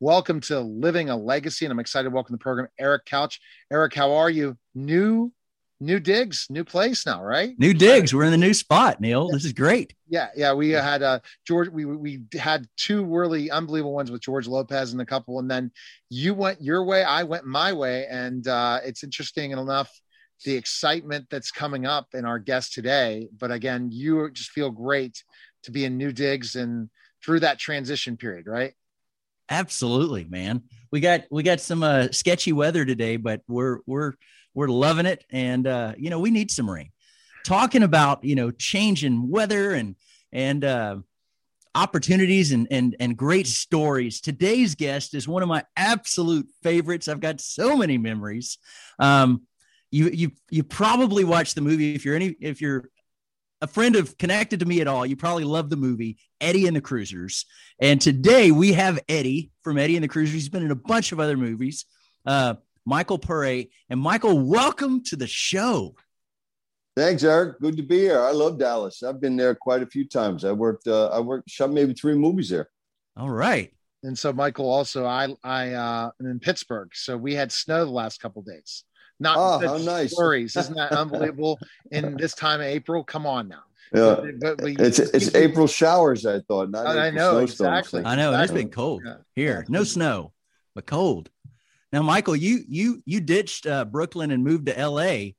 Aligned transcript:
Welcome 0.00 0.40
to 0.42 0.58
Living 0.58 1.08
a 1.08 1.16
Legacy, 1.16 1.64
and 1.64 1.70
I'm 1.72 1.78
excited 1.78 2.08
to 2.08 2.14
welcome 2.14 2.34
the 2.34 2.38
program 2.38 2.66
Eric 2.80 3.04
Couch. 3.04 3.40
Eric, 3.72 3.94
how 3.94 4.14
are 4.14 4.28
you? 4.28 4.58
New, 4.74 5.32
new 5.78 6.00
digs, 6.00 6.48
new 6.50 6.64
place 6.64 7.06
now, 7.06 7.22
right? 7.22 7.54
New 7.58 7.72
digs. 7.72 8.12
We're 8.12 8.24
in 8.24 8.32
the 8.32 8.36
new 8.36 8.54
spot, 8.54 9.00
Neil. 9.00 9.28
This 9.28 9.44
is 9.44 9.52
great. 9.52 9.94
Yeah, 10.08 10.30
yeah. 10.34 10.52
We 10.52 10.70
had 10.70 11.04
uh 11.04 11.20
George. 11.46 11.68
We 11.68 11.84
we 11.84 12.22
had 12.36 12.66
two 12.76 13.04
really 13.04 13.52
unbelievable 13.52 13.94
ones 13.94 14.10
with 14.10 14.20
George 14.20 14.48
Lopez 14.48 14.90
and 14.90 15.00
a 15.00 15.06
couple, 15.06 15.38
and 15.38 15.48
then 15.48 15.70
you 16.10 16.34
went 16.34 16.60
your 16.60 16.84
way, 16.84 17.04
I 17.04 17.22
went 17.22 17.46
my 17.46 17.72
way, 17.72 18.06
and 18.10 18.46
uh, 18.48 18.80
it's 18.84 19.04
interesting 19.04 19.52
enough 19.52 19.92
the 20.44 20.56
excitement 20.56 21.26
that's 21.30 21.52
coming 21.52 21.86
up 21.86 22.08
in 22.14 22.24
our 22.24 22.40
guest 22.40 22.72
today. 22.72 23.28
But 23.38 23.52
again, 23.52 23.90
you 23.92 24.28
just 24.32 24.50
feel 24.50 24.70
great 24.70 25.22
to 25.62 25.70
be 25.70 25.84
in 25.84 25.96
new 25.96 26.12
digs 26.12 26.56
and 26.56 26.90
through 27.24 27.40
that 27.40 27.60
transition 27.60 28.16
period, 28.16 28.48
right? 28.48 28.74
Absolutely, 29.50 30.24
man. 30.24 30.62
We 30.90 31.00
got 31.00 31.22
we 31.30 31.42
got 31.42 31.60
some 31.60 31.82
uh, 31.82 32.08
sketchy 32.12 32.52
weather 32.52 32.84
today, 32.84 33.16
but 33.16 33.42
we're 33.48 33.80
we're 33.86 34.12
we're 34.54 34.68
loving 34.68 35.06
it, 35.06 35.24
and 35.30 35.66
uh, 35.66 35.94
you 35.98 36.10
know 36.10 36.20
we 36.20 36.30
need 36.30 36.50
some 36.50 36.70
rain. 36.70 36.90
Talking 37.44 37.82
about 37.82 38.24
you 38.24 38.36
know 38.36 38.50
changing 38.50 39.28
weather 39.28 39.72
and 39.72 39.96
and 40.32 40.64
uh, 40.64 40.96
opportunities 41.74 42.52
and 42.52 42.68
and 42.70 42.96
and 43.00 43.16
great 43.16 43.46
stories. 43.46 44.20
Today's 44.20 44.74
guest 44.74 45.14
is 45.14 45.28
one 45.28 45.42
of 45.42 45.48
my 45.48 45.64
absolute 45.76 46.48
favorites. 46.62 47.08
I've 47.08 47.20
got 47.20 47.40
so 47.40 47.76
many 47.76 47.98
memories. 47.98 48.58
Um, 48.98 49.42
you 49.90 50.08
you 50.08 50.30
you 50.50 50.62
probably 50.62 51.24
watched 51.24 51.54
the 51.54 51.60
movie 51.60 51.94
if 51.94 52.04
you're 52.04 52.16
any 52.16 52.34
if 52.40 52.60
you're 52.60 52.88
a 53.64 53.66
friend 53.66 53.96
of 53.96 54.18
connected 54.18 54.60
to 54.60 54.66
me 54.66 54.82
at 54.82 54.86
all, 54.86 55.06
you 55.06 55.16
probably 55.16 55.42
love 55.42 55.70
the 55.70 55.76
movie 55.76 56.18
Eddie 56.38 56.66
and 56.66 56.76
the 56.76 56.82
Cruisers. 56.82 57.46
And 57.80 57.98
today 57.98 58.50
we 58.50 58.74
have 58.74 59.00
Eddie 59.08 59.52
from 59.62 59.78
Eddie 59.78 59.96
and 59.96 60.04
the 60.04 60.08
Cruisers. 60.08 60.34
He's 60.34 60.50
been 60.50 60.62
in 60.62 60.70
a 60.70 60.76
bunch 60.76 61.12
of 61.12 61.18
other 61.18 61.38
movies. 61.38 61.86
Uh, 62.26 62.56
Michael 62.84 63.18
Paré. 63.18 63.70
And 63.88 63.98
Michael, 63.98 64.38
welcome 64.38 65.02
to 65.04 65.16
the 65.16 65.26
show. 65.26 65.94
Thanks, 66.94 67.24
Eric. 67.24 67.58
Good 67.62 67.78
to 67.78 67.82
be 67.82 68.00
here. 68.00 68.20
I 68.20 68.32
love 68.32 68.58
Dallas. 68.58 69.02
I've 69.02 69.18
been 69.18 69.34
there 69.34 69.54
quite 69.54 69.82
a 69.82 69.86
few 69.86 70.06
times. 70.06 70.44
I 70.44 70.52
worked, 70.52 70.86
uh, 70.86 71.06
I 71.06 71.20
worked, 71.20 71.48
shot 71.48 71.72
maybe 71.72 71.94
three 71.94 72.14
movies 72.14 72.50
there. 72.50 72.68
All 73.16 73.30
right. 73.30 73.72
And 74.02 74.16
so, 74.16 74.30
Michael, 74.30 74.70
also, 74.70 75.06
I, 75.06 75.34
I, 75.42 75.72
uh, 75.72 76.10
am 76.20 76.26
in 76.26 76.38
Pittsburgh. 76.38 76.90
So 76.92 77.16
we 77.16 77.32
had 77.32 77.50
snow 77.50 77.86
the 77.86 77.90
last 77.90 78.20
couple 78.20 78.42
days. 78.42 78.84
Not 79.20 79.36
oh, 79.38 79.66
how 79.66 79.76
nice. 79.78 80.12
stories. 80.12 80.56
Isn't 80.56 80.76
that 80.76 80.92
unbelievable? 80.92 81.58
In 81.90 82.16
this 82.16 82.34
time 82.34 82.60
of 82.60 82.66
April, 82.66 83.04
come 83.04 83.26
on 83.26 83.48
now. 83.48 83.62
Yeah, 83.94 84.16
but, 84.16 84.40
but, 84.40 84.58
but 84.58 84.86
it's 84.86 84.98
it's 84.98 85.34
April 85.34 85.66
showers. 85.66 86.26
I 86.26 86.40
thought. 86.40 86.70
Not 86.70 86.86
I 86.86 87.10
know 87.10 87.38
exactly. 87.38 88.02
I 88.04 88.16
know 88.16 88.30
exactly. 88.30 88.42
it's 88.42 88.64
been 88.64 88.72
cold 88.72 89.02
yeah. 89.04 89.16
here. 89.34 89.64
No 89.68 89.84
snow, 89.84 90.32
but 90.74 90.86
cold. 90.86 91.30
Now, 91.92 92.02
Michael, 92.02 92.34
you 92.34 92.64
you 92.66 93.02
you 93.06 93.20
ditched 93.20 93.66
uh, 93.68 93.84
Brooklyn 93.84 94.32
and 94.32 94.42
moved 94.42 94.66
to 94.66 94.76
L.A. 94.76 95.36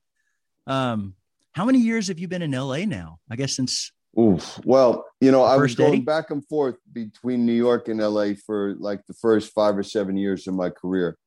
Um, 0.68 1.16
how 1.52 1.66
many 1.66 1.80
years 1.80 2.08
have 2.08 2.18
you 2.18 2.30
been 2.30 2.42
in 2.42 2.54
L.A. 2.54 2.86
now? 2.86 3.20
I 3.30 3.36
guess 3.36 3.56
since. 3.56 3.92
Oof. 4.18 4.58
Well, 4.64 5.06
you 5.20 5.32
know, 5.32 5.44
I 5.44 5.58
was 5.58 5.76
going 5.76 6.06
back 6.06 6.32
and 6.32 6.46
forth 6.48 6.78
between 6.94 7.46
New 7.46 7.54
York 7.54 7.90
and 7.90 8.00
LA 8.00 8.28
for 8.46 8.76
like 8.80 9.06
the 9.06 9.14
first 9.14 9.52
five 9.54 9.78
or 9.78 9.84
seven 9.84 10.16
years 10.16 10.48
of 10.48 10.54
my 10.54 10.70
career. 10.70 11.18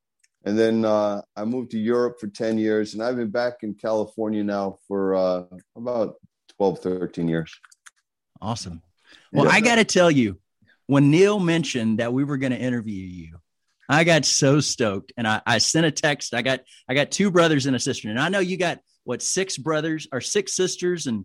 And 0.44 0.58
then 0.58 0.84
uh, 0.84 1.22
I 1.36 1.44
moved 1.44 1.72
to 1.72 1.78
Europe 1.78 2.20
for 2.20 2.28
10 2.28 2.58
years, 2.58 2.94
and 2.94 3.02
I've 3.02 3.16
been 3.16 3.30
back 3.30 3.54
in 3.62 3.74
California 3.74 4.44
now 4.44 4.78
for 4.86 5.14
uh, 5.14 5.42
about 5.76 6.14
12, 6.56 6.78
13 6.80 7.28
years. 7.28 7.52
Awesome. 8.40 8.82
Well, 9.32 9.46
yeah. 9.46 9.52
I 9.52 9.60
got 9.60 9.76
to 9.76 9.84
tell 9.84 10.10
you, 10.10 10.38
when 10.86 11.10
Neil 11.10 11.40
mentioned 11.40 11.98
that 11.98 12.12
we 12.12 12.24
were 12.24 12.36
going 12.36 12.52
to 12.52 12.58
interview 12.58 13.04
you, 13.04 13.38
I 13.88 14.04
got 14.04 14.24
so 14.24 14.60
stoked, 14.60 15.12
and 15.16 15.26
I, 15.26 15.40
I 15.46 15.58
sent 15.58 15.86
a 15.86 15.90
text. 15.90 16.34
I 16.34 16.42
got 16.42 16.60
I 16.88 16.94
got 16.94 17.10
two 17.10 17.30
brothers 17.30 17.66
and 17.66 17.74
a 17.74 17.78
sister, 17.78 18.10
and 18.10 18.20
I 18.20 18.28
know 18.28 18.38
you 18.38 18.58
got 18.58 18.80
what 19.04 19.22
six 19.22 19.56
brothers 19.56 20.06
or 20.12 20.20
six 20.20 20.52
sisters 20.52 21.06
and 21.06 21.24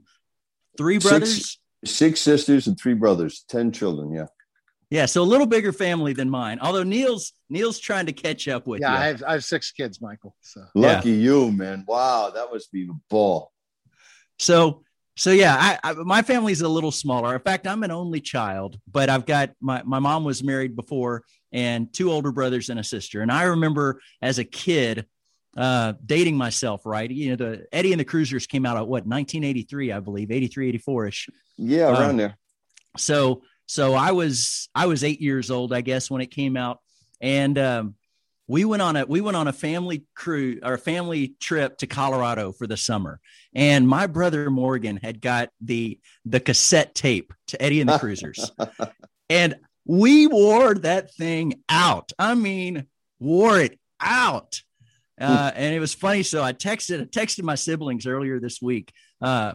three 0.78 0.98
brothers. 0.98 1.60
Six, 1.84 1.94
six 1.96 2.22
sisters 2.22 2.68
and 2.68 2.80
three 2.80 2.94
brothers, 2.94 3.44
ten 3.50 3.74
children. 3.74 4.14
Yeah. 4.14 4.28
Yeah, 4.94 5.08
so 5.08 5.24
a 5.24 5.26
little 5.26 5.48
bigger 5.48 5.74
family 5.74 6.14
than 6.14 6.30
mine. 6.30 6.60
Although 6.62 6.84
Neil's 6.84 7.34
Neil's 7.50 7.80
trying 7.80 8.06
to 8.06 8.14
catch 8.14 8.48
up 8.48 8.68
with 8.68 8.82
yeah, 8.82 8.92
you. 8.92 8.98
I 9.00 9.06
have 9.08 9.24
I 9.24 9.32
have 9.34 9.44
six 9.44 9.72
kids, 9.72 10.00
Michael. 10.00 10.36
So 10.42 10.64
lucky 10.76 11.10
yeah. 11.10 11.32
you, 11.32 11.52
man. 11.52 11.84
Wow, 11.88 12.30
that 12.30 12.50
must 12.52 12.72
be 12.72 12.84
a 12.84 12.94
ball. 13.10 13.52
So 14.38 14.84
so 15.18 15.32
yeah, 15.32 15.58
I, 15.60 15.80
I, 15.84 15.94
my 15.94 16.22
family's 16.22 16.62
a 16.62 16.68
little 16.68 16.92
smaller. 16.92 17.34
In 17.34 17.42
fact, 17.42 17.66
I'm 17.66 17.82
an 17.82 17.90
only 17.90 18.22
child, 18.22 18.80
but 18.92 19.10
I've 19.10 19.26
got 19.26 19.50
my 19.60 19.82
my 19.82 19.98
mom 19.98 20.26
was 20.26 20.44
married 20.44 20.76
before 20.76 21.24
and 21.52 21.92
two 21.92 22.12
older 22.12 22.32
brothers 22.32 22.70
and 22.70 22.80
a 22.80 22.84
sister. 22.84 23.22
And 23.22 23.32
I 23.32 23.46
remember 23.46 24.00
as 24.22 24.38
a 24.38 24.44
kid 24.44 25.08
uh, 25.58 25.94
dating 26.06 26.38
myself, 26.38 26.86
right? 26.86 27.10
You 27.10 27.32
know, 27.32 27.36
the 27.38 27.66
Eddie 27.72 27.94
and 27.94 28.00
the 28.00 28.06
Cruisers 28.06 28.46
came 28.46 28.64
out 28.64 28.78
at 28.78 28.82
what 28.82 29.08
1983, 29.08 29.92
I 29.92 30.00
believe, 30.02 30.30
83, 30.30 30.70
84 30.70 31.08
ish. 31.08 31.30
Yeah, 31.58 31.90
around 31.90 32.12
um, 32.12 32.18
there. 32.18 32.38
So 32.96 33.42
so 33.66 33.94
I 33.94 34.12
was 34.12 34.70
I 34.76 34.86
was 34.86 35.04
eight 35.04 35.22
years 35.22 35.52
old, 35.52 35.74
I 35.74 35.82
guess, 35.82 36.10
when 36.10 36.22
it 36.22 36.32
came 36.32 36.58
out, 36.58 36.80
and 37.22 37.58
um, 37.58 37.96
we 38.48 38.66
went 38.66 38.82
on 38.82 38.96
a 38.96 39.06
we 39.06 39.22
went 39.22 39.38
on 39.38 39.48
a 39.48 39.54
family 39.54 40.06
crew 40.16 40.60
or 40.64 40.74
a 40.74 40.80
family 40.80 41.36
trip 41.40 41.78
to 41.80 41.88
Colorado 41.88 42.52
for 42.52 42.68
the 42.68 42.78
summer. 42.78 43.20
And 43.56 43.88
my 43.88 44.08
brother 44.08 44.50
Morgan 44.50 44.98
had 44.98 45.22
got 45.22 45.50
the 45.62 46.00
the 46.26 46.40
cassette 46.40 46.94
tape 46.96 47.34
to 47.48 47.62
Eddie 47.62 47.82
and 47.82 47.90
the 47.90 47.98
Cruisers, 47.98 48.52
and 49.30 49.56
we 49.86 50.28
wore 50.28 50.76
that 50.76 51.14
thing 51.14 51.62
out. 51.70 52.12
I 52.18 52.36
mean, 52.36 52.88
wore 53.20 53.60
it 53.60 53.80
out. 54.00 54.62
Uh, 55.20 55.52
and 55.56 55.74
it 55.76 55.80
was 55.80 55.94
funny. 55.94 56.24
So 56.24 56.44
I 56.44 56.54
texted, 56.54 57.02
I 57.02 57.06
texted 57.06 57.44
my 57.44 57.56
siblings 57.56 58.08
earlier 58.08 58.40
this 58.40 58.62
week. 58.62 58.92
Uh, 59.22 59.54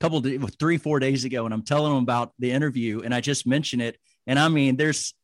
couple 0.00 0.18
of, 0.18 0.54
three 0.58 0.78
four 0.78 0.98
days 0.98 1.24
ago 1.24 1.44
and 1.44 1.52
i'm 1.52 1.62
telling 1.62 1.92
them 1.92 2.02
about 2.02 2.32
the 2.38 2.50
interview 2.50 3.00
and 3.04 3.14
i 3.14 3.20
just 3.20 3.46
mentioned 3.46 3.82
it. 3.82 3.98
And 4.26 4.38
i 4.38 4.48
mean 4.48 4.76
there's 4.76 5.14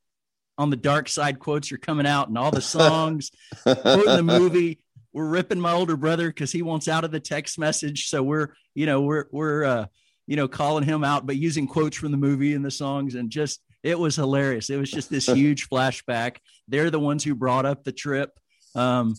on 0.59 0.70
the 0.70 0.76
dark 0.76 1.09
side 1.09 1.38
quotes 1.38 1.70
are 1.72 1.78
coming 1.78 2.06
out 2.06 2.28
and 2.28 2.38
all 2.38 2.50
the 2.50 2.60
songs. 2.60 3.31
Quoting 3.62 4.16
the 4.16 4.22
movie 4.38 4.81
we're 5.16 5.26
ripping 5.26 5.59
my 5.59 5.72
older 5.72 5.97
brother 5.97 6.28
because 6.28 6.53
he 6.53 6.60
wants 6.60 6.88
out 6.88 7.03
of 7.03 7.10
the 7.10 7.19
text 7.19 7.59
message. 7.59 8.09
So 8.09 8.22
we're 8.22 8.48
you 8.75 8.84
know 8.84 9.00
we're 9.00 9.25
we're 9.32 9.65
uh 9.65 9.86
you 10.26 10.36
know 10.36 10.47
calling 10.47 10.84
him 10.84 11.04
out 11.04 11.25
but 11.25 11.36
using 11.36 11.66
quotes 11.66 11.97
from 11.97 12.10
the 12.10 12.19
movie 12.19 12.53
and 12.53 12.62
the 12.62 12.70
songs 12.70 13.15
and 13.15 13.31
just 13.31 13.62
it 13.82 13.98
was 13.98 14.16
hilarious. 14.16 14.69
It 14.69 14.76
was 14.76 14.91
just 14.91 15.09
this 15.09 15.26
huge 15.32 15.70
flashback. 15.70 16.36
They're 16.69 16.91
the 16.91 17.00
ones 17.00 17.25
who 17.25 17.34
brought 17.34 17.65
up 17.65 17.82
the 17.82 17.92
trip. 17.92 18.38
Um 18.75 19.15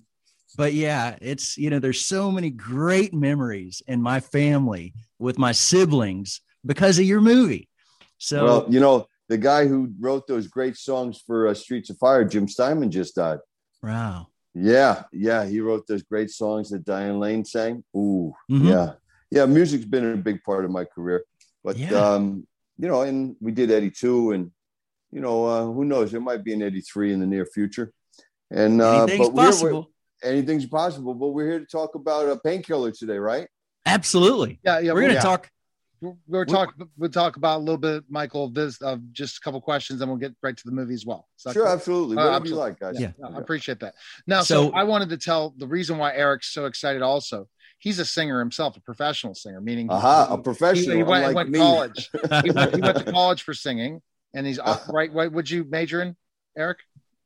but 0.57 0.73
yeah, 0.73 1.16
it's 1.22 1.57
you 1.57 1.69
know, 1.69 1.79
there's 1.79 2.01
so 2.01 2.31
many 2.31 2.50
great 2.50 3.13
memories 3.13 3.81
in 3.88 4.01
my 4.01 4.19
family 4.19 4.94
with 5.19 5.38
my 5.38 5.51
siblings 5.51 6.41
because 6.66 7.00
of 7.00 7.06
your 7.06 7.22
movie. 7.22 7.69
So 8.18 8.44
well, 8.44 8.66
you 8.67 8.79
know, 8.79 9.07
the 9.29 9.38
guy 9.38 9.67
who 9.67 9.94
wrote 10.00 10.28
those 10.28 10.47
great 10.47 10.75
songs 10.75 11.22
for 11.25 11.47
uh, 11.47 11.53
Streets 11.53 11.91
of 11.91 11.97
Fire, 12.00 12.25
Jim 12.25 12.47
Steinman, 12.47 12.91
just 12.91 13.16
died. 13.16 13.40
Wow. 13.84 14.28
Yeah, 14.56 15.03
yeah, 15.13 15.46
he 15.46 15.59
wrote 15.62 15.85
those 15.85 16.01
great 16.01 16.31
songs 16.31 16.72
that 16.72 16.84
Diane 16.84 17.19
Lane 17.19 17.46
sang. 17.46 17.84
Ooh, 17.96 18.34
mm-hmm. 18.50 18.67
yeah, 18.67 18.94
yeah. 19.29 19.46
Music's 19.46 19.85
been 19.85 20.13
a 20.13 20.17
big 20.17 20.44
part 20.44 20.66
of 20.66 20.72
my 20.72 20.84
career, 20.84 21.23
but 21.63 21.78
yeah. 21.78 21.91
um, 21.91 22.47
you 22.79 22.88
know, 22.88 23.03
and 23.03 23.35
we 23.40 23.51
did 23.51 23.69
'82, 23.69 24.31
and 24.31 24.51
you 25.12 25.22
know, 25.22 25.46
uh, 25.46 25.63
who 25.66 25.85
knows? 25.85 26.12
There 26.12 26.19
might 26.19 26.44
be 26.44 26.53
an 26.53 26.63
'83 26.63 27.13
in 27.13 27.19
the 27.19 27.28
near 27.28 27.46
future. 27.46 27.94
And 28.50 28.81
uh, 28.81 29.03
Anything's 29.03 29.29
but 29.29 29.35
possible. 29.35 29.91
We're, 30.23 30.29
anything's 30.29 30.66
possible. 30.66 31.13
But 31.13 31.29
we're 31.29 31.50
here 31.50 31.59
to 31.59 31.66
talk 31.66 31.95
about 31.95 32.29
a 32.29 32.38
painkiller 32.38 32.91
today, 32.91 33.17
right? 33.17 33.47
Absolutely. 33.85 34.59
Yeah, 34.63 34.79
yeah. 34.79 34.94
We're 34.94 35.01
going 35.01 35.09
to 35.09 35.16
yeah. 35.16 35.22
talk. 35.22 35.50
We're 36.28 36.45
talk. 36.45 36.75
We'll 36.95 37.09
talk 37.09 37.38
about 37.38 37.57
a 37.57 37.63
little 37.63 37.78
bit, 37.78 38.03
Michael, 38.07 38.45
of 38.45 38.53
this, 38.53 38.79
of 38.83 39.11
just 39.13 39.38
a 39.38 39.41
couple 39.41 39.59
questions, 39.61 40.00
and 40.01 40.11
we'll 40.11 40.19
get 40.19 40.35
right 40.44 40.55
to 40.55 40.63
the 40.63 40.72
movie 40.72 40.94
as 40.94 41.07
well. 41.07 41.28
Sure, 41.38 41.53
cool? 41.53 41.67
absolutely. 41.67 42.17
Uh, 42.17 42.19
Whatever 42.19 42.35
absolutely. 42.35 42.51
you 42.51 42.69
like, 42.69 42.79
guys. 42.79 42.99
Yeah, 42.99 43.11
yeah, 43.17 43.35
I 43.35 43.40
appreciate 43.40 43.79
that. 43.79 43.96
Now, 44.28 44.41
so, 44.41 44.69
so 44.69 44.75
I 44.75 44.84
wanted 44.84 45.09
to 45.09 45.17
tell 45.17 45.55
the 45.58 45.66
reason 45.66 45.97
why 45.97 46.14
Eric's 46.14 46.53
so 46.53 46.66
excited. 46.66 47.02
Also, 47.02 47.47
he's 47.79 47.97
a 47.97 48.05
singer 48.05 48.40
himself, 48.40 48.78
a 48.78 48.81
professional 48.81 49.34
singer, 49.34 49.61
meaning 49.61 49.90
uh-huh, 49.90 50.28
a 50.29 50.37
professional. 50.37 50.91
He, 50.91 50.97
he 50.97 51.03
went, 51.03 51.34
went 51.34 51.55
college. 51.55 52.09
he, 52.43 52.52
went, 52.52 52.75
he, 52.75 52.81
went, 52.81 52.97
to 52.99 53.11
college 53.11 53.41
for 53.41 53.55
singing, 53.55 54.02
and 54.35 54.46
he's 54.46 54.59
right. 54.90 55.11
What 55.11 55.31
would 55.31 55.49
you 55.49 55.64
major 55.64 56.02
in, 56.02 56.16
Eric? 56.55 56.79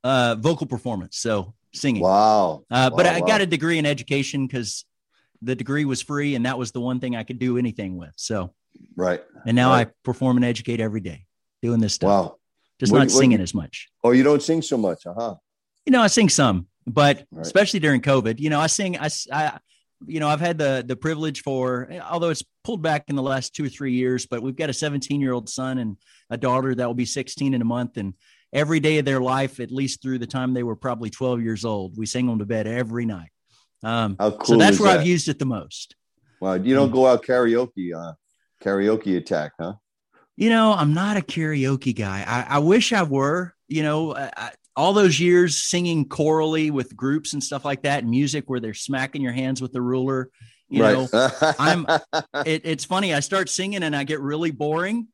Uh, 0.04 0.36
vocal 0.36 0.68
performance. 0.68 1.18
So 1.18 1.54
singing. 1.74 2.02
Wow. 2.02 2.64
Uh, 2.70 2.90
wow, 2.92 2.98
but 2.98 3.06
I 3.06 3.20
got 3.22 3.42
a 3.42 3.46
degree 3.46 3.78
in 3.78 3.86
education 3.86 4.48
because 4.48 4.86
the 5.42 5.56
degree 5.56 5.86
was 5.86 6.02
free 6.02 6.36
and 6.36 6.46
that 6.46 6.58
was 6.58 6.72
the 6.72 6.82
one 6.82 7.00
thing 7.00 7.16
I 7.16 7.24
could 7.24 7.40
do 7.40 7.58
anything 7.58 7.98
with. 7.98 8.14
So, 8.16 8.54
right. 8.96 9.22
And 9.46 9.56
now 9.56 9.72
right. 9.72 9.88
I 9.88 9.92
perform 10.04 10.38
and 10.38 10.46
educate 10.46 10.80
every 10.80 11.02
day 11.02 11.26
doing 11.62 11.80
this 11.80 11.94
stuff. 11.94 12.10
Wow. 12.10 12.36
Just 12.80 12.92
what, 12.92 13.00
not 13.00 13.12
singing 13.12 13.40
what, 13.40 13.44
as 13.44 13.54
much. 13.54 13.90
Oh, 14.04 14.12
you 14.12 14.24
don't 14.24 14.42
sing 14.42 14.62
so 14.62 14.78
much. 14.78 15.06
Uh 15.06 15.14
huh. 15.16 15.36
You 15.86 15.92
know, 15.92 16.02
I 16.02 16.08
sing 16.08 16.30
some, 16.30 16.68
but 16.88 17.26
right. 17.32 17.46
especially 17.46 17.80
during 17.80 18.02
COVID, 18.02 18.40
you 18.40 18.50
know, 18.50 18.60
I 18.60 18.68
sing, 18.68 18.98
I, 18.98 19.10
I, 19.32 19.60
you 20.08 20.20
know, 20.20 20.28
I've 20.28 20.40
had 20.40 20.58
the 20.58 20.84
the 20.86 20.96
privilege 20.96 21.44
for, 21.44 21.92
although 22.10 22.30
it's 22.30 22.44
pulled 22.64 22.82
back 22.82 23.06
in 23.08 23.16
the 23.16 23.22
last 23.22 23.56
two 23.56 23.66
or 23.66 23.70
three 23.70 23.94
years, 23.94 24.26
but 24.26 24.42
we've 24.42 24.56
got 24.56 24.70
a 24.70 24.74
17 24.74 25.22
year 25.22 25.32
old 25.32 25.48
son 25.48 25.78
and 25.78 25.98
a 26.30 26.38
daughter 26.38 26.74
that 26.74 26.88
will 26.88 26.96
be 26.96 27.06
16 27.06 27.54
in 27.54 27.62
a 27.62 27.66
month, 27.66 27.98
and 27.98 28.16
every 28.54 28.80
day 28.80 28.98
of 28.98 29.06
their 29.06 29.22
life, 29.22 29.60
at 29.60 29.72
least 29.72 30.02
through 30.02 30.20
the 30.20 30.28
time 30.28 30.54
they 30.54 30.64
were 30.64 30.76
probably 30.76 31.10
12 31.10 31.42
years 31.42 31.66
old. 31.66 31.98
We 31.98 32.06
sing 32.06 32.28
them 32.28 32.40
to 32.40 32.46
bed 32.46 32.68
every 32.68 33.06
night. 33.06 33.30
Um, 33.84 34.16
cool 34.16 34.38
so 34.44 34.58
that's 34.58 34.80
where 34.80 34.92
that? 34.92 35.02
I've 35.02 35.08
used 35.08 35.28
it 35.28 35.40
the 35.40 35.46
most. 35.46 35.96
Wow. 36.40 36.54
You 36.54 36.76
don't 36.76 36.92
go 36.92 37.08
out 37.08 37.24
karaoke, 37.24 37.96
uh, 37.96 38.14
karaoke 38.64 39.18
attack, 39.18 39.54
huh? 39.60 39.74
You 40.36 40.50
know, 40.50 40.74
I'm 40.74 40.94
not 40.94 41.18
a 41.18 41.22
karaoke 41.22 41.96
guy. 41.96 42.24
I, 42.28 42.56
I 42.56 42.60
wish 42.60 42.94
I 42.94 43.04
were. 43.04 43.54
You 43.68 43.84
know, 43.84 44.16
I, 44.16 44.52
all 44.76 44.94
those 44.94 45.20
years 45.20 45.58
singing 45.58 46.08
chorally 46.08 46.72
with 46.72 46.96
groups 46.96 47.34
and 47.34 47.44
stuff 47.44 47.66
like 47.66 47.84
that, 47.84 48.06
music 48.06 48.50
where 48.50 48.60
they're 48.60 48.74
smacking 48.74 49.22
your 49.22 49.34
hands 49.34 49.62
with 49.62 49.72
the 49.72 49.82
ruler. 49.82 50.30
You 50.70 50.84
right. 50.84 50.94
know, 50.94 51.32
I'm. 51.60 51.86
It, 52.46 52.62
it's 52.66 52.86
funny. 52.86 53.14
I 53.14 53.20
start 53.20 53.50
singing 53.50 53.84
and 53.84 53.96
I 53.96 54.04
get 54.04 54.20
really 54.20 54.50
boring. 54.50 55.10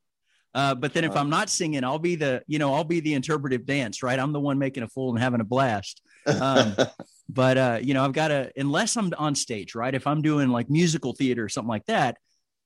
Uh, 0.53 0.73
but 0.73 0.93
then 0.93 1.03
if 1.03 1.11
uh-huh. 1.11 1.19
I'm 1.19 1.29
not 1.29 1.49
singing, 1.49 1.83
I'll 1.83 1.99
be 1.99 2.15
the, 2.15 2.41
you 2.47 2.57
know, 2.57 2.73
I'll 2.73 2.83
be 2.83 2.99
the 2.99 3.13
interpretive 3.13 3.65
dance, 3.65 4.01
right? 4.01 4.17
I'm 4.17 4.33
the 4.33 4.39
one 4.39 4.57
making 4.57 4.83
a 4.83 4.87
fool 4.87 5.11
and 5.11 5.19
having 5.19 5.41
a 5.41 5.43
blast. 5.43 6.01
Um, 6.25 6.75
but 7.29 7.57
uh, 7.57 7.79
you 7.81 7.93
know, 7.93 8.03
I've 8.03 8.13
got 8.13 8.29
to, 8.29 8.51
unless 8.55 8.95
I'm 8.95 9.13
on 9.17 9.35
stage, 9.35 9.75
right? 9.75 9.93
If 9.93 10.07
I'm 10.07 10.21
doing 10.21 10.49
like 10.49 10.69
musical 10.69 11.13
theater 11.13 11.43
or 11.43 11.49
something 11.49 11.69
like 11.69 11.85
that, 11.85 12.17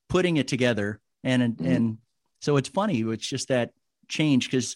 putting 0.09 0.37
it 0.37 0.47
together 0.47 0.99
and 1.23 1.55
mm-hmm. 1.55 1.71
and 1.71 1.97
so 2.41 2.57
it's 2.57 2.69
funny. 2.69 3.01
It's 3.01 3.27
just 3.27 3.49
that 3.49 3.71
change 4.07 4.49
because 4.49 4.75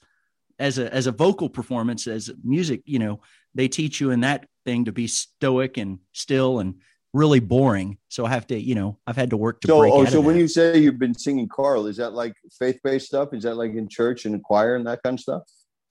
as 0.59 0.77
a 0.77 0.93
as 0.93 1.07
a 1.07 1.11
vocal 1.11 1.49
performance, 1.49 2.07
as 2.07 2.31
music, 2.43 2.81
you 2.85 2.99
know, 2.99 3.21
they 3.53 3.67
teach 3.67 3.99
you 3.99 4.11
in 4.11 4.21
that 4.21 4.47
thing 4.65 4.85
to 4.85 4.91
be 4.91 5.07
stoic 5.07 5.77
and 5.77 5.99
still 6.13 6.59
and 6.59 6.75
really 7.15 7.39
boring. 7.39 7.97
So 8.09 8.25
I 8.25 8.29
have 8.29 8.45
to, 8.47 8.59
you 8.59 8.75
know, 8.75 8.99
I've 9.07 9.15
had 9.15 9.29
to 9.29 9.37
work 9.37 9.61
to 9.61 9.67
so, 9.67 9.79
break. 9.79 9.93
Oh, 9.93 10.03
so 10.03 10.19
when 10.19 10.35
you 10.35 10.49
say 10.49 10.77
you've 10.77 10.99
been 10.99 11.17
singing 11.17 11.47
choral, 11.47 11.87
is 11.87 11.95
that 11.97 12.11
like 12.11 12.33
faith 12.59 12.81
based 12.83 13.07
stuff? 13.07 13.33
Is 13.33 13.43
that 13.43 13.55
like 13.55 13.71
in 13.71 13.87
church 13.87 14.25
and 14.25 14.43
choir 14.43 14.75
and 14.75 14.85
that 14.85 15.01
kind 15.01 15.15
of 15.15 15.21
stuff? 15.21 15.43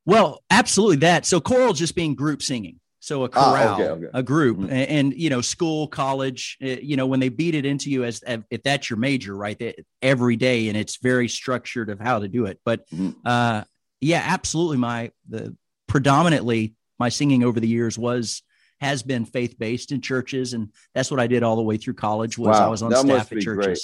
Well, 0.05 0.43
absolutely 0.51 0.97
that. 0.97 1.25
So 1.25 1.41
choral 1.41 1.73
just 1.73 1.95
being 1.95 2.15
group 2.15 2.43
singing. 2.43 2.79
So 3.01 3.25
a 3.25 3.29
chorale, 3.29 3.69
ah, 3.69 3.75
okay, 3.75 3.89
okay. 3.89 4.07
a 4.15 4.23
group, 4.23 4.57
mm-hmm. 4.57 4.73
and, 4.73 4.89
and, 4.89 5.15
you 5.15 5.29
know, 5.29 5.43
school, 5.43 5.89
college, 5.89 6.57
eh, 6.63 6.79
you 6.83 6.97
know, 6.97 7.07
when 7.07 7.21
they 7.21 7.29
beat 7.29 7.55
it 7.55 7.67
into 7.67 7.91
you 7.91 8.03
as 8.05 8.25
if 8.27 8.63
that's 8.63 8.89
your 8.89 8.99
major, 8.99 9.37
right? 9.37 9.61
Every 10.01 10.37
day, 10.37 10.69
and 10.69 10.77
it's 10.77 10.97
very 10.97 11.29
structured 11.29 11.91
of 11.91 12.01
how 12.01 12.21
to 12.21 12.29
do 12.29 12.47
it. 12.47 12.61
But 12.65 12.89
mm-hmm. 12.89 13.11
uh, 13.27 13.65
yeah, 14.01 14.23
absolutely. 14.25 14.79
My 14.79 15.11
the 15.29 15.55
predominantly 15.87 16.77
my 16.99 17.11
singing 17.11 17.45
over 17.45 17.61
the 17.61 17.69
years 17.69 17.99
was 17.99 18.43
has 18.85 19.03
been 19.03 19.25
faith 19.25 19.59
based 19.59 19.93
in 19.93 20.01
churches, 20.01 20.53
and 20.53 20.71
that's 20.95 21.11
what 21.11 21.21
I 21.21 21.27
did 21.27 21.43
all 21.43 21.57
the 21.57 21.63
way 21.63 21.77
through 21.77 21.95
college. 21.95 22.39
Was 22.39 22.59
wow, 22.59 22.67
I 22.67 22.69
was 22.69 22.83
on 22.83 22.95
staff 22.95 23.33
at 23.33 23.41
churches. 23.41 23.65
Great. 23.65 23.79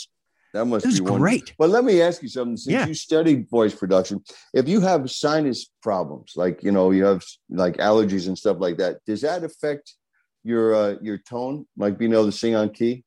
That 0.53 0.65
must 0.65 0.85
be 0.85 0.99
great. 1.01 1.55
But 1.59 1.71
let 1.71 1.85
me 1.85 2.03
ask 2.03 2.23
you 2.23 2.29
something. 2.29 2.57
Since 2.57 2.73
yeah. 2.73 2.87
you 2.87 2.95
studied 2.95 3.49
voice 3.49 3.75
production, 3.75 4.23
if 4.53 4.69
you 4.69 4.81
have 4.81 5.11
sinus 5.11 5.71
problems, 5.83 6.33
like 6.37 6.63
you 6.63 6.73
know, 6.73 6.91
you 6.91 7.05
have 7.05 7.25
like 7.49 7.77
allergies 7.77 8.27
and 8.27 8.37
stuff 8.37 8.59
like 8.59 8.79
that, 8.79 8.99
does 9.07 9.21
that 9.23 9.45
affect 9.45 9.95
your 10.43 10.75
uh, 10.75 10.95
your 11.01 11.19
tone, 11.19 11.67
like 11.77 11.99
being 11.99 12.13
able 12.13 12.27
to 12.27 12.33
sing 12.33 12.55
on 12.55 12.71
key? 12.71 13.05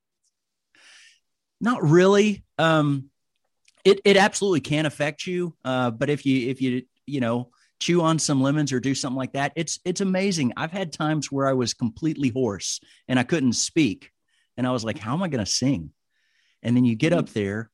Not 1.60 1.84
really. 1.84 2.44
Um, 2.58 3.10
it 3.84 4.00
it 4.06 4.18
absolutely 4.18 4.62
can 4.62 4.86
affect 4.86 5.28
you. 5.28 5.56
Uh, 5.66 5.92
but 5.92 6.10
if 6.10 6.26
you 6.26 6.50
if 6.50 6.62
you 6.62 6.84
you 7.06 7.20
know 7.20 7.50
chew 7.84 8.02
on 8.02 8.18
some 8.18 8.42
lemons 8.42 8.72
or 8.72 8.80
do 8.80 8.96
something 8.96 9.18
like 9.18 9.34
that, 9.34 9.52
it's 9.56 9.80
it's 9.84 10.02
amazing. 10.02 10.54
I've 10.56 10.72
had 10.72 10.94
times 10.94 11.32
where 11.32 11.48
I 11.48 11.54
was 11.54 11.74
completely 11.74 12.30
hoarse 12.30 12.80
and 13.08 13.20
I 13.20 13.24
couldn't 13.24 13.54
speak, 13.54 14.12
and 14.56 14.66
I 14.66 14.72
was 14.72 14.84
like, 14.84 14.98
"How 14.98 15.14
am 15.14 15.24
I 15.24 15.28
going 15.28 15.44
to 15.44 15.52
sing?" 15.52 15.92
And 16.62 16.78
then 16.78 16.86
you 16.86 16.96
get 16.96 17.12
up 17.12 17.30
there 17.30 17.70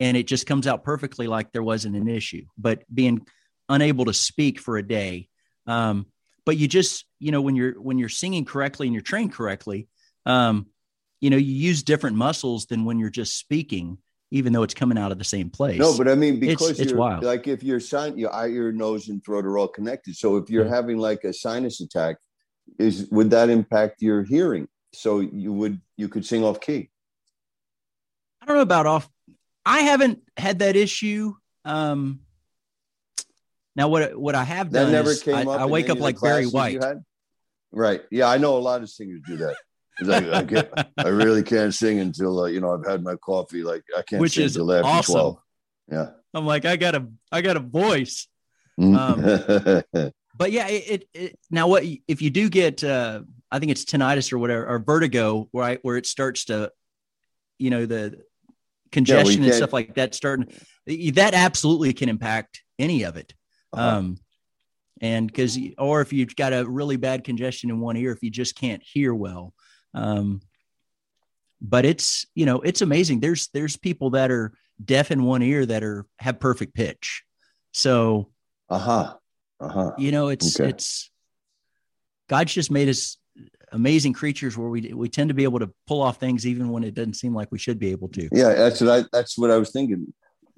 and 0.00 0.16
it 0.16 0.26
just 0.26 0.46
comes 0.46 0.66
out 0.66 0.84
perfectly 0.84 1.26
like 1.26 1.52
there 1.52 1.62
wasn't 1.62 1.96
an 1.96 2.08
issue. 2.08 2.46
But 2.56 2.82
being 2.92 3.26
unable 3.68 4.06
to 4.06 4.14
speak 4.14 4.58
for 4.58 4.78
a 4.78 4.86
day, 4.86 5.28
um, 5.66 6.06
but 6.46 6.56
you 6.56 6.66
just, 6.66 7.04
you 7.18 7.30
know, 7.30 7.42
when 7.42 7.56
you're 7.56 7.80
when 7.80 7.98
you're 7.98 8.08
singing 8.08 8.46
correctly 8.46 8.86
and 8.86 8.94
you're 8.94 9.02
trained 9.02 9.32
correctly, 9.32 9.88
um, 10.24 10.66
you 11.20 11.28
know, 11.30 11.36
you 11.36 11.52
use 11.52 11.82
different 11.82 12.16
muscles 12.16 12.66
than 12.66 12.84
when 12.84 12.98
you're 12.98 13.10
just 13.10 13.38
speaking, 13.38 13.98
even 14.30 14.52
though 14.52 14.62
it's 14.62 14.74
coming 14.74 14.98
out 14.98 15.12
of 15.12 15.18
the 15.18 15.24
same 15.24 15.50
place. 15.50 15.78
No, 15.78 15.96
but 15.96 16.08
I 16.08 16.14
mean, 16.14 16.40
because 16.40 16.70
it's, 16.70 16.80
it's 16.80 16.92
wild. 16.92 17.22
Like 17.22 17.46
if 17.46 17.62
your 17.62 17.80
sign, 17.80 18.18
your 18.18 18.34
eye, 18.34 18.46
your 18.46 18.72
nose, 18.72 19.08
and 19.08 19.24
throat 19.24 19.44
are 19.44 19.58
all 19.58 19.68
connected. 19.68 20.16
So 20.16 20.36
if 20.36 20.50
you're 20.50 20.66
having 20.66 20.98
like 20.98 21.24
a 21.24 21.32
sinus 21.32 21.80
attack, 21.80 22.16
is 22.78 23.08
would 23.10 23.30
that 23.30 23.48
impact 23.48 24.02
your 24.02 24.24
hearing? 24.24 24.68
So 24.92 25.20
you 25.20 25.52
would 25.52 25.80
you 25.96 26.08
could 26.08 26.26
sing 26.26 26.42
off 26.44 26.60
key. 26.60 26.90
I 28.42 28.46
don't 28.46 28.56
know 28.56 28.62
about 28.62 28.86
off. 28.86 29.08
I 29.64 29.80
haven't 29.80 30.22
had 30.36 30.60
that 30.60 30.76
issue. 30.76 31.34
Um, 31.64 32.20
now, 33.74 33.88
what 33.88 34.18
what 34.18 34.34
I 34.34 34.44
have 34.44 34.70
done 34.70 34.86
that 34.86 34.92
never 34.92 35.14
came 35.14 35.48
I, 35.48 35.52
up 35.52 35.60
I 35.60 35.66
wake 35.66 35.90
up 35.90 35.98
like 36.00 36.20
Barry 36.20 36.46
White. 36.46 36.82
Right. 37.72 38.02
Yeah, 38.10 38.28
I 38.28 38.38
know 38.38 38.56
a 38.56 38.58
lot 38.58 38.82
of 38.82 38.88
singers 38.88 39.20
do 39.26 39.36
that. 39.38 39.56
I, 40.02 40.40
I, 40.40 40.84
I, 40.98 41.08
really 41.08 41.42
can't 41.42 41.74
sing 41.74 42.00
until 42.00 42.40
uh, 42.40 42.46
you 42.46 42.60
know 42.60 42.74
I've 42.74 42.86
had 42.86 43.02
my 43.02 43.16
coffee. 43.16 43.62
Like 43.62 43.84
I 43.96 44.02
can't 44.02 44.20
Which 44.20 44.34
sing 44.34 44.44
is 44.44 44.56
until 44.56 44.72
after 44.72 44.88
awesome. 44.88 45.12
twelve. 45.12 45.38
Yeah. 45.90 46.06
I'm 46.34 46.46
like 46.46 46.64
I 46.64 46.76
got 46.76 46.94
a 46.94 47.06
I 47.32 47.40
got 47.40 47.56
a 47.56 47.60
voice. 47.60 48.28
Um, 48.78 49.20
but 50.36 50.52
yeah, 50.52 50.68
it, 50.68 50.90
it, 50.90 51.08
it, 51.14 51.38
now 51.50 51.66
what 51.66 51.82
if 52.06 52.20
you 52.20 52.30
do 52.30 52.50
get 52.50 52.84
uh, 52.84 53.22
I 53.50 53.58
think 53.58 53.72
it's 53.72 53.84
tinnitus 53.84 54.32
or 54.32 54.38
whatever 54.38 54.66
or 54.66 54.78
vertigo 54.78 55.48
where 55.52 55.64
I, 55.64 55.76
where 55.76 55.96
it 55.96 56.06
starts 56.06 56.46
to 56.46 56.72
you 57.58 57.70
know 57.70 57.86
the 57.86 58.22
congestion 58.92 59.42
yeah, 59.42 59.48
and 59.48 59.54
stuff 59.54 59.72
like 59.72 59.94
that 59.94 60.14
starting 60.14 60.52
that 60.86 61.34
absolutely 61.34 61.92
can 61.92 62.08
impact 62.08 62.62
any 62.78 63.02
of 63.02 63.16
it 63.16 63.34
uh-huh. 63.72 63.98
um 63.98 64.16
and 65.00 65.26
because 65.26 65.58
or 65.76 66.00
if 66.00 66.12
you've 66.12 66.36
got 66.36 66.52
a 66.52 66.64
really 66.64 66.96
bad 66.96 67.24
congestion 67.24 67.70
in 67.70 67.80
one 67.80 67.96
ear 67.96 68.12
if 68.12 68.22
you 68.22 68.30
just 68.30 68.54
can't 68.54 68.82
hear 68.82 69.14
well 69.14 69.52
um 69.96 70.40
but 71.60 71.84
it's 71.84 72.26
you 72.34 72.46
know 72.46 72.60
it's 72.60 72.82
amazing 72.82 73.20
there's 73.20 73.48
there's 73.48 73.76
people 73.76 74.10
that 74.10 74.30
are 74.30 74.52
deaf 74.84 75.10
in 75.10 75.24
one 75.24 75.42
ear 75.42 75.64
that 75.66 75.82
are 75.82 76.06
have 76.18 76.38
perfect 76.38 76.74
pitch 76.74 77.24
so 77.72 78.30
uh-huh 78.68 79.14
uh-huh 79.60 79.92
you 79.98 80.12
know 80.12 80.28
it's 80.28 80.60
okay. 80.60 80.70
it's 80.70 81.10
god's 82.28 82.52
just 82.52 82.70
made 82.70 82.88
us 82.88 83.18
amazing 83.72 84.12
creatures 84.12 84.56
where 84.56 84.68
we 84.68 84.92
we 84.92 85.08
tend 85.08 85.28
to 85.28 85.34
be 85.34 85.44
able 85.44 85.58
to 85.58 85.70
pull 85.86 86.02
off 86.02 86.18
things 86.18 86.46
even 86.46 86.70
when 86.70 86.84
it 86.84 86.94
doesn't 86.94 87.14
seem 87.14 87.34
like 87.34 87.50
we 87.50 87.58
should 87.58 87.78
be 87.78 87.90
able 87.90 88.08
to. 88.08 88.28
Yeah, 88.32 88.54
that's 88.54 88.80
what 88.80 88.90
I 88.90 89.04
that's 89.12 89.38
what 89.38 89.50
I 89.50 89.56
was 89.56 89.70
thinking. 89.70 90.12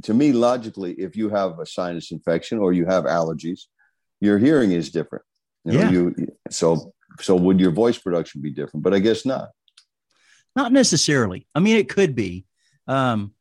To 0.04 0.14
me, 0.14 0.32
logically, 0.32 0.92
if 0.92 1.16
you 1.16 1.28
have 1.30 1.58
a 1.58 1.66
sinus 1.66 2.12
infection 2.12 2.58
or 2.58 2.72
you 2.72 2.86
have 2.86 3.04
allergies, 3.04 3.62
your 4.20 4.38
hearing 4.38 4.70
is 4.70 4.90
different. 4.90 5.24
You 5.64 5.72
know, 5.72 5.80
yeah. 5.80 5.90
You, 5.90 6.14
so 6.50 6.92
so 7.20 7.36
would 7.36 7.60
your 7.60 7.70
voice 7.70 7.98
production 7.98 8.42
be 8.42 8.50
different? 8.50 8.82
But 8.84 8.94
I 8.94 8.98
guess 8.98 9.24
not. 9.24 9.50
Not 10.56 10.72
necessarily. 10.72 11.46
I 11.54 11.60
mean, 11.60 11.76
it 11.76 11.88
could 11.88 12.14
be. 12.14 12.44
Um, 12.86 13.32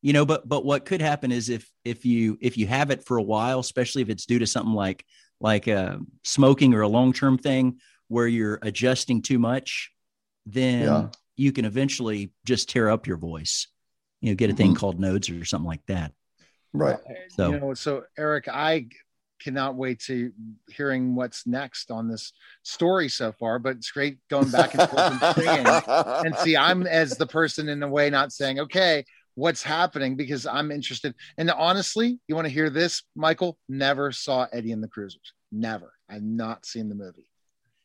you 0.00 0.12
know, 0.12 0.26
but 0.26 0.48
but 0.48 0.64
what 0.64 0.84
could 0.84 1.00
happen 1.00 1.30
is 1.30 1.48
if 1.48 1.70
if 1.84 2.04
you 2.04 2.36
if 2.40 2.58
you 2.58 2.66
have 2.66 2.90
it 2.90 3.04
for 3.04 3.18
a 3.18 3.22
while, 3.22 3.60
especially 3.60 4.02
if 4.02 4.10
it's 4.10 4.26
due 4.26 4.40
to 4.40 4.46
something 4.46 4.74
like 4.74 5.04
like 5.40 5.68
uh, 5.68 5.98
smoking 6.24 6.74
or 6.74 6.80
a 6.80 6.88
long 6.88 7.12
term 7.12 7.38
thing, 7.38 7.78
where 8.08 8.26
you're 8.26 8.58
adjusting 8.62 9.22
too 9.22 9.38
much, 9.38 9.90
then 10.44 10.82
yeah. 10.82 11.08
you 11.36 11.52
can 11.52 11.64
eventually 11.64 12.32
just 12.44 12.68
tear 12.68 12.90
up 12.90 13.06
your 13.06 13.16
voice. 13.16 13.68
You 14.20 14.30
know, 14.30 14.36
get 14.36 14.50
a 14.50 14.54
thing 14.54 14.70
mm-hmm. 14.70 14.76
called 14.76 15.00
nodes 15.00 15.30
or 15.30 15.44
something 15.44 15.66
like 15.66 15.84
that. 15.86 16.12
Right. 16.72 16.98
So, 17.30 17.52
you 17.52 17.60
know, 17.60 17.74
so 17.74 18.04
Eric, 18.18 18.48
I 18.48 18.88
cannot 19.42 19.74
wait 19.74 20.00
to 20.00 20.32
hearing 20.68 21.14
what's 21.14 21.46
next 21.46 21.90
on 21.90 22.08
this 22.08 22.32
story 22.62 23.08
so 23.08 23.32
far. 23.32 23.58
But 23.58 23.76
it's 23.76 23.90
great 23.90 24.18
going 24.28 24.50
back 24.50 24.74
and 24.74 24.88
forth 24.88 25.22
and 25.22 25.34
singing. 25.34 25.66
And 26.26 26.36
see, 26.38 26.56
I'm 26.56 26.86
as 26.86 27.16
the 27.16 27.26
person 27.26 27.68
in 27.68 27.82
a 27.82 27.88
way 27.88 28.10
not 28.10 28.32
saying, 28.32 28.60
okay, 28.60 29.04
what's 29.34 29.62
happening 29.62 30.16
because 30.16 30.46
I'm 30.46 30.70
interested. 30.70 31.14
And 31.38 31.50
honestly, 31.50 32.18
you 32.28 32.34
want 32.34 32.46
to 32.46 32.52
hear 32.52 32.70
this, 32.70 33.02
Michael? 33.14 33.58
Never 33.68 34.12
saw 34.12 34.46
Eddie 34.52 34.72
and 34.72 34.82
the 34.82 34.88
Cruisers. 34.88 35.32
Never. 35.50 35.92
I've 36.08 36.22
not 36.22 36.66
seen 36.66 36.88
the 36.88 36.94
movie. 36.94 37.28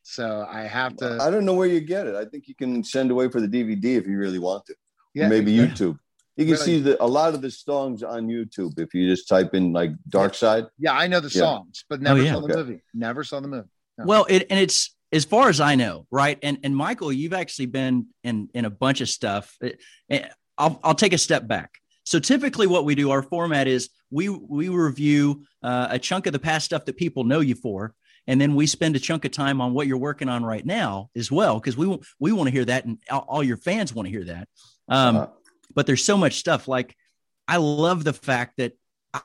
So 0.03 0.47
I 0.49 0.61
have 0.61 0.95
to. 0.97 1.17
I 1.21 1.29
don't 1.29 1.43
know 1.43 1.53
where 1.53 1.67
you 1.67 1.81
get 1.81 2.07
it. 2.07 2.15
I 2.15 2.23
think 2.23 2.47
you 2.47 2.55
can 2.55 2.83
send 2.83 3.11
away 3.11 3.29
for 3.29 3.41
the 3.41 3.47
DVD 3.47 3.97
if 3.97 4.07
you 4.07 4.17
really 4.17 4.39
want 4.39 4.65
to. 4.67 4.75
Yeah, 5.13 5.27
maybe. 5.27 5.55
YouTube. 5.55 5.99
You 6.37 6.45
can 6.45 6.53
really? 6.53 6.65
see 6.65 6.79
the, 6.79 7.03
a 7.03 7.05
lot 7.05 7.33
of 7.33 7.41
the 7.41 7.49
songs 7.49 8.03
on 8.03 8.27
YouTube 8.27 8.79
if 8.79 8.93
you 8.93 9.09
just 9.09 9.27
type 9.27 9.55
in 9.55 9.73
like 9.73 9.91
Dark 10.07 10.35
Side. 10.35 10.67
Yeah, 10.77 10.93
I 10.93 11.07
know 11.07 11.19
the 11.19 11.29
yeah. 11.29 11.41
songs, 11.41 11.83
but 11.89 11.99
never 11.99 12.19
oh, 12.19 12.23
yeah. 12.23 12.33
saw 12.33 12.39
the 12.41 12.45
okay. 12.45 12.55
movie. 12.55 12.83
Never 12.93 13.23
saw 13.23 13.39
the 13.39 13.47
movie. 13.47 13.67
No. 13.97 14.05
Well, 14.05 14.25
it, 14.29 14.45
and 14.51 14.59
it's 14.59 14.95
as 15.11 15.25
far 15.25 15.49
as 15.49 15.59
I 15.59 15.73
know, 15.73 16.05
right? 16.11 16.37
And 16.43 16.59
and 16.63 16.75
Michael, 16.75 17.11
you've 17.11 17.33
actually 17.33 17.65
been 17.65 18.07
in 18.23 18.49
in 18.53 18.65
a 18.65 18.69
bunch 18.69 19.01
of 19.01 19.09
stuff. 19.09 19.57
I'll 20.57 20.79
I'll 20.83 20.95
take 20.95 21.13
a 21.13 21.17
step 21.17 21.47
back. 21.47 21.71
So 22.03 22.19
typically, 22.19 22.67
what 22.67 22.85
we 22.85 22.93
do, 22.93 23.09
our 23.09 23.23
format 23.23 23.67
is 23.67 23.89
we 24.11 24.29
we 24.29 24.69
review 24.69 25.43
uh, 25.63 25.87
a 25.89 25.97
chunk 25.97 26.27
of 26.27 26.33
the 26.33 26.39
past 26.39 26.65
stuff 26.65 26.85
that 26.85 26.97
people 26.97 27.23
know 27.23 27.39
you 27.39 27.55
for, 27.55 27.95
and 28.27 28.39
then 28.39 28.53
we 28.53 28.67
spend 28.67 28.95
a 28.95 28.99
chunk 28.99 29.25
of 29.25 29.31
time 29.31 29.59
on 29.61 29.73
what 29.73 29.87
you're 29.87 29.97
working 29.97 30.29
on 30.29 30.43
right 30.43 30.65
now 30.65 31.09
as 31.15 31.31
well 31.31 31.59
because 31.59 31.75
we 31.75 31.97
we 32.19 32.31
want 32.31 32.47
to 32.47 32.51
hear 32.51 32.65
that 32.65 32.85
and 32.85 32.99
all 33.09 33.43
your 33.43 33.57
fans 33.57 33.93
want 33.93 34.05
to 34.05 34.11
hear 34.11 34.25
that 34.25 34.47
um, 34.89 35.15
uh-huh. 35.15 35.27
But 35.77 35.85
there's 35.85 36.03
so 36.03 36.17
much 36.17 36.33
stuff 36.33 36.67
like 36.67 36.93
i 37.47 37.55
love 37.55 38.03
the 38.03 38.11
fact 38.11 38.57
that 38.57 38.73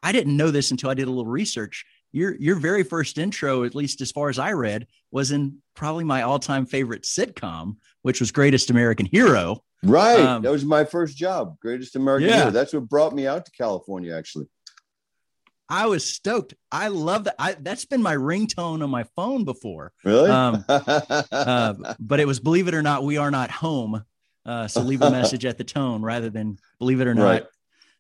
i 0.02 0.12
didn't 0.12 0.36
know 0.36 0.52
this 0.52 0.70
until 0.70 0.90
i 0.90 0.94
did 0.94 1.08
a 1.08 1.10
little 1.10 1.26
research 1.26 1.84
your 2.12 2.36
your 2.36 2.56
very 2.56 2.82
first 2.82 3.18
intro, 3.18 3.64
at 3.64 3.74
least 3.74 4.00
as 4.00 4.12
far 4.12 4.28
as 4.28 4.38
I 4.38 4.52
read, 4.52 4.86
was 5.10 5.32
in 5.32 5.58
probably 5.74 6.04
my 6.04 6.22
all-time 6.22 6.66
favorite 6.66 7.02
sitcom, 7.02 7.76
which 8.02 8.20
was 8.20 8.30
Greatest 8.30 8.70
American 8.70 9.06
Hero. 9.06 9.62
Right. 9.82 10.20
Um, 10.20 10.42
that 10.42 10.52
was 10.52 10.64
my 10.64 10.84
first 10.84 11.16
job, 11.16 11.58
Greatest 11.58 11.96
American 11.96 12.28
yeah. 12.28 12.36
Hero. 12.36 12.50
That's 12.50 12.72
what 12.72 12.88
brought 12.88 13.14
me 13.14 13.26
out 13.26 13.46
to 13.46 13.50
California, 13.52 14.16
actually. 14.16 14.46
I 15.68 15.86
was 15.86 16.04
stoked. 16.04 16.54
I 16.70 16.88
love 16.88 17.24
that. 17.24 17.34
I, 17.38 17.56
that's 17.58 17.86
been 17.86 18.02
my 18.02 18.14
ringtone 18.14 18.82
on 18.82 18.90
my 18.90 19.04
phone 19.16 19.44
before. 19.44 19.92
Really? 20.04 20.30
Um, 20.30 20.64
uh, 20.68 21.94
but 21.98 22.20
it 22.20 22.26
was 22.26 22.38
"Believe 22.40 22.68
It 22.68 22.74
or 22.74 22.82
Not, 22.82 23.04
We 23.04 23.16
Are 23.16 23.30
Not 23.30 23.50
Home." 23.50 24.04
Uh, 24.44 24.66
so 24.66 24.80
leave 24.80 25.02
a 25.02 25.10
message 25.10 25.44
at 25.44 25.58
the 25.58 25.64
tone 25.64 26.02
rather 26.02 26.30
than 26.30 26.58
"Believe 26.78 27.00
It 27.00 27.06
or 27.06 27.14
Not." 27.14 27.24
Right. 27.24 27.44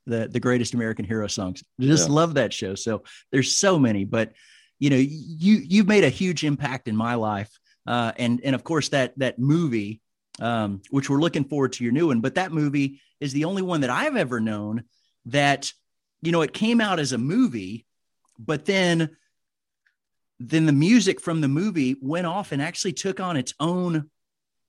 The 0.06 0.28
the 0.28 0.40
greatest 0.40 0.74
American 0.74 1.04
hero 1.04 1.28
songs. 1.28 1.62
Just 1.80 2.08
yeah. 2.08 2.14
love 2.14 2.34
that 2.34 2.52
show. 2.52 2.74
So 2.74 3.04
there's 3.30 3.56
so 3.56 3.78
many, 3.78 4.04
but 4.04 4.32
you 4.78 4.90
know, 4.90 4.96
you 4.96 5.62
you've 5.64 5.86
made 5.86 6.04
a 6.04 6.08
huge 6.08 6.42
impact 6.42 6.88
in 6.88 6.96
my 6.96 7.14
life, 7.14 7.56
uh, 7.86 8.12
and 8.16 8.40
and 8.42 8.54
of 8.54 8.64
course 8.64 8.88
that 8.88 9.16
that 9.18 9.38
movie, 9.38 10.00
um, 10.40 10.82
which 10.90 11.08
we're 11.08 11.20
looking 11.20 11.44
forward 11.44 11.74
to 11.74 11.84
your 11.84 11.92
new 11.92 12.08
one. 12.08 12.20
But 12.20 12.34
that 12.34 12.50
movie 12.50 13.00
is 13.20 13.32
the 13.32 13.44
only 13.44 13.62
one 13.62 13.82
that 13.82 13.90
I've 13.90 14.16
ever 14.16 14.40
known 14.40 14.82
that 15.26 15.72
you 16.22 16.30
know, 16.30 16.42
it 16.42 16.54
came 16.54 16.80
out 16.80 17.00
as 17.00 17.12
a 17.12 17.18
movie, 17.18 17.84
but 18.38 18.64
then 18.64 19.16
then 20.38 20.66
the 20.66 20.72
music 20.72 21.20
from 21.20 21.40
the 21.40 21.48
movie 21.48 21.96
went 22.00 22.26
off 22.26 22.50
and 22.50 22.60
actually 22.60 22.92
took 22.92 23.20
on 23.20 23.36
its 23.36 23.54
own 23.60 24.10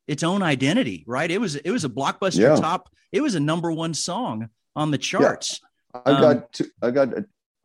its 0.08 0.24
own 0.24 0.42
identity, 0.42 1.04
right? 1.08 1.30
It 1.30 1.40
was 1.40 1.56
it 1.56 1.72
was 1.72 1.84
a 1.84 1.90
blockbuster 1.90 2.40
yeah. 2.40 2.56
top. 2.56 2.90
It 3.12 3.22
was 3.22 3.36
a 3.36 3.40
number 3.40 3.72
one 3.72 3.94
song 3.94 4.50
on 4.76 4.92
the 4.92 4.98
charts. 4.98 5.60
Yeah. 5.94 6.02
I 6.06 6.12
got 6.22 6.36
um, 6.38 6.44
two, 6.52 6.66
I 6.82 6.92
got 6.92 7.10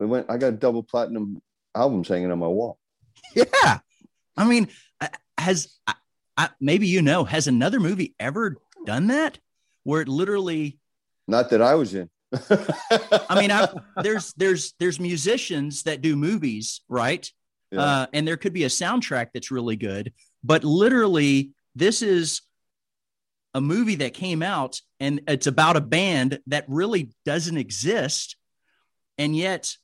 I 0.01 0.05
went 0.05 0.27
I 0.29 0.37
got 0.37 0.47
a 0.47 0.57
double 0.57 0.83
platinum 0.83 1.41
albums 1.75 2.07
hanging 2.07 2.31
on 2.31 2.39
my 2.39 2.47
wall. 2.47 2.77
Yeah, 3.35 3.79
I 4.37 4.47
mean, 4.47 4.69
has 5.37 5.77
I, 6.37 6.49
maybe 6.59 6.87
you 6.87 7.01
know 7.01 7.25
has 7.25 7.47
another 7.47 7.79
movie 7.79 8.15
ever 8.19 8.57
done 8.85 9.07
that 9.07 9.37
where 9.83 10.01
it 10.01 10.07
literally? 10.07 10.79
Not 11.27 11.49
that 11.49 11.61
I 11.61 11.75
was 11.75 11.93
in. 11.93 12.09
I 12.49 13.39
mean, 13.39 13.51
I, 13.51 13.67
there's 14.01 14.33
there's 14.33 14.73
there's 14.79 14.99
musicians 14.99 15.83
that 15.83 16.01
do 16.01 16.15
movies, 16.15 16.81
right? 16.87 17.29
Yeah. 17.71 17.81
Uh, 17.81 18.05
and 18.13 18.27
there 18.27 18.37
could 18.37 18.53
be 18.53 18.63
a 18.63 18.69
soundtrack 18.69 19.27
that's 19.33 19.51
really 19.51 19.75
good, 19.75 20.13
but 20.43 20.63
literally, 20.63 21.51
this 21.75 22.01
is 22.01 22.41
a 23.53 23.61
movie 23.61 23.95
that 23.95 24.13
came 24.13 24.41
out, 24.43 24.81
and 24.99 25.21
it's 25.27 25.47
about 25.47 25.77
a 25.77 25.81
band 25.81 26.39
that 26.47 26.65
really 26.67 27.11
doesn't 27.25 27.57
exist, 27.57 28.35
and 29.17 29.35
yet, 29.35 29.75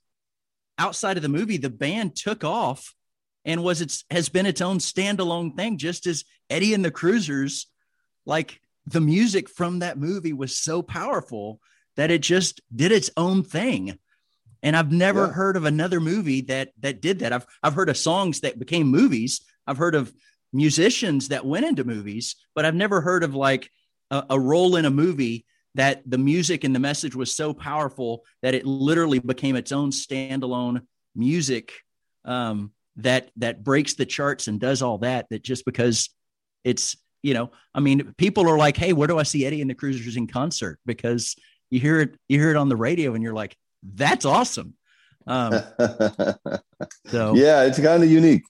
outside 0.77 1.17
of 1.17 1.23
the 1.23 1.29
movie, 1.29 1.57
the 1.57 1.69
band 1.69 2.15
took 2.15 2.43
off 2.43 2.93
and 3.43 3.63
was 3.63 3.81
its 3.81 4.03
has 4.09 4.29
been 4.29 4.45
its 4.45 4.61
own 4.61 4.79
standalone 4.79 5.55
thing, 5.55 5.77
just 5.77 6.07
as 6.07 6.23
Eddie 6.49 6.73
and 6.73 6.83
the 6.83 6.91
Cruisers, 6.91 7.67
like 8.25 8.59
the 8.87 9.01
music 9.01 9.49
from 9.49 9.79
that 9.79 9.97
movie 9.97 10.33
was 10.33 10.55
so 10.55 10.81
powerful 10.81 11.59
that 11.95 12.11
it 12.11 12.21
just 12.21 12.61
did 12.75 12.91
its 12.91 13.09
own 13.17 13.43
thing. 13.43 13.97
And 14.61 14.75
I've 14.75 14.91
never 14.91 15.25
yeah. 15.25 15.33
heard 15.33 15.57
of 15.57 15.65
another 15.65 15.99
movie 15.99 16.41
that 16.41 16.71
that 16.79 17.01
did 17.01 17.19
that. 17.19 17.33
I've 17.33 17.45
I've 17.61 17.73
heard 17.73 17.89
of 17.89 17.97
songs 17.97 18.41
that 18.41 18.59
became 18.59 18.87
movies. 18.87 19.41
I've 19.67 19.77
heard 19.77 19.95
of 19.95 20.11
musicians 20.53 21.29
that 21.29 21.45
went 21.45 21.65
into 21.65 21.83
movies, 21.83 22.35
but 22.53 22.65
I've 22.65 22.75
never 22.75 23.01
heard 23.01 23.23
of 23.23 23.35
like 23.35 23.69
a, 24.11 24.23
a 24.31 24.39
role 24.39 24.75
in 24.75 24.85
a 24.85 24.89
movie 24.89 25.45
that 25.75 26.01
the 26.09 26.17
music 26.17 26.63
and 26.63 26.73
the 26.73 26.79
message 26.79 27.15
was 27.15 27.35
so 27.35 27.53
powerful 27.53 28.23
that 28.41 28.55
it 28.55 28.65
literally 28.65 29.19
became 29.19 29.55
its 29.55 29.71
own 29.71 29.91
standalone 29.91 30.81
music 31.15 31.73
um, 32.23 32.71
that 32.95 33.29
that 33.35 33.63
breaks 33.63 33.95
the 33.95 34.05
charts 34.05 34.47
and 34.47 34.59
does 34.59 34.81
all 34.81 34.99
that. 34.99 35.27
That 35.29 35.43
just 35.43 35.65
because 35.65 36.09
it's 36.63 36.95
you 37.21 37.33
know, 37.33 37.51
I 37.73 37.79
mean, 37.79 38.13
people 38.17 38.47
are 38.47 38.57
like, 38.57 38.77
hey, 38.77 38.93
where 38.93 39.07
do 39.07 39.17
I 39.17 39.23
see 39.23 39.45
Eddie 39.45 39.61
and 39.61 39.69
the 39.69 39.73
Cruisers 39.73 40.15
in 40.15 40.27
concert? 40.27 40.79
Because 40.85 41.35
you 41.69 41.79
hear 41.79 41.99
it 41.99 42.15
you 42.27 42.39
hear 42.39 42.51
it 42.51 42.55
on 42.55 42.69
the 42.69 42.75
radio 42.75 43.13
and 43.13 43.23
you're 43.23 43.33
like 43.33 43.55
that's 43.83 44.25
awesome 44.25 44.73
um, 45.27 45.51
so 47.07 47.35
yeah 47.35 47.63
it's 47.63 47.79
kind 47.79 48.03
of 48.03 48.09
unique 48.09 48.43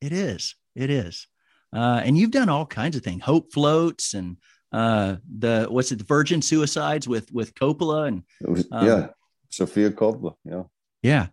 it 0.00 0.12
is 0.12 0.54
it 0.74 0.90
is 0.90 1.26
uh, 1.74 2.00
and 2.04 2.16
you've 2.16 2.30
done 2.30 2.48
all 2.48 2.66
kinds 2.66 2.96
of 2.96 3.02
things 3.02 3.22
hope 3.22 3.52
floats 3.52 4.14
and 4.14 4.36
uh, 4.72 5.16
the 5.38 5.66
what's 5.68 5.92
it 5.92 5.98
the 5.98 6.04
virgin 6.04 6.42
suicides 6.42 7.06
with 7.06 7.30
with 7.32 7.54
coppola 7.54 8.08
and 8.08 8.22
was, 8.40 8.66
um, 8.72 8.86
yeah 8.86 9.06
Sofia 9.50 9.90
coppola 9.90 10.34
yeah 10.44 10.62
yeah 11.02 11.26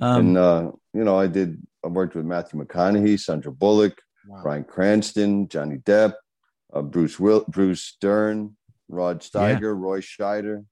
um, 0.00 0.20
and 0.20 0.38
uh, 0.38 0.70
you 0.94 1.04
know 1.04 1.18
i 1.18 1.26
did 1.26 1.60
i 1.84 1.88
worked 1.88 2.14
with 2.14 2.24
matthew 2.24 2.62
mcconaughey 2.62 3.18
sandra 3.18 3.52
bullock 3.52 4.00
wow. 4.28 4.42
bryan 4.42 4.64
cranston 4.64 5.48
johnny 5.48 5.78
depp 5.78 6.14
uh, 6.72 6.82
bruce 6.82 7.18
will 7.18 7.44
bruce 7.48 7.96
dern 8.00 8.56
Rod 8.88 9.20
Steiger, 9.20 9.62
yeah. 9.62 9.68
Roy 9.68 10.00
Scheider, 10.00 10.64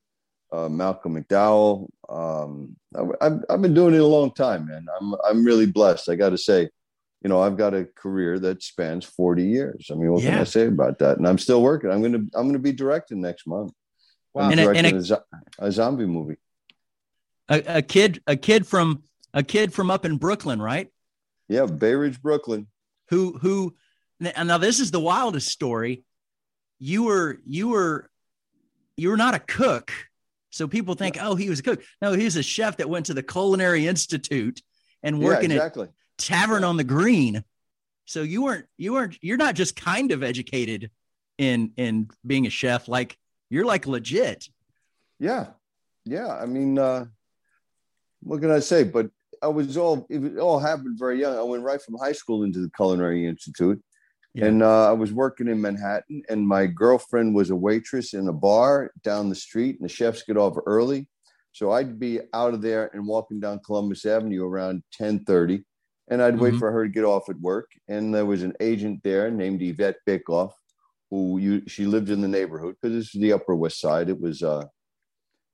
uh, 0.52 0.68
Malcolm 0.68 1.20
McDowell. 1.20 1.88
Um, 2.08 2.76
I, 2.94 3.24
have 3.24 3.44
I've 3.50 3.62
been 3.62 3.74
doing 3.74 3.94
it 3.94 4.00
a 4.00 4.06
long 4.06 4.32
time, 4.32 4.66
man. 4.66 4.86
I'm 5.00 5.14
I'm 5.28 5.44
really 5.44 5.66
blessed. 5.66 6.08
I 6.08 6.14
got 6.14 6.30
to 6.30 6.38
say, 6.38 6.70
you 7.24 7.30
know, 7.30 7.40
I've 7.40 7.56
got 7.56 7.74
a 7.74 7.84
career 7.84 8.38
that 8.40 8.62
spans 8.62 9.04
40 9.04 9.44
years. 9.44 9.88
I 9.90 9.94
mean, 9.94 10.12
what 10.12 10.22
yeah. 10.22 10.30
can 10.30 10.40
I 10.40 10.44
say 10.44 10.66
about 10.66 10.98
that? 10.98 11.16
And 11.16 11.26
I'm 11.26 11.38
still 11.38 11.62
working. 11.62 11.90
I'm 11.90 12.02
gonna 12.02 12.24
I'm 12.34 12.46
gonna 12.46 12.58
be 12.58 12.72
directing 12.72 13.20
next 13.20 13.46
month. 13.46 13.72
Wow. 14.34 14.50
And 14.50 14.60
directing 14.60 14.96
a, 14.96 15.14
a, 15.58 15.66
a, 15.66 15.72
zombie 15.72 16.06
movie. 16.06 16.36
A, 17.48 17.78
a 17.78 17.82
kid, 17.82 18.20
a 18.26 18.36
kid 18.36 18.66
from 18.66 19.02
a 19.32 19.42
kid 19.42 19.72
from 19.72 19.90
up 19.90 20.04
in 20.04 20.18
Brooklyn, 20.18 20.60
right? 20.60 20.88
Yeah, 21.48 21.66
Bay 21.66 21.94
Ridge, 21.94 22.20
Brooklyn. 22.20 22.66
Who 23.08 23.38
who? 23.38 23.74
Now 24.20 24.58
this 24.58 24.78
is 24.78 24.90
the 24.90 25.00
wildest 25.00 25.48
story 25.48 26.04
you 26.78 27.04
were 27.04 27.38
you 27.46 27.68
were 27.68 28.10
you 28.96 29.08
were 29.08 29.16
not 29.16 29.34
a 29.34 29.38
cook. 29.38 29.90
So 30.50 30.68
people 30.68 30.94
think, 30.94 31.16
oh, 31.20 31.34
he 31.34 31.48
was 31.48 31.60
a 31.60 31.62
cook. 31.62 31.82
No, 32.00 32.12
he's 32.12 32.36
a 32.36 32.42
chef 32.42 32.76
that 32.76 32.88
went 32.88 33.06
to 33.06 33.14
the 33.14 33.22
Culinary 33.22 33.88
Institute 33.88 34.60
and 35.02 35.20
working 35.20 35.50
yeah, 35.50 35.56
exactly. 35.56 35.84
at 35.86 35.90
Tavern 36.18 36.64
on 36.64 36.76
the 36.76 36.84
Green. 36.84 37.44
So 38.06 38.22
you 38.22 38.42
weren't 38.42 38.66
you 38.76 38.92
weren't 38.92 39.18
you're 39.22 39.36
not 39.36 39.54
just 39.54 39.76
kind 39.76 40.12
of 40.12 40.22
educated 40.22 40.90
in 41.38 41.72
in 41.76 42.10
being 42.26 42.46
a 42.46 42.50
chef, 42.50 42.88
like 42.88 43.18
you're 43.50 43.64
like 43.64 43.86
legit. 43.86 44.48
Yeah. 45.18 45.48
Yeah. 46.04 46.28
I 46.28 46.46
mean, 46.46 46.78
uh 46.78 47.06
what 48.22 48.40
can 48.40 48.50
I 48.50 48.60
say? 48.60 48.84
But 48.84 49.10
I 49.42 49.48
was 49.48 49.76
all 49.76 50.06
it 50.08 50.38
all 50.38 50.58
happened 50.58 50.98
very 50.98 51.20
young. 51.20 51.36
I 51.36 51.42
went 51.42 51.62
right 51.62 51.80
from 51.80 51.96
high 51.98 52.12
school 52.12 52.42
into 52.42 52.60
the 52.60 52.70
Culinary 52.76 53.26
Institute. 53.26 53.82
Yeah. 54.34 54.46
And 54.46 54.62
uh, 54.64 54.88
I 54.88 54.92
was 54.92 55.12
working 55.12 55.46
in 55.46 55.60
Manhattan, 55.60 56.24
and 56.28 56.46
my 56.46 56.66
girlfriend 56.66 57.36
was 57.36 57.50
a 57.50 57.56
waitress 57.56 58.14
in 58.14 58.26
a 58.26 58.32
bar 58.32 58.90
down 59.04 59.28
the 59.28 59.34
street, 59.36 59.78
and 59.78 59.88
the 59.88 59.92
chefs 59.92 60.24
get 60.24 60.36
off 60.36 60.56
early. 60.66 61.06
So 61.52 61.70
I'd 61.70 62.00
be 62.00 62.18
out 62.32 62.52
of 62.52 62.60
there 62.60 62.90
and 62.92 63.06
walking 63.06 63.38
down 63.38 63.60
Columbus 63.64 64.04
Avenue 64.04 64.44
around 64.44 64.82
1030, 64.98 65.62
and 66.08 66.22
I'd 66.22 66.34
mm-hmm. 66.34 66.42
wait 66.42 66.56
for 66.56 66.70
her 66.70 66.84
to 66.84 66.90
get 66.90 67.04
off 67.04 67.28
at 67.28 67.40
work. 67.40 67.70
And 67.88 68.14
there 68.14 68.26
was 68.26 68.42
an 68.42 68.54
agent 68.60 69.00
there 69.02 69.30
named 69.30 69.62
Yvette 69.62 69.96
Bikoff, 70.06 70.52
who 71.10 71.38
you, 71.38 71.62
she 71.66 71.86
lived 71.86 72.10
in 72.10 72.20
the 72.20 72.28
neighborhood 72.28 72.76
because 72.80 72.96
this 72.96 73.14
is 73.14 73.20
the 73.20 73.32
Upper 73.32 73.54
West 73.54 73.80
Side. 73.80 74.08
It 74.08 74.20
was 74.20 74.42
uh, 74.42 74.64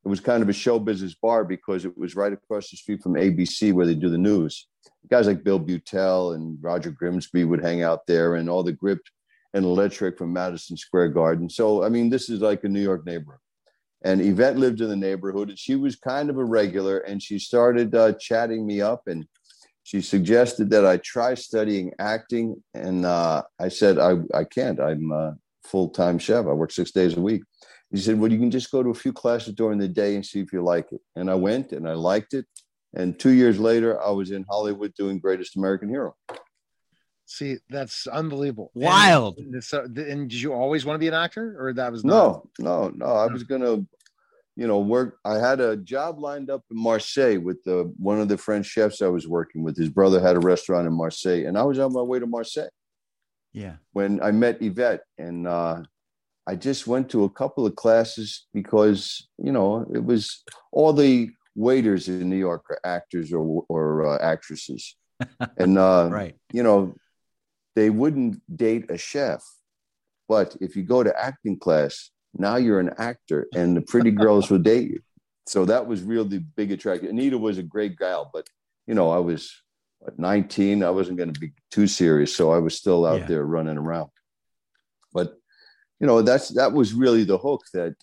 it 0.04 0.09
was 0.09 0.21
kind 0.21 0.42
of 0.42 0.49
a 0.49 0.54
show 0.54 0.78
business 0.78 1.14
bar 1.14 1.45
because 1.45 1.85
it 1.85 1.97
was 1.97 2.16
right 2.16 2.33
across 2.33 2.71
the 2.71 2.76
street 2.76 3.02
from 3.02 3.14
ABC 3.14 3.73
where 3.73 3.87
they 3.87 3.95
do 3.95 4.09
the 4.09 4.19
news 4.19 4.66
guys 5.09 5.26
like 5.26 5.45
Bill 5.45 5.61
Beutel 5.61 6.35
and 6.35 6.59
Roger 6.61 6.90
Grimsby 6.90 7.45
would 7.45 7.62
hang 7.62 7.83
out 7.83 8.07
there, 8.07 8.37
and 8.37 8.49
all 8.49 8.62
the 8.62 8.73
grip 8.73 9.00
and 9.54 9.64
electric 9.64 10.19
from 10.19 10.33
Madison 10.33 10.76
Square 10.76 11.09
Garden. 11.09 11.49
So, 11.49 11.83
I 11.83 11.88
mean, 11.88 12.11
this 12.11 12.30
is 12.30 12.40
like 12.40 12.62
a 12.64 12.69
New 12.69 12.83
York 12.83 13.04
neighborhood. 13.04 13.40
And 14.02 14.21
Yvette 14.21 14.57
lived 14.57 14.80
in 14.80 14.88
the 14.88 14.97
neighborhood, 14.97 15.50
and 15.50 15.59
she 15.59 15.75
was 15.75 15.97
kind 15.97 16.30
of 16.30 16.38
a 16.38 16.45
regular. 16.45 16.99
And 16.99 17.23
she 17.23 17.38
started 17.38 17.95
uh, 17.95 18.12
chatting 18.14 18.66
me 18.66 18.80
up, 18.80 19.02
and 19.07 19.26
she 19.82 20.00
suggested 20.00 20.70
that 20.70 20.87
I 20.87 20.99
try 20.99 21.34
studying 21.34 21.92
acting. 21.99 22.62
And 22.75 23.04
uh, 23.04 23.42
I 23.58 23.68
said, 23.68 23.99
I, 23.99 24.16
I 24.34 24.44
can't. 24.44 24.80
I'm 24.80 25.10
a 25.10 25.37
full 25.64 25.88
time 25.88 26.18
chef. 26.18 26.46
I 26.46 26.52
work 26.52 26.72
six 26.72 26.90
days 26.90 27.16
a 27.16 27.20
week. 27.20 27.42
She 27.94 28.00
said, 28.02 28.18
Well, 28.18 28.30
you 28.30 28.38
can 28.38 28.50
just 28.50 28.70
go 28.70 28.82
to 28.82 28.90
a 28.90 28.94
few 28.94 29.12
classes 29.12 29.54
during 29.54 29.78
the 29.78 29.88
day 29.88 30.14
and 30.14 30.25
see 30.25 30.40
if 30.40 30.52
you 30.52 30.62
like 30.62 30.92
it. 30.92 31.00
And 31.16 31.30
I 31.30 31.34
went 31.34 31.72
and 31.72 31.88
I 31.88 31.94
liked 31.94 32.34
it. 32.34 32.46
And 32.94 33.18
two 33.18 33.30
years 33.30 33.58
later, 33.58 34.00
I 34.02 34.10
was 34.10 34.30
in 34.30 34.44
Hollywood 34.49 34.94
doing 34.94 35.18
Greatest 35.18 35.56
American 35.56 35.88
Hero. 35.88 36.14
See, 37.26 37.58
that's 37.68 38.08
unbelievable. 38.08 38.72
Wild. 38.75 39.38
And, 39.38 39.62
so, 39.62 39.84
and 39.84 40.28
did 40.28 40.40
you 40.40 40.52
always 40.52 40.84
want 40.84 40.96
to 40.96 40.99
be 40.99 41.06
an 41.06 41.14
actor, 41.14 41.54
or 41.60 41.72
that 41.75 41.92
was 41.92 42.04
not? 42.04 42.12
no, 42.12 42.50
no, 42.58 42.88
no? 42.88 43.06
I 43.06 43.26
was 43.26 43.44
gonna, 43.44 43.87
you 44.57 44.66
know, 44.66 44.80
work. 44.80 45.19
I 45.25 45.38
had 45.38 45.61
a 45.61 45.76
job 45.76 46.19
lined 46.19 46.50
up 46.50 46.64
in 46.71 46.76
Marseille 46.76 47.38
with 47.38 47.62
the 47.64 47.92
one 47.97 48.21
of 48.21 48.28
the 48.28 48.37
French 48.37 48.66
chefs 48.66 49.02
I 49.02 49.09
was 49.09 49.26
working 49.26 49.62
with. 49.62 49.76
His 49.76 49.88
brother 49.88 50.21
had 50.21 50.37
a 50.37 50.40
restaurant 50.40 50.87
in 50.87 50.92
Marseille, 50.92 51.47
and 51.47 51.57
I 51.57 51.62
was 51.62 51.78
on 51.78 51.92
my 51.92 52.02
way 52.02 52.19
to 52.19 52.26
Marseille. 52.26 52.69
Yeah. 53.52 53.76
When 53.92 54.23
I 54.23 54.30
met 54.30 54.62
Yvette, 54.62 55.02
and 55.19 55.47
uh, 55.47 55.83
I 56.47 56.57
just 56.57 56.87
went 56.87 57.11
to 57.11 57.25
a 57.25 57.30
couple 57.30 57.66
of 57.66 57.76
classes 57.76 58.47
because 58.52 59.28
you 59.38 59.52
know 59.52 59.87
it 59.92 60.04
was 60.04 60.42
all 60.73 60.92
the 60.92 61.30
waiters 61.54 62.09
in 62.09 62.28
New 62.28 62.37
York 62.37 62.64
are 62.71 62.80
actors 62.85 63.33
or 63.33 63.64
or 63.69 64.07
uh, 64.07 64.19
actresses, 64.19 64.97
and 65.59 65.78
uh, 65.78 66.09
right, 66.11 66.37
you 66.52 66.62
know, 66.62 66.95
they 67.76 67.90
wouldn't 67.90 68.42
date 68.54 68.90
a 68.90 68.99
chef, 68.99 69.42
but 70.28 70.57
if 70.61 70.76
you 70.76 70.83
go 70.83 71.02
to 71.02 71.19
acting 71.19 71.59
class, 71.59 72.11
now 72.37 72.56
you're 72.56 72.80
an 72.80 72.94
actor, 72.99 73.46
and 73.54 73.76
the 73.76 73.80
pretty 73.80 74.10
girls 74.10 74.50
will 74.50 74.58
date 74.58 74.88
you. 74.90 75.00
So 75.46 75.64
that 75.64 75.87
was 75.87 76.02
really 76.02 76.28
the 76.28 76.38
big 76.38 76.70
attraction. 76.70 77.08
Anita 77.08 77.37
was 77.37 77.58
a 77.58 77.62
great 77.62 77.96
gal, 77.96 78.30
but 78.32 78.46
you 78.87 78.94
know, 78.94 79.10
I 79.10 79.18
was 79.18 79.52
what, 79.99 80.18
19. 80.18 80.82
I 80.82 80.90
wasn't 80.90 81.18
going 81.18 81.32
to 81.32 81.40
be 81.40 81.52
too 81.70 81.87
serious, 81.87 82.34
so 82.34 82.52
I 82.52 82.58
was 82.58 82.76
still 82.76 83.04
out 83.04 83.20
yeah. 83.20 83.26
there 83.26 83.44
running 83.44 83.78
around. 83.78 84.10
But 85.12 85.34
you 85.99 86.06
know, 86.06 86.22
that's 86.22 86.49
that 86.50 86.72
was 86.72 86.92
really 86.92 87.25
the 87.25 87.38
hook. 87.38 87.62
That 87.72 87.94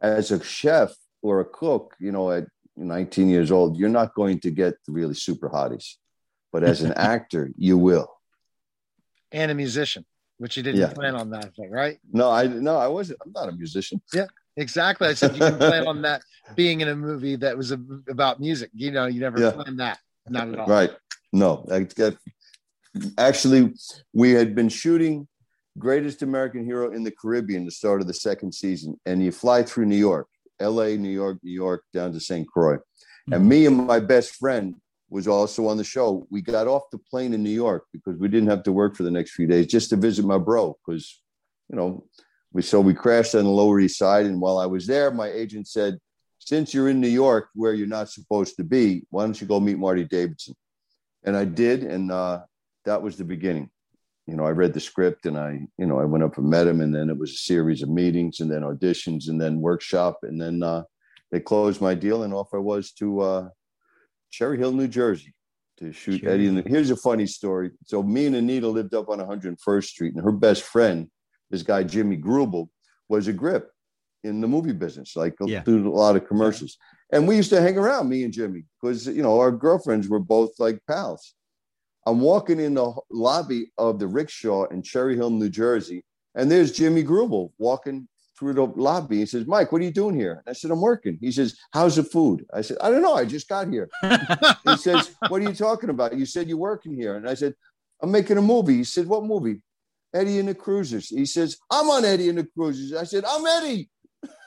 as 0.00 0.30
a 0.30 0.42
chef 0.42 0.94
or 1.22 1.40
a 1.40 1.44
cook, 1.44 1.94
you 2.00 2.12
know, 2.12 2.30
at 2.30 2.46
19 2.76 3.28
years 3.28 3.50
old, 3.50 3.76
you're 3.76 3.88
not 3.88 4.14
going 4.14 4.40
to 4.40 4.50
get 4.50 4.74
the 4.86 4.92
really 4.92 5.14
super 5.14 5.48
hotties, 5.48 5.94
but 6.52 6.62
as 6.62 6.82
an 6.82 6.92
actor, 6.96 7.50
you 7.56 7.78
will. 7.78 8.08
And 9.32 9.50
a 9.50 9.54
musician, 9.54 10.04
which 10.38 10.56
you 10.56 10.62
didn't 10.62 10.80
yeah. 10.80 10.92
plan 10.92 11.14
on 11.14 11.30
that 11.30 11.54
thing, 11.54 11.70
right? 11.70 11.98
No, 12.12 12.30
I 12.30 12.46
no, 12.46 12.76
I 12.76 12.88
wasn't. 12.88 13.18
I'm 13.24 13.32
not 13.32 13.48
a 13.48 13.52
musician. 13.52 14.00
Yeah, 14.12 14.26
exactly. 14.56 15.08
I 15.08 15.14
said 15.14 15.32
you 15.34 15.40
didn't 15.40 15.58
plan 15.58 15.86
on 15.86 16.02
that 16.02 16.22
being 16.54 16.80
in 16.80 16.88
a 16.88 16.96
movie 16.96 17.36
that 17.36 17.56
was 17.56 17.72
a, 17.72 17.80
about 18.08 18.40
music. 18.40 18.70
You 18.74 18.90
know, 18.90 19.06
you 19.06 19.20
never 19.20 19.40
yeah. 19.40 19.52
planned 19.52 19.80
that. 19.80 19.98
Not 20.28 20.48
at 20.48 20.58
all. 20.58 20.66
Right. 20.66 20.90
No, 21.32 21.66
I, 21.70 21.86
actually, 23.18 23.74
we 24.12 24.32
had 24.32 24.54
been 24.54 24.68
shooting 24.68 25.28
Greatest 25.78 26.22
American 26.22 26.64
Hero 26.64 26.92
in 26.92 27.04
the 27.04 27.10
Caribbean, 27.10 27.64
the 27.64 27.70
start 27.70 28.00
of 28.00 28.06
the 28.06 28.14
second 28.14 28.52
season, 28.52 28.98
and 29.06 29.22
you 29.22 29.32
fly 29.32 29.62
through 29.62 29.86
New 29.86 29.96
York, 29.96 30.28
L.A., 30.60 30.96
New 30.96 31.10
York, 31.10 31.38
New 31.42 31.52
York, 31.52 31.84
down 31.92 32.12
to 32.12 32.20
St. 32.20 32.46
Croix, 32.48 32.76
mm-hmm. 32.76 33.34
and 33.34 33.48
me 33.48 33.66
and 33.66 33.76
my 33.76 34.00
best 34.00 34.36
friend 34.36 34.74
was 35.08 35.28
also 35.28 35.66
on 35.68 35.76
the 35.76 35.84
show. 35.84 36.26
We 36.30 36.42
got 36.42 36.66
off 36.66 36.90
the 36.90 36.98
plane 36.98 37.32
in 37.32 37.42
New 37.42 37.50
York 37.50 37.86
because 37.92 38.16
we 38.18 38.28
didn't 38.28 38.48
have 38.48 38.62
to 38.64 38.72
work 38.72 38.96
for 38.96 39.02
the 39.02 39.10
next 39.10 39.32
few 39.32 39.46
days 39.46 39.66
just 39.66 39.90
to 39.90 39.96
visit 39.96 40.24
my 40.24 40.38
bro 40.38 40.76
because, 40.84 41.20
you 41.68 41.76
know, 41.76 42.06
we 42.52 42.62
so 42.62 42.80
we 42.80 42.94
crashed 42.94 43.34
on 43.34 43.44
the 43.44 43.50
Lower 43.50 43.80
East 43.80 43.98
Side, 43.98 44.26
and 44.26 44.40
while 44.40 44.58
I 44.58 44.66
was 44.66 44.86
there, 44.86 45.10
my 45.10 45.28
agent 45.28 45.68
said, 45.68 45.98
"Since 46.38 46.72
you're 46.72 46.88
in 46.88 47.00
New 47.00 47.08
York, 47.08 47.48
where 47.54 47.74
you're 47.74 47.86
not 47.86 48.08
supposed 48.08 48.56
to 48.56 48.64
be, 48.64 49.04
why 49.10 49.24
don't 49.24 49.38
you 49.40 49.46
go 49.46 49.60
meet 49.60 49.78
Marty 49.78 50.04
Davidson?" 50.04 50.54
And 51.24 51.36
I 51.36 51.44
did, 51.44 51.82
and 51.82 52.10
uh, 52.10 52.40
that 52.84 53.02
was 53.02 53.16
the 53.16 53.24
beginning 53.24 53.70
you 54.26 54.34
know, 54.34 54.44
I 54.44 54.50
read 54.50 54.74
the 54.74 54.80
script 54.80 55.26
and 55.26 55.38
I, 55.38 55.60
you 55.78 55.86
know, 55.86 56.00
I 56.00 56.04
went 56.04 56.24
up 56.24 56.36
and 56.36 56.50
met 56.50 56.66
him, 56.66 56.80
and 56.80 56.94
then 56.94 57.10
it 57.10 57.16
was 57.16 57.30
a 57.30 57.36
series 57.36 57.82
of 57.82 57.88
meetings 57.88 58.40
and 58.40 58.50
then 58.50 58.62
auditions 58.62 59.28
and 59.28 59.40
then 59.40 59.60
workshop, 59.60 60.18
and 60.22 60.40
then 60.40 60.62
uh, 60.62 60.82
they 61.30 61.40
closed 61.40 61.80
my 61.80 61.94
deal, 61.94 62.24
and 62.24 62.34
off 62.34 62.52
I 62.52 62.58
was 62.58 62.92
to 62.92 63.20
uh, 63.20 63.48
Cherry 64.30 64.58
Hill, 64.58 64.72
New 64.72 64.88
Jersey, 64.88 65.34
to 65.78 65.92
shoot 65.92 66.20
sure. 66.20 66.30
Eddie. 66.30 66.48
And 66.48 66.66
here's 66.66 66.90
a 66.90 66.96
funny 66.96 67.26
story. 67.26 67.70
So 67.84 68.02
me 68.02 68.26
and 68.26 68.36
Anita 68.36 68.68
lived 68.68 68.94
up 68.94 69.08
on 69.08 69.18
101st 69.18 69.84
Street, 69.84 70.14
and 70.14 70.24
her 70.24 70.32
best 70.32 70.62
friend, 70.62 71.08
this 71.50 71.62
guy 71.62 71.82
Jimmy 71.82 72.16
Grubel, 72.16 72.68
was 73.08 73.28
a 73.28 73.32
grip 73.32 73.70
in 74.24 74.40
the 74.40 74.48
movie 74.48 74.72
business, 74.72 75.14
like 75.16 75.34
yeah. 75.40 75.62
do 75.62 75.88
a 75.88 75.90
lot 75.90 76.16
of 76.16 76.26
commercials. 76.26 76.76
And 77.12 77.28
we 77.28 77.36
used 77.36 77.50
to 77.50 77.60
hang 77.60 77.78
around, 77.78 78.08
me 78.08 78.24
and 78.24 78.32
Jimmy, 78.32 78.64
because 78.80 79.06
you 79.06 79.22
know 79.22 79.38
our 79.38 79.52
girlfriends 79.52 80.08
were 80.08 80.18
both 80.18 80.50
like 80.58 80.80
pals. 80.88 81.34
I'm 82.06 82.20
walking 82.20 82.60
in 82.60 82.74
the 82.74 82.92
lobby 83.10 83.72
of 83.78 83.98
the 83.98 84.06
rickshaw 84.06 84.64
in 84.66 84.82
Cherry 84.82 85.16
Hill, 85.16 85.30
New 85.30 85.48
Jersey, 85.48 86.04
and 86.34 86.50
there's 86.50 86.72
Jimmy 86.72 87.02
Grubel 87.02 87.50
walking 87.58 88.08
through 88.38 88.54
the 88.54 88.64
lobby. 88.64 89.18
He 89.18 89.26
says, 89.26 89.46
Mike, 89.46 89.72
what 89.72 89.80
are 89.80 89.84
you 89.84 89.90
doing 89.90 90.14
here? 90.14 90.42
I 90.46 90.52
said, 90.52 90.70
I'm 90.70 90.80
working. 90.80 91.18
He 91.20 91.32
says, 91.32 91.56
How's 91.72 91.96
the 91.96 92.04
food? 92.04 92.46
I 92.52 92.60
said, 92.62 92.78
I 92.80 92.90
don't 92.90 93.02
know. 93.02 93.14
I 93.14 93.24
just 93.24 93.48
got 93.48 93.68
here. 93.68 93.88
he 94.64 94.76
says, 94.76 95.14
What 95.28 95.40
are 95.40 95.44
you 95.44 95.54
talking 95.54 95.90
about? 95.90 96.16
You 96.16 96.26
said 96.26 96.48
you're 96.48 96.58
working 96.58 96.94
here. 96.94 97.16
And 97.16 97.28
I 97.28 97.34
said, 97.34 97.54
I'm 98.02 98.10
making 98.10 98.38
a 98.38 98.42
movie. 98.42 98.76
He 98.76 98.84
said, 98.84 99.06
What 99.06 99.24
movie? 99.24 99.62
Eddie 100.14 100.38
and 100.38 100.48
the 100.48 100.54
Cruisers. 100.54 101.08
He 101.08 101.26
says, 101.26 101.58
I'm 101.70 101.90
on 101.90 102.04
Eddie 102.04 102.28
and 102.28 102.38
the 102.38 102.44
Cruisers. 102.44 102.94
I 102.94 103.04
said, 103.04 103.24
I'm 103.26 103.44
Eddie. 103.46 103.90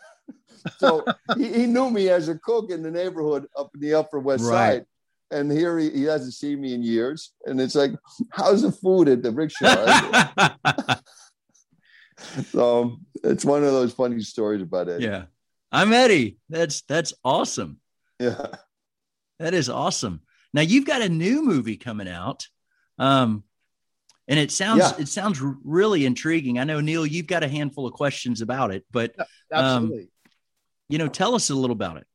so 0.77 1.05
he, 1.37 1.53
he, 1.53 1.65
knew 1.67 1.89
me 1.89 2.09
as 2.09 2.27
a 2.27 2.35
cook 2.35 2.71
in 2.71 2.81
the 2.81 2.89
neighborhood 2.89 3.47
up 3.57 3.69
in 3.75 3.81
the 3.81 3.93
Upper 3.93 4.19
West 4.19 4.43
right. 4.45 4.77
Side 4.77 4.85
and 5.31 5.51
here 5.51 5.77
he, 5.77 5.89
he 5.91 6.03
hasn't 6.03 6.33
seen 6.33 6.61
me 6.61 6.73
in 6.73 6.83
years. 6.83 7.33
And 7.45 7.59
it's 7.61 7.75
like, 7.75 7.91
how's 8.31 8.61
the 8.61 8.71
food 8.71 9.07
at 9.09 9.21
the 9.21 9.31
rickshaw? 9.31 9.67
so 12.51 12.97
it's 13.23 13.45
one 13.45 13.63
of 13.63 13.71
those 13.71 13.93
funny 13.93 14.21
stories 14.21 14.61
about 14.61 14.87
it. 14.89 15.01
Yeah. 15.01 15.25
I'm 15.71 15.93
Eddie. 15.93 16.37
That's 16.49 16.81
that's 16.81 17.13
awesome. 17.23 17.79
Yeah. 18.19 18.47
That 19.39 19.53
is 19.53 19.69
awesome. 19.69 20.21
Now 20.53 20.61
you've 20.61 20.85
got 20.85 21.01
a 21.01 21.09
new 21.09 21.43
movie 21.43 21.77
coming 21.77 22.07
out. 22.07 22.47
Um 22.97 23.43
and 24.27 24.39
it 24.39 24.51
sounds 24.51 24.81
yeah. 24.81 24.93
it 24.99 25.07
sounds 25.07 25.41
really 25.41 26.05
intriguing. 26.05 26.59
I 26.59 26.63
know 26.63 26.81
Neil, 26.81 27.05
you've 27.05 27.27
got 27.27 27.43
a 27.43 27.47
handful 27.47 27.87
of 27.87 27.93
questions 27.93 28.41
about 28.41 28.71
it, 28.71 28.85
but 28.91 29.15
absolutely. 29.51 30.01
Um, 30.01 30.07
you 30.89 30.97
know, 30.97 31.07
tell 31.07 31.35
us 31.35 31.49
a 31.49 31.55
little 31.55 31.75
about 31.75 31.97
it. 31.97 32.07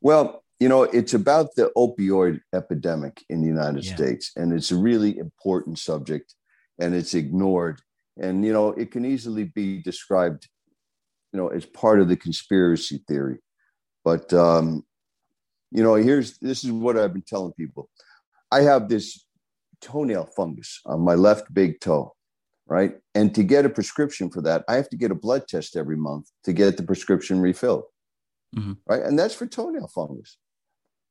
Well, 0.00 0.44
you 0.60 0.68
know, 0.68 0.82
it's 0.82 1.14
about 1.14 1.54
the 1.56 1.72
opioid 1.76 2.40
epidemic 2.54 3.24
in 3.30 3.40
the 3.40 3.48
United 3.48 3.84
yeah. 3.84 3.94
States, 3.94 4.32
and 4.36 4.52
it's 4.52 4.70
a 4.70 4.76
really 4.76 5.16
important 5.16 5.78
subject, 5.78 6.34
and 6.78 6.94
it's 6.94 7.14
ignored. 7.14 7.80
And 8.20 8.44
you 8.44 8.52
know, 8.52 8.68
it 8.72 8.90
can 8.90 9.04
easily 9.04 9.44
be 9.44 9.82
described, 9.82 10.48
you 11.32 11.38
know, 11.38 11.48
as 11.48 11.64
part 11.64 12.00
of 12.00 12.08
the 12.08 12.16
conspiracy 12.16 13.02
theory. 13.08 13.38
But 14.04 14.32
um, 14.32 14.84
you 15.70 15.82
know, 15.82 15.94
here's 15.94 16.38
this 16.38 16.64
is 16.64 16.70
what 16.70 16.96
I've 16.96 17.12
been 17.12 17.22
telling 17.26 17.52
people. 17.52 17.88
I 18.52 18.62
have 18.62 18.88
this 18.88 19.24
toenail 19.80 20.26
fungus 20.36 20.80
on 20.84 21.00
my 21.00 21.14
left 21.14 21.52
big 21.54 21.80
toe, 21.80 22.14
right? 22.66 22.94
And 23.14 23.34
to 23.34 23.42
get 23.42 23.64
a 23.64 23.70
prescription 23.70 24.30
for 24.30 24.42
that, 24.42 24.64
I 24.68 24.74
have 24.74 24.90
to 24.90 24.96
get 24.96 25.10
a 25.10 25.14
blood 25.14 25.48
test 25.48 25.76
every 25.76 25.96
month 25.96 26.30
to 26.44 26.52
get 26.52 26.76
the 26.76 26.82
prescription 26.82 27.40
refilled. 27.40 27.84
Mm-hmm. 28.56 28.72
Right. 28.88 29.02
And 29.02 29.18
that's 29.18 29.34
for 29.34 29.46
toenail 29.46 29.88
fungus 29.94 30.36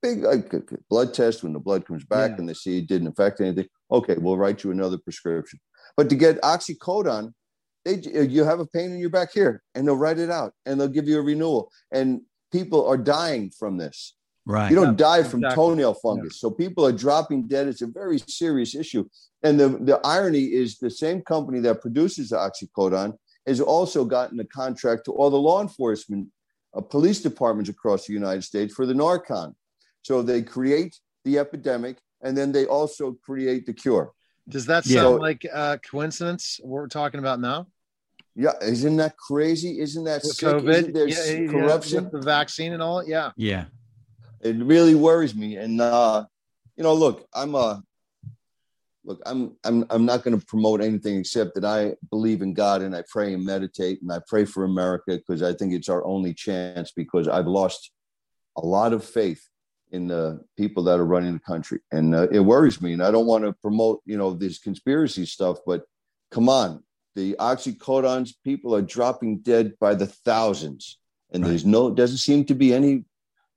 big 0.02 0.24
like, 0.24 0.54
blood 0.90 1.14
test 1.14 1.44
when 1.44 1.54
the 1.54 1.60
blood 1.60 1.86
comes 1.86 2.06
back 2.06 2.32
yeah. 2.32 2.38
and 2.38 2.50
they 2.50 2.54
see 2.54 2.80
it 2.80 2.88
didn't 2.88 3.08
affect 3.08 3.42
anything. 3.42 3.68
Okay, 3.92 4.16
we'll 4.18 4.38
write 4.38 4.64
you 4.64 4.72
another 4.72 4.98
prescription. 4.98 5.60
But 5.98 6.10
to 6.10 6.16
get 6.16 6.42
oxycodone, 6.42 7.34
they 7.86 7.96
you 7.96 8.44
have 8.44 8.60
a 8.60 8.66
pain 8.66 8.92
in 8.92 9.00
your 9.00 9.10
back 9.10 9.32
here, 9.34 9.64
and 9.74 9.88
they'll 9.88 9.96
write 9.96 10.20
it 10.20 10.30
out, 10.30 10.54
and 10.66 10.80
they'll 10.80 10.88
give 10.88 11.08
you 11.08 11.20
a 11.20 11.22
renewal. 11.22 11.72
And 11.92 12.22
people 12.52 12.86
are 12.88 12.98
dying 12.98 13.52
from 13.52 13.78
this. 13.78 14.16
Right. 14.46 14.70
You 14.70 14.76
don't 14.76 14.98
yeah, 14.98 15.20
die 15.20 15.24
from 15.24 15.44
exactly. 15.44 15.64
toenail 15.64 15.94
fungus. 15.96 16.40
Yeah. 16.42 16.50
So 16.50 16.52
people 16.52 16.86
are 16.86 16.92
dropping 16.92 17.48
dead. 17.48 17.68
It's 17.68 17.84
a 17.84 17.88
very 17.88 18.20
serious 18.28 18.74
issue. 18.74 19.08
And 19.44 19.60
the, 19.60 19.70
the 19.70 20.00
irony 20.04 20.46
is 20.46 20.78
the 20.78 20.90
same 20.90 21.22
company 21.22 21.60
that 21.60 21.82
produces 21.82 22.30
the 22.30 22.38
oxycodone 22.38 23.14
has 23.46 23.62
also 23.62 24.06
gotten 24.06 24.40
a 24.40 24.46
contract 24.46 25.06
to 25.06 25.12
all 25.12 25.30
the 25.30 25.38
law 25.38 25.62
enforcement 25.62 26.28
uh, 26.76 26.82
police 26.82 27.22
departments 27.22 27.70
across 27.70 28.06
the 28.06 28.14
United 28.14 28.44
States 28.44 28.74
for 28.74 28.86
the 28.86 28.94
Narcan. 28.94 29.54
So 30.04 30.22
they 30.22 30.42
create 30.42 30.98
the 31.26 31.40
epidemic 31.40 31.98
and 32.22 32.38
then 32.38 32.52
they 32.52 32.66
also 32.66 33.14
create 33.24 33.66
the 33.66 33.74
cure. 33.74 34.14
Does 34.48 34.66
that 34.66 34.84
sound 34.84 35.20
yeah. 35.20 35.28
like 35.28 35.46
a 35.46 35.80
coincidence? 35.80 36.60
What 36.64 36.82
we're 36.82 36.88
talking 36.88 37.20
about 37.20 37.40
now? 37.40 37.68
Yeah, 38.36 38.54
isn't 38.62 38.98
that 38.98 39.18
crazy? 39.18 39.80
Isn't 39.80 40.06
that 40.06 40.24
sick? 40.24 40.48
COVID? 40.48 40.70
Isn't 40.70 40.94
there 40.94 41.08
yeah, 41.08 41.52
corruption? 41.52 42.06
Yeah, 42.06 42.10
the 42.14 42.22
vaccine 42.22 42.74
and 42.74 42.82
all? 42.82 43.00
It, 43.00 43.10
yeah. 43.10 43.32
Yeah. 43.36 43.66
It 44.42 44.56
really 44.56 44.96
worries 44.96 45.36
me. 45.36 45.58
And 45.58 45.82
uh, 45.82 46.26
you 46.78 46.84
know, 46.84 46.94
look, 46.94 47.28
I'm 47.34 47.54
a 47.54 47.84
look, 49.04 49.22
I'm 49.26 49.58
I'm 49.64 49.86
I'm 49.90 50.06
not 50.06 50.24
going 50.24 50.40
to 50.40 50.46
promote 50.46 50.82
anything 50.82 51.20
except 51.20 51.56
that 51.56 51.66
I 51.66 51.96
believe 52.10 52.42
in 52.42 52.54
God 52.54 52.82
and 52.82 52.96
I 52.96 53.04
pray 53.10 53.34
and 53.34 53.46
meditate 53.46 54.02
and 54.02 54.12
I 54.12 54.20
pray 54.28 54.46
for 54.46 54.64
America 54.64 55.18
because 55.18 55.44
I 55.44 55.54
think 55.54 55.74
it's 55.74 55.90
our 55.90 56.06
only 56.06 56.34
chance 56.34 56.92
because 56.92 57.28
I've 57.28 57.48
lost 57.48 57.92
a 58.56 58.66
lot 58.66 58.94
of 58.94 59.04
faith 59.04 59.46
in 59.92 60.08
the 60.08 60.40
people 60.58 60.84
that 60.84 61.00
are 61.00 61.06
running 61.06 61.34
the 61.34 61.40
country, 61.40 61.80
and 61.92 62.14
uh, 62.14 62.28
it 62.30 62.40
worries 62.40 62.82
me. 62.82 62.94
And 62.94 63.04
I 63.04 63.12
don't 63.12 63.26
want 63.26 63.44
to 63.44 63.54
promote, 63.54 64.02
you 64.06 64.18
know, 64.18 64.34
this 64.34 64.60
conspiracy 64.60 65.26
stuff, 65.26 65.58
but 65.66 65.84
come 66.32 66.50
on, 66.50 66.84
the 67.16 67.36
oxycodones 67.40 68.34
people 68.44 68.76
are 68.76 68.82
dropping 68.82 69.40
dead 69.40 69.74
by 69.80 69.96
the 69.96 70.08
thousands, 70.08 71.00
and 71.32 71.44
right. 71.44 71.50
there's 71.50 71.66
no 71.66 71.92
doesn't 71.92 72.18
seem 72.18 72.46
to 72.46 72.56
be 72.56 72.74
any. 72.74 73.04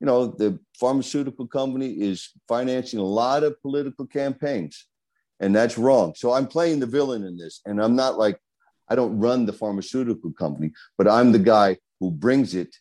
You 0.01 0.07
know, 0.07 0.27
the 0.27 0.59
pharmaceutical 0.75 1.47
company 1.47 1.93
is 1.93 2.31
financing 2.49 2.99
a 2.99 3.05
lot 3.05 3.45
of 3.45 3.61
political 3.63 4.05
campaigns, 4.05 4.87
and 5.39 5.55
that's 5.55 5.79
wrong. 5.79 6.15
So 6.17 6.33
I'm 6.33 6.49
playing 6.49 6.81
the 6.81 6.87
villain 6.87 7.25
in 7.25 7.37
this, 7.37 7.61
and 7.67 7.81
I'm 7.81 7.95
not 7.95 8.19
like 8.19 8.41
I 8.89 8.97
don't 8.97 9.19
run 9.19 9.47
the 9.47 9.53
pharmaceutical 9.53 10.33
company, 10.33 10.73
but 10.99 11.07
I'm 11.07 11.31
the 11.31 11.39
guy 11.39 11.77
who 12.01 12.11
brings 12.11 12.55
it 12.55 12.75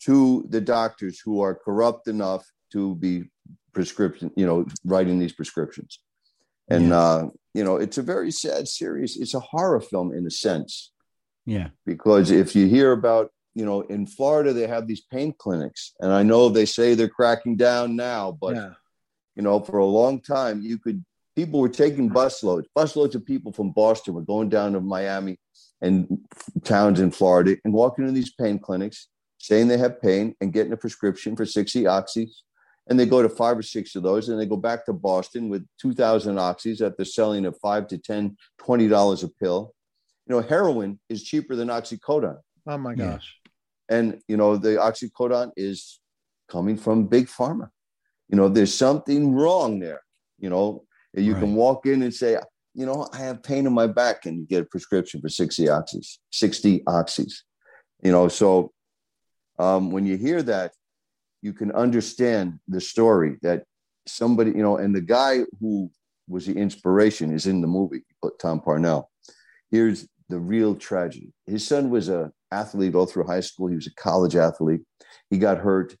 to 0.00 0.44
the 0.48 0.60
doctors 0.60 1.20
who 1.20 1.40
are 1.40 1.54
corrupt 1.54 2.08
enough 2.08 2.44
to 2.74 2.94
be 2.96 3.24
prescription, 3.72 4.30
you 4.36 4.46
know, 4.46 4.66
writing 4.84 5.18
these 5.18 5.32
prescriptions. 5.32 5.98
And, 6.68 6.88
yeah. 6.88 6.98
uh, 6.98 7.28
you 7.54 7.64
know, 7.64 7.76
it's 7.76 7.98
a 7.98 8.02
very 8.02 8.30
sad, 8.30 8.68
series. 8.68 9.16
it's 9.16 9.34
a 9.34 9.40
horror 9.40 9.80
film 9.80 10.12
in 10.12 10.26
a 10.26 10.30
sense. 10.30 10.92
Yeah. 11.46 11.68
Because 11.84 12.30
if 12.30 12.54
you 12.54 12.66
hear 12.66 12.92
about 12.92 13.30
you 13.54 13.64
know, 13.64 13.82
in 13.82 14.06
Florida, 14.06 14.52
they 14.52 14.66
have 14.66 14.86
these 14.86 15.00
pain 15.00 15.32
clinics. 15.36 15.94
And 16.00 16.12
I 16.12 16.22
know 16.22 16.48
they 16.48 16.66
say 16.66 16.94
they're 16.94 17.08
cracking 17.08 17.56
down 17.56 17.96
now, 17.96 18.36
but, 18.40 18.56
yeah. 18.56 18.70
you 19.36 19.42
know, 19.42 19.60
for 19.60 19.78
a 19.78 19.84
long 19.84 20.20
time, 20.20 20.60
you 20.60 20.78
could, 20.78 21.04
people 21.36 21.60
were 21.60 21.68
taking 21.68 22.10
busloads, 22.10 22.64
busloads 22.76 23.14
of 23.14 23.24
people 23.24 23.52
from 23.52 23.70
Boston 23.70 24.14
were 24.14 24.22
going 24.22 24.48
down 24.48 24.72
to 24.72 24.80
Miami 24.80 25.38
and 25.80 26.18
towns 26.64 27.00
in 27.00 27.12
Florida 27.12 27.56
and 27.64 27.72
walking 27.72 28.08
in 28.08 28.14
these 28.14 28.32
pain 28.32 28.58
clinics, 28.58 29.08
saying 29.38 29.68
they 29.68 29.78
have 29.78 30.02
pain 30.02 30.34
and 30.40 30.52
getting 30.52 30.72
a 30.72 30.76
prescription 30.76 31.36
for 31.36 31.46
60 31.46 31.84
oxys. 31.84 32.30
And 32.86 33.00
they 33.00 33.06
go 33.06 33.22
to 33.22 33.28
five 33.28 33.58
or 33.58 33.62
six 33.62 33.94
of 33.94 34.02
those 34.02 34.28
and 34.28 34.38
they 34.38 34.46
go 34.46 34.56
back 34.56 34.84
to 34.86 34.92
Boston 34.92 35.48
with 35.48 35.66
2,000 35.80 36.36
oxys 36.36 36.78
that 36.78 36.96
they're 36.96 37.06
selling 37.06 37.46
at 37.46 37.58
five 37.60 37.86
to 37.88 37.98
10, 37.98 38.36
$20 38.60 39.24
a 39.24 39.28
pill. 39.40 39.74
You 40.26 40.36
know, 40.36 40.42
heroin 40.42 41.00
is 41.08 41.22
cheaper 41.22 41.56
than 41.56 41.68
oxycodone. 41.68 42.38
Oh 42.66 42.78
my 42.78 42.94
gosh. 42.94 43.36
And, 43.88 44.20
you 44.28 44.36
know, 44.36 44.56
the 44.56 44.76
oxycodone 44.76 45.52
is 45.56 46.00
coming 46.48 46.76
from 46.76 47.06
big 47.06 47.26
pharma. 47.26 47.68
You 48.28 48.36
know, 48.36 48.48
there's 48.48 48.74
something 48.74 49.34
wrong 49.34 49.80
there. 49.80 50.00
You 50.38 50.50
know, 50.50 50.84
you 51.14 51.34
right. 51.34 51.40
can 51.40 51.54
walk 51.54 51.86
in 51.86 52.02
and 52.02 52.12
say, 52.12 52.38
you 52.74 52.86
know, 52.86 53.08
I 53.12 53.18
have 53.18 53.42
pain 53.42 53.66
in 53.66 53.72
my 53.72 53.86
back, 53.86 54.26
and 54.26 54.38
you 54.38 54.46
get 54.46 54.62
a 54.62 54.66
prescription 54.66 55.20
for 55.20 55.28
60 55.28 55.66
oxys, 55.66 56.18
60 56.32 56.80
oxys. 56.80 57.34
You 58.02 58.10
know, 58.10 58.28
so 58.28 58.72
um, 59.58 59.90
when 59.90 60.06
you 60.06 60.16
hear 60.16 60.42
that, 60.42 60.72
you 61.44 61.52
can 61.52 61.70
understand 61.72 62.58
the 62.68 62.80
story 62.80 63.36
that 63.42 63.64
somebody, 64.08 64.50
you 64.52 64.62
know, 64.62 64.78
and 64.78 64.94
the 64.94 65.02
guy 65.02 65.40
who 65.60 65.90
was 66.26 66.46
the 66.46 66.54
inspiration 66.54 67.34
is 67.34 67.46
in 67.46 67.60
the 67.60 67.66
movie, 67.66 68.00
Tom 68.40 68.60
Parnell. 68.60 69.10
Here's 69.70 70.08
the 70.30 70.38
real 70.38 70.74
tragedy. 70.74 71.34
His 71.46 71.66
son 71.66 71.90
was 71.90 72.08
a 72.08 72.32
athlete 72.50 72.94
all 72.94 73.04
through 73.04 73.26
high 73.26 73.40
school. 73.40 73.66
He 73.66 73.74
was 73.74 73.86
a 73.86 73.94
college 73.94 74.36
athlete. 74.36 74.80
He 75.28 75.36
got 75.36 75.58
hurt 75.58 75.94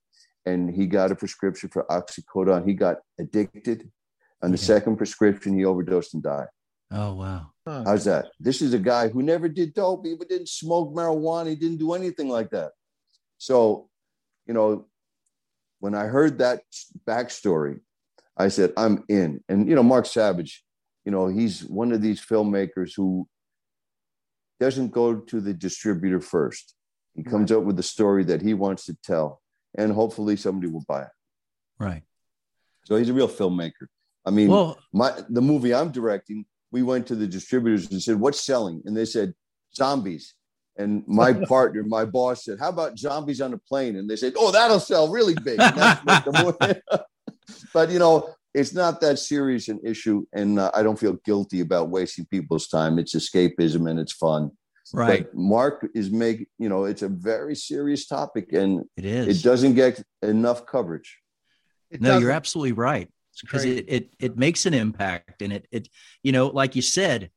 and 0.46 0.74
he 0.74 0.86
got 0.86 1.12
a 1.12 1.14
prescription 1.14 1.68
for 1.68 1.84
oxycodone. 1.90 2.66
He 2.66 2.72
got 2.72 2.96
addicted. 3.20 3.90
On 4.42 4.50
the 4.50 4.58
second 4.58 4.96
prescription, 4.96 5.58
he 5.58 5.66
overdosed 5.66 6.14
and 6.14 6.22
died. 6.22 6.48
Oh, 6.90 7.14
wow. 7.14 7.50
How's 7.66 8.04
that? 8.06 8.28
This 8.40 8.62
is 8.62 8.72
a 8.72 8.78
guy 8.78 9.08
who 9.08 9.22
never 9.22 9.48
did 9.48 9.74
dope, 9.74 10.06
he 10.06 10.16
didn't 10.16 10.48
smoke 10.48 10.94
marijuana, 10.94 11.50
he 11.50 11.56
didn't 11.56 11.78
do 11.78 11.92
anything 11.92 12.28
like 12.30 12.50
that. 12.50 12.72
So, 13.38 13.88
you 14.46 14.54
know, 14.54 14.86
when 15.84 15.94
I 15.94 16.04
heard 16.04 16.38
that 16.38 16.62
backstory, 17.06 17.80
I 18.38 18.48
said, 18.48 18.72
I'm 18.74 19.04
in. 19.10 19.44
And, 19.50 19.68
you 19.68 19.74
know, 19.74 19.82
Mark 19.82 20.06
Savage, 20.06 20.64
you 21.04 21.12
know, 21.12 21.26
he's 21.26 21.62
one 21.62 21.92
of 21.92 22.00
these 22.00 22.24
filmmakers 22.24 22.92
who 22.96 23.28
doesn't 24.58 24.92
go 24.92 25.16
to 25.16 25.42
the 25.42 25.52
distributor 25.52 26.22
first. 26.22 26.74
He 27.14 27.22
comes 27.22 27.50
right. 27.50 27.58
up 27.58 27.64
with 27.64 27.76
the 27.76 27.82
story 27.82 28.24
that 28.24 28.40
he 28.40 28.54
wants 28.54 28.86
to 28.86 28.96
tell, 29.04 29.42
and 29.76 29.92
hopefully 29.92 30.36
somebody 30.36 30.72
will 30.72 30.86
buy 30.88 31.02
it. 31.02 31.14
Right. 31.78 32.02
So 32.84 32.96
he's 32.96 33.10
a 33.10 33.12
real 33.12 33.28
filmmaker. 33.28 33.88
I 34.24 34.30
mean, 34.30 34.48
well, 34.48 34.78
my 34.94 35.12
the 35.28 35.42
movie 35.42 35.74
I'm 35.74 35.92
directing, 35.92 36.46
we 36.72 36.82
went 36.82 37.06
to 37.08 37.14
the 37.14 37.26
distributors 37.26 37.90
and 37.90 38.02
said, 38.02 38.18
"What's 38.18 38.40
selling?" 38.40 38.80
And 38.86 38.96
they 38.96 39.04
said, 39.04 39.34
"Zombies." 39.76 40.32
And 40.76 41.04
my 41.06 41.32
partner, 41.32 41.82
my 41.82 42.04
boss 42.04 42.44
said, 42.44 42.58
"How 42.58 42.70
about 42.70 42.98
zombies 42.98 43.40
on 43.40 43.52
a 43.52 43.58
plane?" 43.58 43.96
And 43.96 44.08
they 44.08 44.16
said, 44.16 44.34
"Oh, 44.36 44.50
that'll 44.50 44.80
sell 44.80 45.08
really 45.08 45.34
big." 45.34 45.58
but 47.74 47.90
you 47.90 47.98
know, 47.98 48.34
it's 48.54 48.72
not 48.72 49.00
that 49.00 49.18
serious 49.18 49.68
an 49.68 49.80
issue, 49.84 50.24
and 50.32 50.58
uh, 50.58 50.70
I 50.74 50.82
don't 50.82 50.98
feel 50.98 51.18
guilty 51.24 51.60
about 51.60 51.90
wasting 51.90 52.26
people's 52.26 52.68
time. 52.68 52.98
It's 52.98 53.14
escapism 53.14 53.90
and 53.90 53.98
it's 53.98 54.12
fun. 54.12 54.50
Right. 54.92 55.24
But 55.24 55.34
Mark 55.34 55.88
is 55.94 56.10
making, 56.10 56.46
you 56.58 56.68
know, 56.68 56.84
it's 56.84 57.02
a 57.02 57.08
very 57.08 57.56
serious 57.56 58.06
topic, 58.06 58.52
and 58.52 58.84
it 58.96 59.04
is. 59.04 59.38
It 59.38 59.48
doesn't 59.48 59.74
get 59.74 60.02
enough 60.22 60.66
coverage. 60.66 61.18
It 61.90 62.00
no, 62.00 62.18
you're 62.18 62.30
absolutely 62.30 62.72
right 62.72 63.08
because 63.40 63.64
it, 63.64 63.86
it 63.88 64.14
it 64.20 64.36
makes 64.36 64.66
an 64.66 64.74
impact, 64.74 65.42
and 65.42 65.52
it 65.52 65.66
it 65.72 65.88
you 66.22 66.32
know, 66.32 66.48
like 66.48 66.76
you 66.76 66.82
said, 66.82 67.30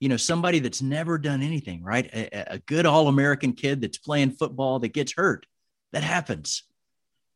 you 0.00 0.08
know, 0.08 0.16
somebody 0.16 0.58
that's 0.58 0.82
never 0.82 1.18
done 1.18 1.42
anything, 1.42 1.84
right? 1.84 2.06
A, 2.12 2.54
a 2.54 2.58
good 2.58 2.86
all 2.86 3.06
American 3.06 3.52
kid 3.52 3.80
that's 3.80 3.98
playing 3.98 4.32
football 4.32 4.80
that 4.80 4.92
gets 4.92 5.12
hurt, 5.12 5.46
that 5.92 6.02
happens 6.02 6.64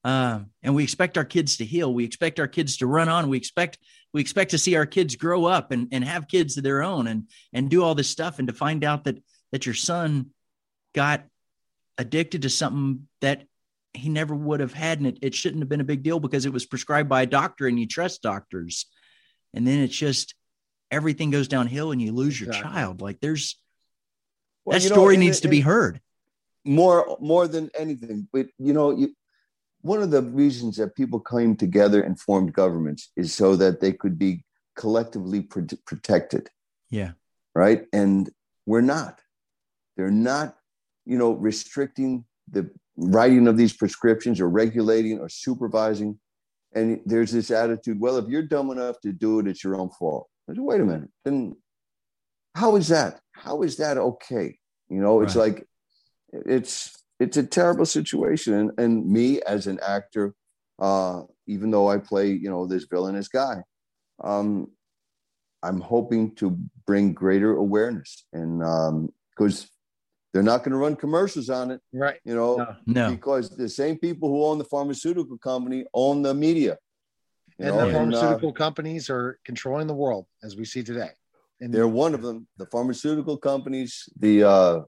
um, 0.05 0.51
and 0.63 0.75
we 0.75 0.83
expect 0.83 1.17
our 1.17 1.25
kids 1.25 1.57
to 1.57 1.65
heal. 1.65 1.93
We 1.93 2.05
expect 2.05 2.39
our 2.39 2.47
kids 2.47 2.77
to 2.79 2.87
run 2.87 3.09
on. 3.09 3.29
We 3.29 3.39
expect 3.39 3.79
we 4.13 4.21
expect 4.21 4.51
to 4.51 4.59
see 4.59 4.77
our 4.77 4.87
kids 4.87 5.17
grow 5.17 5.47
up 5.47 5.73
and, 5.73 5.89
and 5.91 6.05
have 6.05 6.29
kids 6.29 6.57
of 6.57 6.63
their 6.63 6.83
own 6.83 7.07
and 7.07 7.29
and 7.53 7.71
do 7.71 7.83
all 7.83 7.95
this 7.95 8.11
stuff. 8.11 8.39
And 8.39 8.49
to 8.49 8.55
find 8.55 8.85
out 8.85 9.05
that 9.05 9.23
that 9.51 9.65
your 9.65 9.75
son 9.75 10.31
got 10.95 11.25
addicted 11.97 12.43
to 12.43 12.51
something 12.51 13.09
that 13.23 13.45
he 13.95 14.11
never 14.11 14.35
would 14.35 14.61
have 14.61 14.75
had, 14.75 14.99
and 14.99 15.07
it, 15.07 15.19
it 15.23 15.35
shouldn't 15.35 15.63
have 15.63 15.69
been 15.69 15.81
a 15.81 15.85
big 15.85 16.03
deal 16.03 16.21
because 16.21 16.45
it 16.45 16.53
was 16.53 16.67
prescribed 16.67 17.09
by 17.09 17.23
a 17.23 17.27
doctor 17.27 17.67
and 17.67 17.81
you 17.81 17.87
trust 17.87 18.23
doctors. 18.23 18.87
And 19.55 19.67
then 19.67 19.79
it's 19.79 19.97
just 19.97 20.35
everything 20.95 21.31
goes 21.31 21.49
downhill 21.49 21.93
and 21.93 22.01
you 22.01 22.13
lose 22.13 22.41
your 22.41 22.53
child. 22.53 23.01
Like 23.01 23.21
there's 23.21 23.57
well, 24.65 24.79
that 24.79 24.87
story 24.87 25.17
know, 25.17 25.25
needs 25.25 25.41
to 25.41 25.49
be 25.49 25.61
heard 25.61 26.01
more 26.65 27.17
more 27.21 27.47
than 27.49 27.71
anything. 27.79 28.29
But 28.33 28.47
you 28.59 28.73
know, 28.73 28.91
you 28.91 29.15
one 29.83 30.03
of 30.03 30.11
the 30.11 30.23
reasons 30.23 30.77
that 30.77 30.97
people 30.97 31.21
came 31.21 31.57
together 31.57 32.03
and 32.03 32.19
formed 32.19 32.55
governments 32.55 33.11
is 33.17 33.35
so 33.35 33.55
that 33.57 33.81
they 33.81 33.93
could 33.93 34.19
be 34.19 34.43
collectively 34.77 35.43
pro- 35.43 35.67
protected. 35.85 36.49
Yeah. 36.91 37.13
Right. 37.55 37.85
And 37.93 38.31
we're 38.65 38.81
not. 38.81 39.21
They're 39.97 40.11
not, 40.11 40.57
you 41.05 41.19
know, 41.19 41.33
restricting 41.33 42.25
the 42.51 42.71
writing 42.97 43.47
of 43.47 43.59
these 43.59 43.75
prescriptions 43.75 44.41
or 44.41 44.49
regulating 44.49 45.19
or 45.19 45.29
supervising. 45.29 46.19
And 46.75 47.01
there's 47.05 47.31
this 47.31 47.51
attitude 47.51 48.01
well, 48.01 48.17
if 48.17 48.29
you're 48.29 48.43
dumb 48.43 48.71
enough 48.71 49.01
to 49.03 49.13
do 49.13 49.39
it, 49.41 49.47
it's 49.47 49.63
your 49.63 49.77
own 49.77 49.91
fault. 49.91 50.29
Said, 50.47 50.59
Wait 50.59 50.81
a 50.81 50.85
minute. 50.85 51.11
Then 51.25 51.57
how 52.55 52.77
is 52.77 52.89
that? 52.89 53.21
How 53.33 53.63
is 53.63 53.77
that 53.79 53.99
okay? 53.99 54.59
You 54.89 55.01
know, 55.01 55.23
it's 55.23 55.37
right. 55.37 55.55
like, 55.55 55.67
it's, 56.33 56.95
it's 57.19 57.37
a 57.37 57.43
terrible 57.43 57.87
situation. 57.87 58.55
And, 58.55 58.71
and 58.79 59.07
me 59.07 59.41
as 59.43 59.67
an 59.67 59.81
actor, 59.81 60.35
uh, 60.79 61.23
even 61.47 61.71
though 61.71 61.89
I 61.89 61.99
play, 61.99 62.29
you 62.33 62.51
know, 62.51 62.67
this 62.67 62.85
villainous 62.85 63.29
guy, 63.29 63.63
um, 64.23 64.69
I'm 65.63 65.81
hoping 65.81 66.35
to 66.37 66.59
bring 66.87 67.15
greater 67.15 67.57
awareness 67.57 68.27
and 68.33 68.59
because 69.31 69.63
um, 69.63 69.69
they're 70.33 70.43
not 70.43 70.59
going 70.59 70.73
to 70.73 70.77
run 70.79 70.97
commercials 70.97 71.49
on 71.49 71.71
it, 71.71 71.81
right? 71.93 72.19
You 72.25 72.35
know, 72.35 72.57
no. 72.57 72.77
no. 72.87 73.11
because 73.11 73.57
the 73.57 73.69
same 73.69 73.99
people 73.99 74.29
who 74.29 74.45
own 74.45 74.59
the 74.59 74.65
pharmaceutical 74.65 75.39
company 75.39 75.87
own 75.95 76.23
the 76.23 76.35
media, 76.35 76.77
and 77.59 77.69
know? 77.69 77.87
the 77.87 77.93
pharmaceutical 77.93 78.49
and, 78.49 78.57
uh, 78.57 78.65
companies 78.65 79.11
are 79.11 79.39
controlling 79.45 79.87
the 79.87 79.95
world 79.95 80.27
as 80.43 80.57
we 80.57 80.65
see 80.65 80.83
today. 80.83 81.11
And 81.61 81.73
they're 81.73 81.89
one 81.89 82.15
of 82.15 82.23
them. 82.23 82.49
The 82.59 82.67
pharmaceutical 82.67 83.37
companies, 83.37 84.09
the 84.19 84.43
uh, 84.43 84.81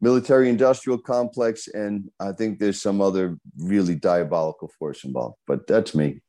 military 0.00 0.48
industrial 0.48 0.98
complex 0.98 1.68
and 1.68 2.10
i 2.20 2.32
think 2.32 2.58
there's 2.58 2.80
some 2.80 3.00
other 3.00 3.38
really 3.58 3.94
diabolical 3.94 4.70
force 4.78 5.04
involved 5.04 5.36
but 5.46 5.66
that's 5.66 5.94
me 5.94 6.20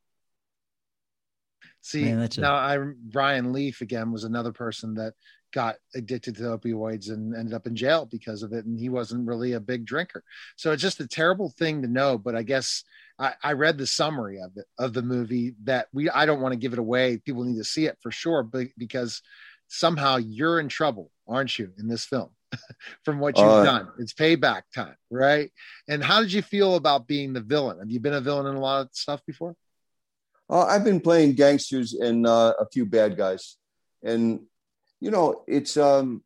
see 1.82 2.06
Man, 2.06 2.30
now 2.38 2.56
i 2.56 2.78
Ryan 3.14 3.52
Leaf 3.52 3.82
again 3.82 4.12
was 4.12 4.24
another 4.24 4.54
person 4.54 4.94
that 4.96 5.14
got 5.54 5.76
addicted 5.96 6.36
to 6.38 6.44
opioids 6.44 7.10
and 7.10 7.36
ended 7.36 7.54
up 7.54 7.68
in 7.68 7.76
jail 7.76 8.06
because 8.10 8.44
of 8.44 8.54
it 8.54 8.66
and 8.66 8.80
he 8.80 8.90
wasn't 8.90 9.28
really 9.28 9.54
a 9.54 9.60
big 9.60 9.86
drinker 9.86 10.24
so 10.56 10.72
it's 10.72 10.82
just 10.82 11.00
a 11.02 11.08
terrible 11.08 11.50
thing 11.58 11.82
to 11.82 11.88
know 11.88 12.18
but 12.18 12.36
i 12.36 12.44
guess 12.44 12.84
I, 13.20 13.34
I 13.44 13.54
read 13.54 13.78
the 13.78 13.88
summary 13.88 14.40
of 14.40 14.52
it 14.58 14.66
of 14.78 14.94
the 14.94 15.02
movie 15.02 15.56
that 15.64 15.88
we 15.94 16.10
i 16.10 16.26
don't 16.26 16.42
want 16.42 16.54
to 16.54 16.60
give 16.60 16.74
it 16.74 16.80
away 16.80 17.18
people 17.18 17.44
need 17.44 17.58
to 17.58 17.64
see 17.64 17.86
it 17.86 17.98
for 18.02 18.12
sure 18.12 18.44
but 18.44 18.68
because 18.78 19.22
somehow 19.68 20.18
you're 20.18 20.60
in 20.60 20.70
trouble 20.70 21.12
aren't 21.28 21.58
you 21.58 21.72
in 21.78 21.88
this 21.88 22.06
film 22.06 22.30
from 23.04 23.20
what 23.20 23.38
you've 23.38 23.48
uh, 23.48 23.64
done. 23.64 23.90
It's 24.00 24.14
payback 24.14 24.64
time, 24.74 24.96
right? 25.10 25.52
And 25.88 26.04
how 26.04 26.22
did 26.22 26.32
you 26.32 26.42
feel 26.42 26.76
about 26.76 27.08
being 27.08 27.34
the 27.34 27.42
villain? 27.42 27.80
Have 27.80 27.90
you 27.90 28.00
been 28.00 28.14
a 28.14 28.22
villain 28.22 28.48
in 28.48 28.56
a 28.56 28.60
lot 28.60 28.82
of 28.82 28.90
stuff 28.94 29.22
before? 29.26 29.56
Uh, 30.50 30.64
I've 30.64 30.84
been 30.84 31.02
playing 31.02 31.34
gangsters 31.34 31.94
and 31.94 32.26
uh, 32.26 32.54
a 32.60 32.66
few 32.72 32.86
bad 32.86 33.18
guys, 33.18 33.58
and 34.02 34.42
you 35.02 35.12
know, 35.12 35.44
it's 35.46 35.76
um, 35.76 36.24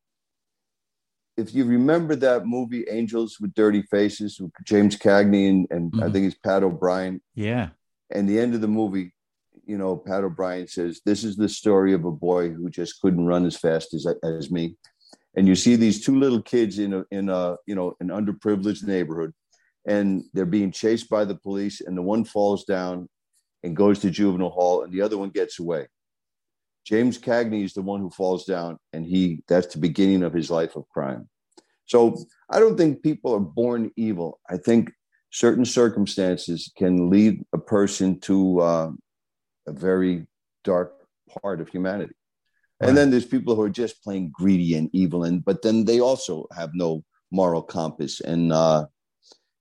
if 1.41 1.54
you 1.54 1.65
remember 1.65 2.15
that 2.17 2.45
movie 2.45 2.86
Angels 2.89 3.38
with 3.39 3.54
Dirty 3.54 3.84
Faces 3.84 4.39
with 4.39 4.51
James 4.65 4.97
Cagney 4.97 5.49
and, 5.49 5.67
and 5.69 5.91
mm-hmm. 5.91 6.04
I 6.04 6.12
think 6.12 6.27
it's 6.27 6.38
Pat 6.38 6.63
O'Brien. 6.63 7.21
Yeah. 7.36 7.69
And 8.13 8.27
the 8.27 8.39
end 8.39 8.56
of 8.56 8.62
the 8.62 8.67
movie, 8.67 9.13
you 9.65 9.77
know, 9.77 9.95
Pat 9.95 10.23
O'Brien 10.23 10.67
says, 10.67 11.01
"This 11.06 11.23
is 11.23 11.38
the 11.38 11.47
story 11.49 11.93
of 11.93 12.06
a 12.06 12.12
boy 12.12 12.49
who 12.49 12.69
just 12.69 12.99
couldn't 13.01 13.25
run 13.25 13.45
as 13.45 13.58
fast 13.58 13.93
as 13.93 14.06
as 14.23 14.51
me." 14.51 14.75
and 15.36 15.47
you 15.47 15.56
see 15.56 15.75
these 15.75 16.04
two 16.04 16.17
little 16.17 16.41
kids 16.41 16.80
in 16.80 16.93
a 16.93 17.06
in 17.12 17.30
a 17.30 17.56
you 17.65 17.75
know 17.75 17.95
an 17.99 18.08
underprivileged 18.08 18.84
neighborhood 18.84 19.34
and 19.88 20.23
they're 20.34 20.45
being 20.45 20.71
chased 20.71 21.10
by 21.10 21.25
the 21.25 21.36
police 21.36 21.82
and 21.82 21.97
the 21.97 22.01
one 22.01 22.23
falls 22.23 22.63
down 22.65 23.08
and 23.63 23.75
goes 23.75 23.99
to 23.99 24.10
juvenile 24.10 24.49
hall 24.49 24.84
and 24.84 24.93
the 24.93 25.01
other 25.01 25.17
one 25.17 25.30
gets 25.30 25.60
away 25.60 25.88
james 26.86 27.17
cagney 27.17 27.63
is 27.63 27.73
the 27.73 27.82
one 27.82 27.99
who 27.99 28.10
falls 28.10 28.45
down 28.45 28.77
and 28.93 29.06
he 29.06 29.41
that's 29.47 29.73
the 29.73 29.80
beginning 29.80 30.23
of 30.23 30.34
his 30.34 30.49
life 30.49 30.75
of 30.75 30.88
crime 30.89 31.27
So 31.91 32.15
I 32.49 32.62
don't 32.62 32.77
think 32.77 33.04
people 33.04 33.36
are 33.36 33.41
born 33.41 33.91
evil. 33.97 34.39
I 34.49 34.56
think 34.56 34.93
certain 35.30 35.65
circumstances 35.65 36.71
can 36.77 37.10
lead 37.10 37.43
a 37.51 37.58
person 37.58 38.17
to 38.21 38.62
uh, 38.62 38.91
a 39.67 39.73
very 39.73 40.25
dark 40.63 40.93
part 41.41 41.60
of 41.60 41.67
humanity. 41.67 42.15
Right. 42.80 42.88
And 42.88 42.97
then 42.97 43.12
there's 43.12 43.25
people 43.25 43.56
who 43.56 43.63
are 43.63 43.69
just 43.84 44.01
plain 44.06 44.32
greedy 44.34 44.75
and 44.75 44.89
evil, 44.93 45.25
and 45.25 45.43
but 45.43 45.63
then 45.63 45.84
they 45.84 45.99
also 45.99 46.47
have 46.56 46.69
no 46.73 47.04
moral 47.30 47.62
compass 47.62 48.21
and 48.21 48.54
uh, 48.54 48.86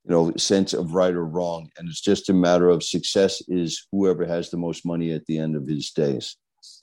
you 0.04 0.12
know 0.12 0.32
sense 0.36 0.72
of 0.72 0.94
right 0.94 1.14
or 1.14 1.26
wrong, 1.26 1.68
and 1.78 1.88
it's 1.88 2.00
just 2.00 2.30
a 2.30 2.32
matter 2.32 2.68
of 2.68 2.84
success 2.84 3.42
is 3.48 3.88
whoever 3.90 4.24
has 4.24 4.50
the 4.50 4.56
most 4.56 4.86
money 4.86 5.10
at 5.10 5.26
the 5.26 5.36
end 5.36 5.56
of 5.56 5.66
his 5.66 5.90
days, 5.90 6.36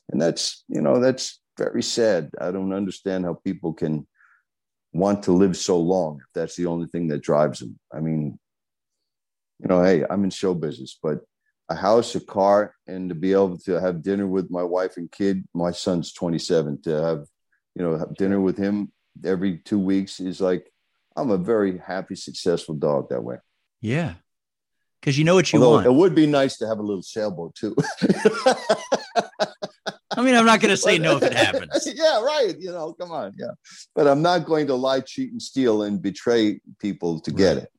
and 0.10 0.22
that's 0.22 0.66
you 0.68 0.82
know 0.82 1.00
that's 1.00 1.40
very 1.58 1.84
sad. 1.84 2.32
I 2.42 2.52
don't 2.52 2.74
understand 2.74 3.24
how 3.24 3.36
people 3.46 3.74
can 3.74 4.06
want 4.98 5.24
to 5.24 5.32
live 5.32 5.56
so 5.56 5.80
long 5.80 6.20
if 6.20 6.28
that's 6.34 6.56
the 6.56 6.66
only 6.66 6.88
thing 6.88 7.08
that 7.10 7.22
drives 7.22 7.60
them. 7.60 7.80
I 7.94 8.00
mean, 8.00 8.40
you 9.60 9.68
know, 9.68 9.84
hey, 9.84 10.04
I'm 10.10 10.24
in 10.24 10.30
show 10.30 10.54
business, 10.54 10.98
but 11.02 11.20
a 11.70 11.76
house, 11.76 12.16
a 12.16 12.20
car, 12.20 12.74
and 12.88 13.10
to 13.10 13.16
be 13.16 13.34
able 13.34 13.58
to 13.60 13.80
have 13.80 14.02
dinner 14.02 14.28
with 14.28 14.50
my 14.50 14.64
wife 14.64 14.98
and 14.98 15.12
kid. 15.12 15.46
My 15.54 15.72
son's 15.72 16.14
27. 16.14 16.82
To 16.84 16.90
have, 17.04 17.26
you 17.76 17.84
know, 17.84 17.98
have 17.98 18.16
dinner 18.16 18.40
with 18.40 18.58
him 18.58 18.92
every 19.24 19.58
two 19.58 19.80
weeks 19.80 20.20
is 20.20 20.40
like 20.42 20.72
I'm 21.16 21.32
a 21.32 21.38
very 21.38 21.78
happy, 21.78 22.16
successful 22.16 22.76
dog 22.76 23.10
that 23.10 23.24
way. 23.24 23.38
Yeah, 23.82 24.16
because 25.02 25.18
you 25.18 25.26
know 25.26 25.36
what 25.36 25.52
you 25.52 25.60
Although 25.60 25.76
want. 25.76 25.86
It 25.88 25.94
would 25.94 26.16
be 26.16 26.28
nice 26.28 26.58
to 26.58 26.68
have 26.68 26.80
a 26.80 26.84
little 26.84 27.04
sailboat 27.04 27.56
too. 27.56 27.76
I 30.18 30.24
mean, 30.24 30.34
I'm 30.34 30.46
not 30.46 30.62
going 30.62 30.72
to 30.72 30.78
say 30.78 30.98
no 30.98 31.18
if 31.18 31.24
it 31.24 31.34
happens. 31.34 31.88
yeah, 31.96 32.20
right. 32.22 32.56
You 32.58 32.72
know, 32.72 32.94
come 32.94 33.12
on. 33.12 33.34
Yeah. 33.38 33.52
But 33.96 34.08
I'm 34.08 34.24
not 34.24 34.46
going 34.46 34.66
to 34.68 34.74
lie, 34.74 35.02
cheat, 35.02 35.32
and 35.32 35.42
steal 35.42 35.84
and 35.84 36.02
betray 36.02 36.60
people 36.80 37.20
to 37.22 37.32
get 37.32 37.58
it. 37.58 37.70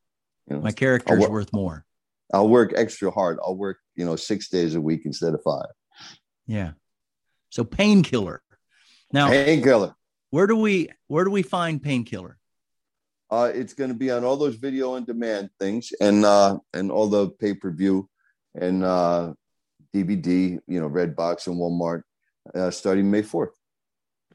You 0.49 0.57
know? 0.57 0.63
My 0.63 0.71
character 0.71 1.19
is 1.19 1.29
worth 1.29 1.53
more. 1.53 1.85
I'll 2.33 2.49
work 2.49 2.75
extra 2.77 3.11
hard. 3.11 3.39
I'll 3.43 3.57
work, 3.57 3.79
you 3.97 4.05
know, 4.05 4.15
six 4.15 4.49
days 4.49 4.77
a 4.77 4.81
week 4.81 5.03
instead 5.05 5.35
of 5.35 5.43
five. 5.43 5.67
Yeah. 6.47 6.73
So 7.51 7.65
painkiller. 7.65 8.41
Now 9.13 9.29
painkiller. 9.29 9.95
Where 10.31 10.47
do 10.47 10.57
we 10.57 10.91
where 11.09 11.25
do 11.25 11.31
we 11.31 11.43
find 11.43 11.83
painkiller? 11.83 12.39
Uh, 13.31 13.51
it's 13.55 13.75
going 13.75 13.91
to 13.91 13.97
be 13.97 14.11
on 14.11 14.25
all 14.25 14.37
those 14.37 14.57
video 14.57 14.95
on 14.95 15.05
demand 15.05 15.51
things 15.59 15.93
and 16.01 16.25
uh, 16.25 16.59
and 16.73 16.91
all 16.91 17.09
the 17.09 17.31
pay 17.31 17.55
per 17.55 17.71
view 17.71 18.09
and 18.55 18.85
uh, 18.85 19.33
DVD, 19.95 20.59
you 20.67 20.81
know, 20.81 20.89
Redbox 20.89 21.47
and 21.47 21.57
Walmart, 21.57 22.03
uh, 22.55 22.71
starting 22.71 23.11
May 23.11 23.23
fourth. 23.23 23.51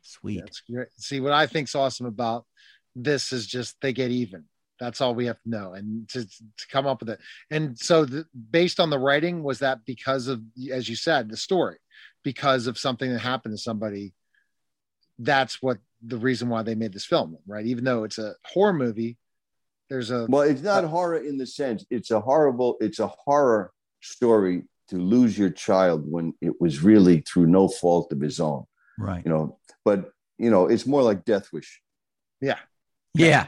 Sweet. 0.02 0.40
That's 0.40 0.62
great. 0.70 0.88
See, 0.98 1.20
what 1.20 1.34
I 1.34 1.48
think's 1.48 1.76
awesome 1.76 2.06
about 2.06 2.46
this 2.96 3.32
is 3.32 3.48
just 3.48 3.80
they 3.82 3.94
get 3.94 4.12
even. 4.12 4.46
That's 4.80 5.02
all 5.02 5.16
we 5.16 5.28
have 5.28 5.42
to 5.44 5.50
know, 5.50 5.74
and 5.74 6.10
to, 6.10 6.26
to 6.26 6.68
come 6.70 6.88
up 6.88 7.00
with 7.00 7.10
it. 7.10 7.20
And 7.50 7.78
so, 7.78 8.06
the, 8.06 8.26
based 8.52 8.80
on 8.80 8.90
the 8.90 9.00
writing, 9.00 9.44
was 9.44 9.60
that 9.60 9.86
because 9.86 10.28
of, 10.28 10.42
as 10.72 10.90
you 10.90 10.96
said, 10.96 11.30
the 11.30 11.38
story, 11.38 11.78
because 12.24 12.68
of 12.68 12.78
something 12.78 13.12
that 13.12 13.20
happened 13.20 13.54
to 13.54 13.62
somebody. 13.62 14.14
That's 15.20 15.62
what 15.62 15.78
the 16.06 16.18
reason 16.18 16.50
why 16.50 16.64
they 16.64 16.76
made 16.76 16.92
this 16.92 17.06
film, 17.06 17.38
right? 17.48 17.66
Even 17.66 17.84
though 17.84 18.04
it's 18.04 18.18
a 18.18 18.34
horror 18.44 18.74
movie, 18.74 19.18
there's 19.90 20.12
a 20.12 20.26
well, 20.28 20.42
it's 20.42 20.64
not 20.64 20.84
uh, 20.84 20.88
horror 20.88 21.18
in 21.18 21.38
the 21.38 21.46
sense 21.46 21.86
it's 21.90 22.10
a 22.12 22.20
horrible, 22.20 22.78
it's 22.82 23.00
a 23.00 23.08
horror 23.08 23.72
story 24.02 24.64
to 24.90 24.98
lose 24.98 25.38
your 25.38 25.50
child 25.50 26.04
when 26.10 26.34
it 26.42 26.60
was 26.60 26.84
really 26.84 27.22
through 27.22 27.48
no 27.48 27.68
fault 27.68 28.12
of 28.12 28.22
his 28.22 28.40
own, 28.40 28.66
right? 28.98 29.24
You 29.26 29.32
know, 29.32 29.60
but 29.86 30.12
you 30.38 30.50
know, 30.50 30.68
it's 30.68 30.86
more 30.86 31.02
like 31.02 31.26
Death 31.26 31.50
Wish. 31.54 31.82
Yeah, 32.42 32.60
yeah, 33.14 33.48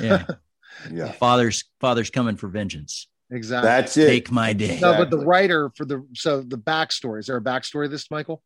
yeah. 0.00 0.24
yeah. 0.92 1.12
Father's 1.12 1.64
father's 1.80 2.10
coming 2.10 2.36
for 2.36 2.48
vengeance. 2.48 3.08
Exactly. 3.30 3.68
That's 3.68 3.96
it. 3.96 4.06
Take 4.06 4.30
my 4.30 4.52
day. 4.52 4.74
Exactly. 4.74 4.90
No, 4.92 4.98
but 4.98 5.10
the 5.10 5.24
writer 5.24 5.70
for 5.76 5.84
the 5.84 6.06
so 6.14 6.40
the 6.40 6.56
backstory 6.56 7.20
is 7.20 7.26
there 7.26 7.36
a 7.36 7.42
backstory 7.42 7.84
to 7.84 7.88
this, 7.88 8.10
Michael? 8.10 8.42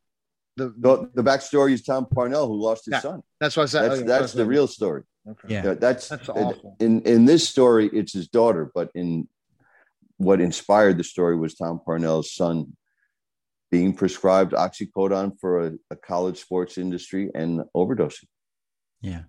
The 0.57 0.75
the, 0.77 1.11
the 1.15 1.23
backstory 1.23 1.73
is 1.73 1.83
Tom 1.83 2.07
Parnell 2.07 2.49
who 2.49 2.61
lost 2.61 2.87
his 2.87 2.93
yeah, 2.93 3.01
son. 3.01 3.23
That's 3.41 3.57
what 3.57 3.65
I 3.65 3.67
said. 3.67 3.91
That's, 3.91 4.03
oh, 4.03 4.05
that's 4.05 4.33
the 4.33 4.45
real 4.45 4.67
story. 4.67 5.03
Okay. 5.29 5.49
Yeah. 5.49 5.65
yeah. 5.65 5.75
that's 5.75 6.09
that's 6.09 6.29
awful. 6.29 6.77
In 6.81 7.03
in 7.03 7.25
this 7.25 7.49
story, 7.49 7.89
it's 7.93 8.13
his 8.13 8.29
daughter, 8.29 8.71
but 8.75 8.91
in 8.95 9.29
what 10.17 10.41
inspired 10.41 10.99
the 10.99 11.05
story 11.05 11.37
was 11.37 11.55
Tom 11.55 11.81
Parnell's 11.85 12.33
son 12.33 12.77
being 13.71 13.95
prescribed 13.95 14.53
oxycodone 14.53 15.33
for 15.41 15.67
a, 15.67 15.73
a 15.91 15.97
college 15.97 16.39
sports 16.39 16.77
industry 16.77 17.31
and 17.35 17.63
overdosing. 17.75 18.27
Yeah. 19.01 19.23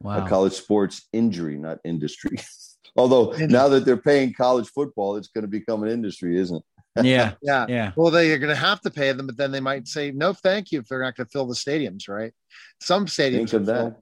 Wow. 0.00 0.24
A 0.24 0.28
college 0.28 0.52
sports 0.52 1.08
injury, 1.12 1.56
not 1.56 1.78
industry. 1.84 2.38
Although 2.96 3.32
now 3.32 3.68
that 3.68 3.84
they're 3.84 3.96
paying 3.96 4.32
college 4.32 4.68
football, 4.68 5.16
it's 5.16 5.28
going 5.28 5.42
to 5.42 5.48
become 5.48 5.82
an 5.82 5.90
industry, 5.90 6.38
isn't 6.38 6.56
it? 6.56 6.62
Yeah. 7.04 7.34
yeah. 7.42 7.66
Yeah. 7.68 7.92
Well, 7.94 8.10
they're 8.10 8.38
going 8.38 8.54
to 8.54 8.56
have 8.56 8.80
to 8.80 8.90
pay 8.90 9.12
them, 9.12 9.26
but 9.26 9.36
then 9.36 9.52
they 9.52 9.60
might 9.60 9.86
say, 9.86 10.12
no, 10.12 10.32
thank 10.32 10.72
you 10.72 10.80
if 10.80 10.86
they're 10.86 11.02
not 11.02 11.14
going 11.14 11.26
to 11.26 11.30
fill 11.30 11.44
the 11.44 11.54
stadiums, 11.54 12.08
right? 12.08 12.32
Some 12.80 13.04
stadiums. 13.04 13.50
Think 13.50 13.52
of 13.52 13.66
that. 13.66 13.96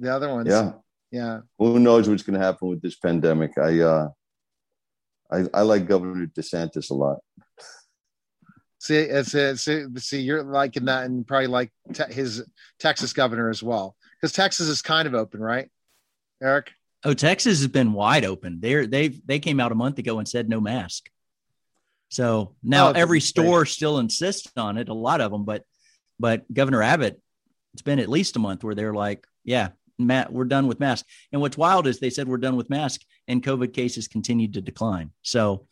The 0.00 0.12
other 0.12 0.28
ones. 0.28 0.48
Yeah. 0.48 0.72
Yeah. 1.12 1.40
Who 1.60 1.78
knows 1.78 2.08
what's 2.08 2.24
going 2.24 2.40
to 2.40 2.44
happen 2.44 2.68
with 2.68 2.82
this 2.82 2.96
pandemic? 2.96 3.56
I, 3.56 3.80
uh, 3.80 4.08
I, 5.32 5.44
I 5.54 5.62
like 5.62 5.86
Governor 5.86 6.26
DeSantis 6.26 6.90
a 6.90 6.94
lot. 6.94 7.18
See, 8.78 8.96
it's, 8.96 9.34
it's, 9.34 9.64
see, 9.64 10.20
you're 10.20 10.42
liking 10.42 10.86
that, 10.86 11.04
and 11.04 11.26
probably 11.26 11.48
like 11.48 11.70
te- 11.92 12.12
his 12.12 12.42
Texas 12.78 13.12
governor 13.12 13.50
as 13.50 13.62
well, 13.62 13.94
because 14.16 14.32
Texas 14.32 14.68
is 14.68 14.80
kind 14.80 15.06
of 15.06 15.14
open, 15.14 15.40
right, 15.40 15.68
Eric? 16.42 16.72
Oh, 17.04 17.14
Texas 17.14 17.58
has 17.60 17.68
been 17.68 17.92
wide 17.92 18.24
open. 18.24 18.58
They're 18.60 18.86
they 18.86 19.08
they 19.08 19.38
came 19.38 19.60
out 19.60 19.72
a 19.72 19.74
month 19.74 19.98
ago 19.98 20.18
and 20.18 20.28
said 20.28 20.48
no 20.48 20.60
mask. 20.60 21.08
So 22.10 22.56
now 22.62 22.88
oh, 22.88 22.92
every 22.92 23.20
store 23.20 23.64
still 23.64 23.98
insists 23.98 24.50
on 24.56 24.76
it. 24.76 24.88
A 24.88 24.94
lot 24.94 25.20
of 25.20 25.30
them, 25.30 25.44
but 25.44 25.64
but 26.18 26.52
Governor 26.52 26.82
Abbott, 26.82 27.20
it's 27.72 27.82
been 27.82 28.00
at 28.00 28.08
least 28.08 28.36
a 28.36 28.38
month 28.38 28.64
where 28.64 28.74
they're 28.74 28.94
like, 28.94 29.26
yeah, 29.44 29.68
Matt, 30.06 30.32
we're 30.32 30.44
done 30.44 30.66
with 30.66 30.80
mask. 30.80 31.06
And 31.32 31.40
what's 31.40 31.56
wild 31.56 31.86
is 31.86 31.98
they 31.98 32.10
said 32.10 32.28
we're 32.28 32.38
done 32.38 32.56
with 32.56 32.70
mask, 32.70 33.02
and 33.28 33.42
COVID 33.42 33.72
cases 33.72 34.08
continued 34.08 34.54
to 34.54 34.60
decline. 34.60 35.10
So, 35.22 35.66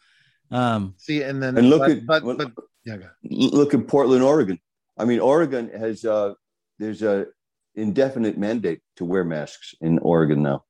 um, 0.51 0.95
see, 0.97 1.23
and 1.23 1.43
then 1.43 1.57
and 1.59 1.71
look 1.71 1.81
but, 1.81 1.91
at 1.91 2.07
but, 2.07 2.39
but 2.39 2.53
yeah, 2.85 2.97
look 3.23 3.75
at 3.75 3.87
Portland, 3.87 4.23
Oregon. 4.23 4.59
I 4.97 5.05
mean, 5.05 5.21
Oregon 5.21 5.71
has 5.71 6.05
uh, 6.05 6.35
there's 6.79 7.03
a 7.03 7.27
indefinite 7.75 8.39
mandate 8.39 8.81
to 8.97 9.05
wear 9.05 9.25
masks 9.25 9.75
in 9.81 9.99
Oregon 9.99 10.43
now. 10.43 10.65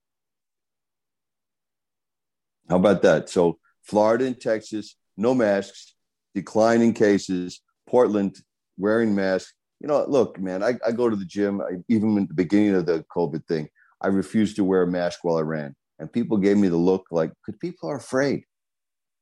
How 2.68 2.76
about 2.76 3.02
that? 3.02 3.30
So, 3.30 3.58
Florida 3.82 4.26
and 4.26 4.38
Texas, 4.38 4.96
no 5.16 5.34
masks, 5.34 5.94
declining 6.34 6.92
cases. 6.92 7.60
Portland 7.86 8.36
wearing 8.76 9.14
masks 9.14 9.54
you 9.80 9.88
know, 9.88 10.04
look, 10.08 10.38
man, 10.38 10.62
I, 10.62 10.74
I 10.86 10.92
go 10.92 11.08
to 11.08 11.16
the 11.16 11.24
gym. 11.24 11.60
I, 11.60 11.76
even 11.88 12.16
in 12.16 12.26
the 12.26 12.34
beginning 12.34 12.74
of 12.74 12.86
the 12.86 13.04
COVID 13.14 13.46
thing, 13.46 13.68
I 14.00 14.08
refused 14.08 14.56
to 14.56 14.64
wear 14.64 14.82
a 14.82 14.86
mask 14.86 15.20
while 15.22 15.36
I 15.36 15.42
ran. 15.42 15.74
And 15.98 16.12
people 16.12 16.36
gave 16.36 16.56
me 16.56 16.68
the 16.68 16.76
look 16.76 17.06
like, 17.10 17.30
because 17.30 17.58
people 17.58 17.90
are 17.90 17.96
afraid. 17.96 18.44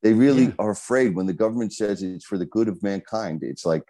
They 0.02 0.12
really 0.12 0.46
yeah. 0.46 0.54
are 0.58 0.70
afraid 0.70 1.14
when 1.14 1.26
the 1.26 1.32
government 1.32 1.72
says 1.72 2.02
it's 2.02 2.24
for 2.24 2.38
the 2.38 2.46
good 2.46 2.68
of 2.68 2.82
mankind. 2.82 3.42
It's 3.42 3.64
like, 3.64 3.84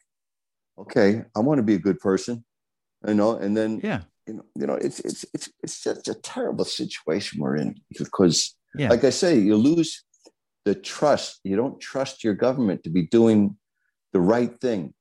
okay, 0.78 1.24
I 1.34 1.40
want 1.40 1.58
to 1.58 1.64
be 1.64 1.74
a 1.74 1.80
good 1.80 1.98
person, 1.98 2.44
you 3.06 3.14
know, 3.14 3.36
and 3.36 3.56
then, 3.56 3.80
yeah, 3.82 4.02
you 4.26 4.34
know, 4.34 4.44
you 4.54 4.66
know, 4.66 4.74
it's, 4.74 5.00
it's, 5.00 5.24
it's, 5.34 5.50
it's 5.62 5.76
such 5.76 6.08
a 6.08 6.14
terrible 6.14 6.64
situation 6.64 7.40
we're 7.40 7.56
in 7.56 7.76
because, 7.98 8.54
yeah. 8.76 8.88
like 8.88 9.04
I 9.04 9.10
say, 9.10 9.38
you 9.38 9.56
lose 9.56 10.04
the 10.64 10.74
trust. 10.74 11.40
You 11.44 11.56
don't 11.56 11.80
trust 11.80 12.22
your 12.22 12.34
government 12.34 12.84
to 12.84 12.90
be 12.90 13.06
doing 13.06 13.56
the 14.12 14.20
right 14.20 14.60
thing 14.60 14.94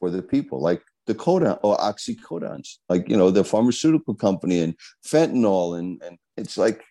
for 0.00 0.10
the 0.10 0.22
people. 0.22 0.60
Like 0.60 0.82
the 1.08 1.14
codon 1.14 1.58
or 1.62 1.76
oxycodons, 1.78 2.76
like 2.88 3.08
you 3.08 3.16
know 3.16 3.30
the 3.30 3.42
pharmaceutical 3.42 4.14
company 4.14 4.60
and 4.60 4.74
fentanyl, 5.04 5.78
and 5.78 6.00
and 6.02 6.18
it's 6.36 6.56
like 6.56 6.84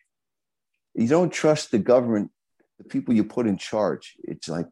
you 0.96 1.08
don't 1.08 1.32
trust 1.32 1.72
the 1.72 1.78
government, 1.78 2.32
the 2.80 2.84
people 2.84 3.14
you 3.14 3.24
put 3.24 3.48
in 3.48 3.58
charge. 3.58 4.16
It's 4.24 4.50
like 4.50 4.68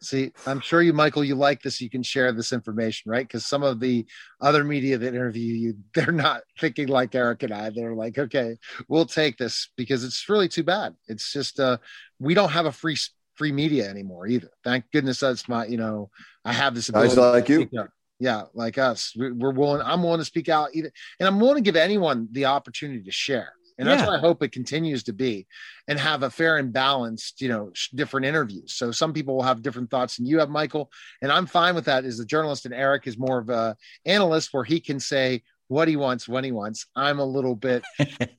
See, 0.00 0.32
I'm 0.46 0.60
sure 0.60 0.82
you, 0.82 0.92
Michael, 0.92 1.24
you 1.24 1.34
like 1.34 1.62
this. 1.62 1.80
You 1.80 1.88
can 1.88 2.02
share 2.02 2.30
this 2.30 2.52
information, 2.52 3.10
right? 3.10 3.26
Because 3.26 3.46
some 3.46 3.62
of 3.62 3.80
the 3.80 4.04
other 4.38 4.62
media 4.62 4.98
that 4.98 5.14
interview 5.14 5.54
you, 5.54 5.76
they're 5.94 6.12
not 6.12 6.42
thinking 6.60 6.88
like 6.88 7.14
Eric 7.14 7.42
and 7.42 7.52
I. 7.52 7.70
They're 7.70 7.94
like, 7.94 8.18
okay, 8.18 8.58
we'll 8.86 9.06
take 9.06 9.38
this 9.38 9.70
because 9.76 10.04
it's 10.04 10.28
really 10.28 10.48
too 10.48 10.62
bad. 10.62 10.94
It's 11.08 11.32
just 11.32 11.58
uh, 11.58 11.78
we 12.20 12.34
don't 12.34 12.50
have 12.50 12.66
a 12.66 12.72
free 12.72 12.98
free 13.34 13.50
media 13.50 13.88
anymore 13.88 14.26
either. 14.26 14.50
Thank 14.62 14.84
goodness 14.92 15.20
that's 15.20 15.48
my, 15.48 15.66
you 15.66 15.78
know, 15.78 16.10
I 16.44 16.52
have 16.52 16.74
this 16.74 16.90
ability. 16.90 17.16
Guys 17.16 17.16
like 17.16 17.48
you 17.48 17.68
yeah 18.18 18.42
like 18.54 18.78
us. 18.78 19.12
We're 19.16 19.50
willing 19.50 19.82
i'm 19.82 20.02
willing 20.02 20.20
to 20.20 20.24
speak 20.24 20.48
out 20.48 20.70
either 20.72 20.92
and 21.18 21.26
i'm 21.26 21.40
willing 21.40 21.56
to 21.56 21.60
give 21.62 21.76
anyone 21.76 22.28
the 22.32 22.46
opportunity 22.46 23.02
to 23.02 23.12
share. 23.12 23.52
And 23.76 23.88
that's 23.88 24.06
what 24.06 24.16
i 24.16 24.20
hope 24.20 24.42
it 24.42 24.52
continues 24.52 25.02
to 25.04 25.12
be 25.12 25.46
and 25.88 25.98
have 25.98 26.22
a 26.22 26.30
fair 26.30 26.58
and 26.58 26.72
balanced 26.72 27.40
you 27.40 27.48
know 27.48 27.72
different 27.94 28.26
interviews. 28.26 28.74
So 28.74 28.92
some 28.92 29.12
people 29.12 29.34
will 29.34 29.42
have 29.42 29.62
different 29.62 29.90
thoughts 29.90 30.16
than 30.16 30.26
you 30.26 30.38
have 30.38 30.48
michael 30.48 30.90
and 31.22 31.32
i'm 31.32 31.46
fine 31.46 31.74
with 31.74 31.86
that. 31.86 32.04
As 32.04 32.20
a 32.20 32.24
journalist 32.24 32.66
and 32.66 32.74
eric 32.74 33.06
is 33.06 33.18
more 33.18 33.38
of 33.38 33.48
a 33.50 33.76
analyst 34.04 34.50
where 34.52 34.64
he 34.64 34.80
can 34.80 35.00
say 35.00 35.42
what 35.74 35.88
he 35.88 35.96
wants 35.96 36.28
when 36.28 36.44
he 36.44 36.52
wants. 36.52 36.86
I'm 36.94 37.18
a 37.18 37.24
little 37.24 37.56
bit, 37.56 37.82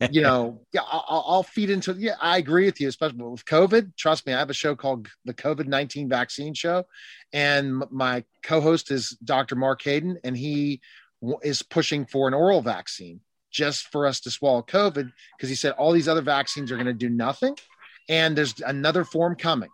you 0.10 0.22
know, 0.22 0.62
yeah, 0.74 0.82
I'll, 0.90 1.26
I'll, 1.28 1.44
feed 1.44 1.70
into. 1.70 1.94
Yeah, 1.94 2.16
I 2.22 2.38
agree 2.38 2.66
with 2.66 2.80
you, 2.80 2.88
especially 2.88 3.24
with 3.24 3.44
COVID. 3.44 3.96
Trust 3.98 4.26
me, 4.26 4.34
I 4.34 4.40
have 4.40 4.50
a 4.50 4.54
show 4.54 4.74
called 4.74 5.10
the 5.26 5.34
COVID 5.34 5.68
nineteen 5.68 6.08
Vaccine 6.08 6.54
Show, 6.54 6.86
and 7.34 7.84
my 7.92 8.24
co-host 8.42 8.90
is 8.90 9.18
Dr. 9.24 9.58
Mark 9.58 9.82
Hayden, 9.84 10.18
and 10.24 10.38
he 10.38 10.80
is 11.44 11.62
pushing 11.62 12.06
for 12.06 12.30
an 12.30 12.34
oral 12.34 12.62
vaccine 12.62 13.20
just 13.52 13.92
for 13.92 14.08
us 14.08 14.22
to 14.22 14.32
swallow 14.32 14.62
COVID 14.62 15.12
because 15.36 15.50
he 15.50 15.56
said 15.56 15.74
all 15.74 15.92
these 15.92 16.08
other 16.08 16.22
vaccines 16.22 16.72
are 16.72 16.76
going 16.76 16.88
to 16.88 16.94
do 16.94 17.10
nothing, 17.10 17.58
and 18.08 18.38
there's 18.38 18.56
another 18.66 19.04
form 19.04 19.36
coming 19.36 19.70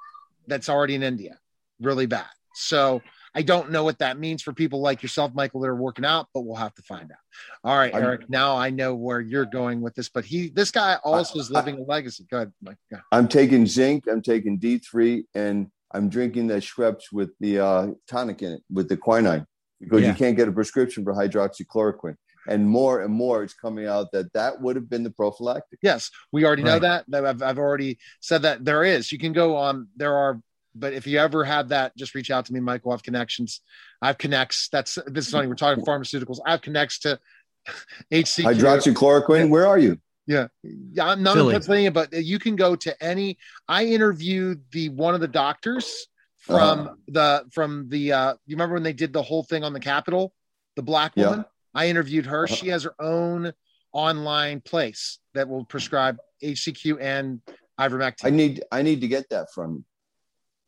that's 0.47 0.67
already 0.67 0.95
in 0.95 1.03
India, 1.03 1.37
really 1.79 2.07
bad. 2.07 2.25
So 2.55 3.03
I 3.33 3.41
don't 3.41 3.71
know 3.71 3.83
what 3.83 3.99
that 3.99 4.19
means 4.19 4.41
for 4.41 4.51
people 4.51 4.81
like 4.81 5.01
yourself, 5.01 5.33
Michael, 5.33 5.61
that 5.61 5.67
are 5.67 5.75
working 5.75 6.03
out, 6.03 6.27
but 6.33 6.41
we'll 6.41 6.55
have 6.55 6.73
to 6.75 6.81
find 6.81 7.11
out. 7.11 7.17
All 7.63 7.77
right, 7.77 7.93
Eric. 7.93 8.29
now 8.29 8.57
I 8.57 8.69
know 8.69 8.93
where 8.93 9.21
you're 9.21 9.45
going 9.45 9.81
with 9.81 9.95
this, 9.95 10.09
but 10.09 10.25
he, 10.25 10.49
this 10.49 10.69
guy 10.69 10.97
also 11.03 11.39
is 11.39 11.49
living 11.49 11.77
a 11.77 11.83
legacy. 11.83 12.25
Go 12.29 12.37
ahead, 12.37 12.51
Mike. 12.61 12.77
Go. 12.91 12.97
I'm 13.11 13.27
taking 13.27 13.65
zinc. 13.65 14.05
I'm 14.11 14.21
taking 14.21 14.59
D3, 14.59 15.23
and 15.33 15.67
I'm 15.93 16.09
drinking 16.09 16.47
that 16.47 16.63
Schweppes 16.63 17.11
with 17.13 17.31
the 17.39 17.59
uh, 17.59 17.87
tonic 18.07 18.41
in 18.41 18.53
it, 18.53 18.63
with 18.69 18.89
the 18.89 18.97
quinine, 18.97 19.45
because 19.79 20.01
yeah. 20.01 20.09
you 20.09 20.13
can't 20.13 20.35
get 20.35 20.49
a 20.49 20.51
prescription 20.51 21.03
for 21.05 21.13
hydroxychloroquine 21.13 22.15
and 22.47 22.67
more 22.67 23.01
and 23.01 23.13
more 23.13 23.43
it's 23.43 23.53
coming 23.53 23.85
out 23.85 24.11
that 24.11 24.33
that 24.33 24.59
would 24.61 24.75
have 24.75 24.89
been 24.89 25.03
the 25.03 25.11
prophylactic 25.11 25.79
yes 25.83 26.09
we 26.31 26.43
already 26.43 26.63
right. 26.63 26.81
know 26.81 27.03
that 27.07 27.25
I've, 27.25 27.41
I've 27.41 27.59
already 27.59 27.99
said 28.19 28.41
that 28.43 28.65
there 28.65 28.83
is 28.83 29.11
you 29.11 29.19
can 29.19 29.33
go 29.33 29.55
on 29.55 29.87
there 29.95 30.15
are 30.15 30.41
but 30.75 30.93
if 30.93 31.05
you 31.07 31.19
ever 31.19 31.43
have 31.43 31.69
that, 31.69 31.95
just 31.97 32.15
reach 32.15 32.31
out 32.31 32.45
to 32.45 32.53
me, 32.53 32.59
Michael. 32.59 32.91
I 32.91 32.95
have 32.95 33.03
connections. 33.03 33.61
I 34.01 34.07
have 34.07 34.17
connects. 34.17 34.69
That's 34.69 34.97
this 35.07 35.27
is 35.27 35.31
funny. 35.31 35.47
We're 35.47 35.55
talking 35.55 35.83
pharmaceuticals. 35.83 36.39
I 36.45 36.51
have 36.51 36.61
connects 36.61 36.99
to 36.99 37.19
HC 38.11 38.43
hydroxychloroquine. 38.45 39.49
Where 39.49 39.67
are 39.67 39.77
you? 39.77 39.99
Yeah, 40.27 40.47
yeah. 40.63 41.07
I'm 41.07 41.23
not 41.23 41.35
Philly. 41.35 41.47
in 41.47 41.53
Pennsylvania, 41.53 41.91
but 41.91 42.13
you 42.13 42.39
can 42.39 42.55
go 42.55 42.75
to 42.75 43.03
any. 43.03 43.37
I 43.67 43.85
interviewed 43.85 44.63
the 44.71 44.89
one 44.89 45.13
of 45.13 45.21
the 45.21 45.27
doctors 45.27 46.07
from 46.37 46.87
uh 46.87 46.93
the 47.07 47.45
from 47.51 47.89
the. 47.89 48.13
uh 48.13 48.33
You 48.45 48.55
remember 48.55 48.75
when 48.75 48.83
they 48.83 48.93
did 48.93 49.13
the 49.13 49.21
whole 49.21 49.43
thing 49.43 49.63
on 49.63 49.73
the 49.73 49.79
Capitol, 49.79 50.33
the 50.75 50.83
black 50.83 51.15
woman? 51.15 51.39
Yeah. 51.39 51.45
I 51.73 51.87
interviewed 51.87 52.25
her. 52.25 52.43
Uh-huh. 52.43 52.55
She 52.55 52.67
has 52.69 52.83
her 52.83 52.95
own 52.99 53.53
online 53.93 54.61
place 54.61 55.19
that 55.33 55.47
will 55.47 55.65
prescribe 55.65 56.17
HCQ 56.43 57.01
and 57.01 57.41
ivermectin. 57.79 58.25
I 58.25 58.29
need 58.29 58.63
I 58.71 58.81
need 58.81 59.01
to 59.01 59.07
get 59.07 59.29
that 59.29 59.51
from 59.53 59.75
you. 59.75 59.83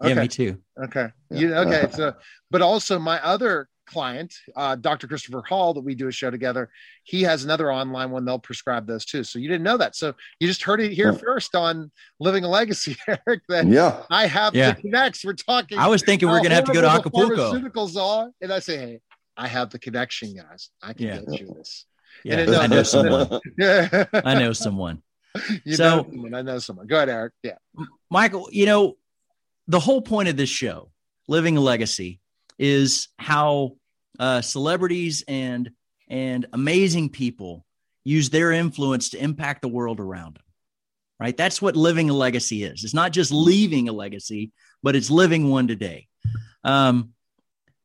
Okay. 0.04 0.14
Yeah, 0.14 0.22
me 0.22 0.28
too. 0.28 0.58
Okay. 0.84 1.08
Yeah. 1.30 1.40
You, 1.40 1.56
okay. 1.56 1.88
So, 1.94 2.14
but 2.52 2.62
also 2.62 3.00
my 3.00 3.24
other 3.24 3.70
client, 3.86 4.34
uh, 4.56 4.76
Dr. 4.76 5.08
Christopher 5.08 5.44
Hall, 5.48 5.74
that 5.74 5.82
we 5.82 5.96
do 5.96 6.08
a 6.08 6.12
show 6.12 6.30
together, 6.30 6.70
he 7.04 7.22
has 7.24 7.44
another 7.44 7.72
online 7.72 8.12
one. 8.12 8.26
They'll 8.26 8.40
prescribe 8.40 8.88
those 8.88 9.06
too. 9.06 9.24
So 9.24 9.40
you 9.40 9.48
didn't 9.48 9.64
know 9.64 9.78
that. 9.78 9.96
So 9.96 10.14
you 10.40 10.48
just 10.48 10.64
heard 10.64 10.82
it 10.82 10.92
here 10.92 11.12
yeah. 11.12 11.18
first 11.18 11.56
on 11.56 11.92
Living 12.20 12.44
a 12.44 12.50
Legacy, 12.50 12.96
Eric. 13.08 13.42
That 13.50 13.68
yeah, 13.68 14.04
I 14.10 14.28
have 14.28 14.56
yeah. 14.56 14.74
the 14.74 14.82
connects. 14.82 15.24
We're 15.24 15.34
talking. 15.34 15.78
I 15.78 15.88
was 15.88 16.04
thinking 16.04 16.28
we 16.28 16.34
going 16.36 16.50
to 16.50 16.56
have 16.56 16.66
to 16.66 16.74
go 16.74 16.82
to 16.82 16.90
Acapulco. 16.90 17.54
Pharmaceuticals 17.54 17.96
are, 17.96 18.30
and 18.42 18.52
I 18.52 18.60
say, 18.60 18.78
hey, 18.78 19.00
I 19.38 19.48
have 19.48 19.70
the 19.70 19.80
connection, 19.80 20.36
guys. 20.36 20.70
I 20.82 20.94
can 20.94 21.08
yeah. 21.08 21.20
get 21.20 21.40
you 21.40 21.54
this. 21.56 21.86
Yeah, 22.24 22.46
I 22.60 22.68
know 22.68 22.84
someone. 22.84 23.40
yeah, 23.58 24.06
I 24.14 24.36
know 24.36 24.54
someone. 24.54 25.02
You 25.64 25.76
so, 25.76 25.84
know 25.84 26.04
someone. 26.04 26.34
I 26.36 26.42
know 26.42 26.60
someone. 26.60 26.88
Go 26.88 26.98
ahead, 26.98 27.10
Eric. 27.10 27.34
Yeah, 27.42 27.56
Michael. 28.10 28.50
You 28.52 28.66
know, 28.68 28.98
the 29.68 29.80
whole 29.80 30.02
point 30.02 30.30
of 30.30 30.38
this 30.38 30.50
show, 30.50 30.92
Living 31.28 31.58
a 31.58 31.62
Legacy, 31.62 32.20
is 32.60 33.08
how 33.18 33.78
uh, 34.20 34.42
celebrities 34.42 35.24
and 35.28 35.72
and 36.10 36.46
amazing 36.54 37.10
people 37.10 37.66
use 38.04 38.30
their 38.30 38.52
influence 38.52 39.10
to 39.10 39.24
impact 39.24 39.62
the 39.62 39.68
world 39.68 40.00
around 40.00 40.36
them. 40.36 40.44
Right? 41.20 41.36
That's 41.36 41.62
what 41.62 41.76
living 41.76 42.10
a 42.10 42.14
legacy 42.14 42.64
is. 42.64 42.84
It's 42.84 42.94
not 42.94 43.14
just 43.14 43.32
leaving 43.32 43.88
a 43.88 43.94
legacy, 43.94 44.52
but 44.82 44.96
it's 44.96 45.10
living 45.10 45.50
one 45.50 45.68
today. 45.68 46.08
Um, 46.64 47.14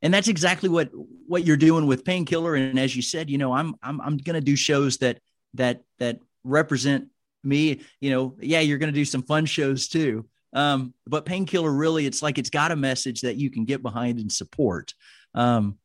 and 0.03 0.13
that's 0.13 0.29
exactly 0.29 0.69
what 0.69 0.91
what 1.27 1.45
you're 1.45 1.57
doing 1.57 1.87
with 1.87 2.05
painkiller. 2.05 2.55
And 2.55 2.79
as 2.79 2.95
you 2.95 3.03
said, 3.03 3.31
you 3.31 3.39
know, 3.39 3.53
I'm 3.53 3.75
I'm 3.83 4.01
I'm 4.01 4.17
going 4.17 4.35
to 4.35 4.41
do 4.41 4.57
shows 4.57 4.99
that 4.99 5.21
that 5.55 5.83
that 5.99 6.21
represent 6.45 7.09
me. 7.45 7.81
You 8.01 8.11
know, 8.11 8.37
yeah, 8.41 8.61
you're 8.61 8.79
going 8.79 8.93
to 8.93 8.99
do 8.99 9.05
some 9.05 9.23
fun 9.23 9.47
shows 9.47 9.89
too. 9.89 10.27
Um, 10.53 10.95
but 11.07 11.25
painkiller 11.25 11.73
really, 11.73 12.07
it's 12.07 12.23
like 12.23 12.39
it's 12.39 12.51
got 12.51 12.73
a 12.73 12.77
message 12.77 13.23
that 13.23 13.37
you 13.37 13.51
can 13.51 13.65
get 13.65 13.83
behind 13.83 14.19
and 14.19 14.33
support. 14.33 14.95
Um, 15.35 15.79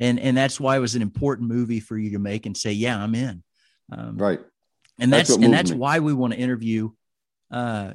and 0.00 0.18
and 0.20 0.36
that's 0.36 0.60
why 0.60 0.76
it 0.76 0.80
was 0.80 0.94
an 0.94 1.02
important 1.02 1.48
movie 1.48 1.80
for 1.80 1.96
you 1.96 2.10
to 2.12 2.18
make 2.18 2.46
and 2.46 2.56
say, 2.56 2.72
yeah, 2.72 3.02
I'm 3.02 3.14
in. 3.14 3.42
Um, 3.90 4.16
right. 4.18 4.40
And 4.98 5.12
that's, 5.12 5.30
that's 5.30 5.42
and 5.42 5.52
that's 5.52 5.70
me. 5.70 5.76
why 5.78 5.98
we 6.00 6.12
want 6.12 6.32
to 6.34 6.38
interview. 6.38 6.90
Uh, 7.50 7.94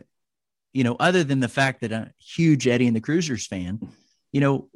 you 0.74 0.84
know, 0.84 0.96
other 1.00 1.24
than 1.24 1.40
the 1.40 1.48
fact 1.48 1.82
that 1.82 1.92
I'm 1.92 2.04
a 2.04 2.14
huge 2.20 2.68
Eddie 2.68 2.88
and 2.88 2.96
the 2.96 3.02
Cruisers 3.02 3.48
fan, 3.48 3.80
you 4.32 4.42
know, 4.42 4.70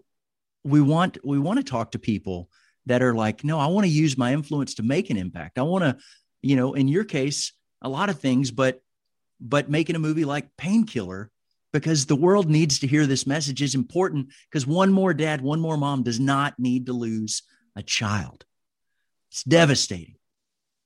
we 0.63 0.81
want 0.81 1.17
we 1.23 1.39
want 1.39 1.57
to 1.57 1.63
talk 1.63 1.91
to 1.91 1.99
people 1.99 2.49
that 2.85 3.01
are 3.01 3.13
like, 3.13 3.43
no, 3.43 3.59
I 3.59 3.67
want 3.67 3.85
to 3.85 3.91
use 3.91 4.17
my 4.17 4.33
influence 4.33 4.75
to 4.75 4.83
make 4.83 5.09
an 5.09 5.17
impact. 5.17 5.57
I 5.57 5.61
want 5.63 5.83
to, 5.83 5.97
you 6.41 6.55
know, 6.55 6.73
in 6.73 6.87
your 6.87 7.05
case, 7.05 7.53
a 7.81 7.89
lot 7.89 8.09
of 8.09 8.19
things, 8.19 8.51
but 8.51 8.81
but 9.43 9.69
making 9.69 9.95
a 9.95 9.99
movie 9.99 10.25
like 10.25 10.55
Painkiller 10.57 11.29
because 11.73 12.05
the 12.05 12.15
world 12.15 12.49
needs 12.49 12.79
to 12.79 12.87
hear 12.87 13.05
this 13.05 13.27
message 13.27 13.61
is 13.61 13.75
important 13.75 14.29
because 14.49 14.65
one 14.65 14.93
more 14.93 15.13
dad, 15.13 15.41
one 15.41 15.59
more 15.59 15.75
mom 15.75 16.03
does 16.03 16.19
not 16.19 16.57
need 16.57 16.85
to 16.85 16.93
lose 16.93 17.43
a 17.75 17.83
child. 17.83 18.45
It's 19.31 19.43
devastating. 19.43 20.15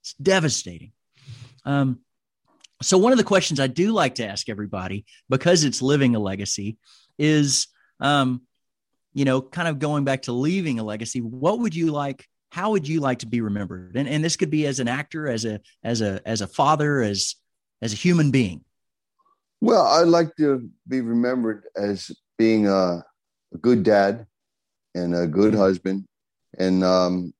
It's 0.01 0.13
devastating. 0.13 0.93
Um, 1.65 1.99
so, 2.81 2.97
one 2.97 3.11
of 3.11 3.17
the 3.17 3.23
questions 3.23 3.59
I 3.59 3.67
do 3.67 3.91
like 3.91 4.15
to 4.15 4.27
ask 4.27 4.49
everybody, 4.49 5.05
because 5.29 5.63
it's 5.63 5.81
living 5.81 6.15
a 6.15 6.19
legacy, 6.19 6.77
is, 7.17 7.67
um, 7.99 8.43
you 9.13 9.25
know, 9.25 9.41
kind 9.41 9.67
of 9.67 9.79
going 9.79 10.03
back 10.03 10.23
to 10.23 10.31
leaving 10.31 10.79
a 10.79 10.83
legacy. 10.83 11.19
What 11.19 11.59
would 11.59 11.75
you 11.75 11.91
like? 11.91 12.25
How 12.51 12.71
would 12.71 12.87
you 12.87 13.01
like 13.01 13.19
to 13.19 13.27
be 13.27 13.41
remembered? 13.41 13.97
And, 13.97 14.07
and 14.07 14.23
this 14.23 14.37
could 14.37 14.51
be 14.51 14.65
as 14.67 14.79
an 14.79 14.87
actor, 14.87 15.27
as 15.27 15.43
a 15.43 15.59
as 15.83 16.01
a 16.01 16.21
as 16.25 16.41
a 16.41 16.47
father, 16.47 17.01
as 17.01 17.35
as 17.81 17.93
a 17.93 17.97
human 17.97 18.31
being? 18.31 18.63
Well, 19.61 19.85
I'd 19.85 20.07
like 20.07 20.35
to 20.37 20.69
be 20.87 21.01
remembered 21.01 21.63
as 21.75 22.11
being 22.37 22.67
a, 22.67 23.03
a 23.53 23.57
good 23.59 23.83
dad 23.83 24.27
and 24.93 25.15
a 25.15 25.27
good 25.27 25.55
husband. 25.55 26.05
And, 26.57 26.83
um, 26.83 27.33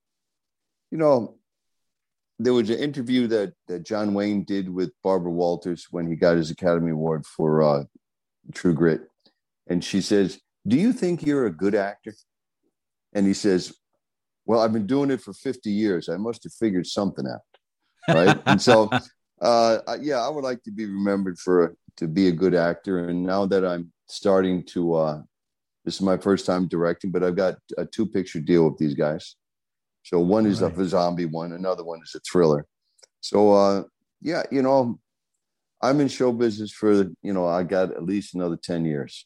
you 0.92 0.98
know, 0.98 1.38
there 2.40 2.54
was 2.54 2.70
an 2.70 2.80
interview 2.80 3.28
that, 3.28 3.54
that 3.68 3.86
John 3.86 4.14
Wayne 4.14 4.44
did 4.44 4.70
with 4.70 4.92
Barbara 5.04 5.32
Walters 5.32 5.88
when 5.92 6.08
he 6.08 6.16
got 6.16 6.38
his 6.38 6.52
Academy 6.52 6.92
Award 6.92 7.26
for 7.26 7.64
uh, 7.64 7.84
True 8.54 8.74
Grit. 8.74 9.02
And 9.68 9.84
she 9.84 10.02
says, 10.02 10.40
Do 10.68 10.78
you 10.78 10.94
think 10.94 11.26
you're 11.26 11.48
a 11.48 11.52
good 11.52 11.76
actor? 11.76 12.14
And 13.14 13.26
he 13.26 13.34
says, 13.34 13.76
Well, 14.46 14.62
I've 14.62 14.74
been 14.74 14.88
doing 14.88 15.12
it 15.12 15.22
for 15.22 15.34
50 15.34 15.70
years. 15.72 16.10
I 16.10 16.18
must 16.18 16.44
have 16.44 16.54
figured 16.54 16.88
something 16.88 17.26
out. 17.28 17.42
Right. 18.16 18.40
and 18.46 18.62
so 18.62 18.90
uh, 19.42 19.98
yeah, 20.02 20.20
I 20.26 20.30
would 20.30 20.44
like 20.44 20.64
to 20.64 20.72
be 20.72 20.86
remembered 20.86 21.38
for 21.40 21.76
to 21.98 22.08
be 22.08 22.28
a 22.28 22.32
good 22.32 22.56
actor. 22.56 23.08
And 23.08 23.24
now 23.24 23.46
that 23.46 23.66
I'm 23.66 23.92
starting 24.08 24.64
to, 24.68 24.96
uh, 24.96 25.22
this 25.86 25.96
is 25.96 26.02
my 26.02 26.18
first 26.18 26.46
time 26.46 26.68
directing, 26.68 27.12
but 27.12 27.24
I've 27.24 27.36
got 27.36 27.58
a 27.78 27.86
two 27.86 28.06
picture 28.06 28.40
deal 28.40 28.70
with 28.70 28.78
these 28.78 28.94
guys. 28.94 29.36
So 30.04 30.20
one 30.20 30.46
is 30.46 30.62
right. 30.62 30.78
a 30.78 30.86
zombie 30.86 31.26
one, 31.26 31.54
another 31.54 31.84
one 31.84 32.00
is 32.04 32.16
a 32.16 32.20
thriller. 32.20 32.66
So 33.22 33.52
uh, 33.54 33.84
yeah, 34.22 34.44
you 34.52 34.62
know, 34.62 35.00
I'm 35.82 36.00
in 36.00 36.08
show 36.08 36.32
business 36.32 36.72
for 36.72 36.94
you 37.22 37.34
know 37.34 37.48
I 37.48 37.64
got 37.64 37.92
at 37.92 38.04
least 38.04 38.34
another 38.34 38.58
ten 38.58 38.86
years. 38.86 39.26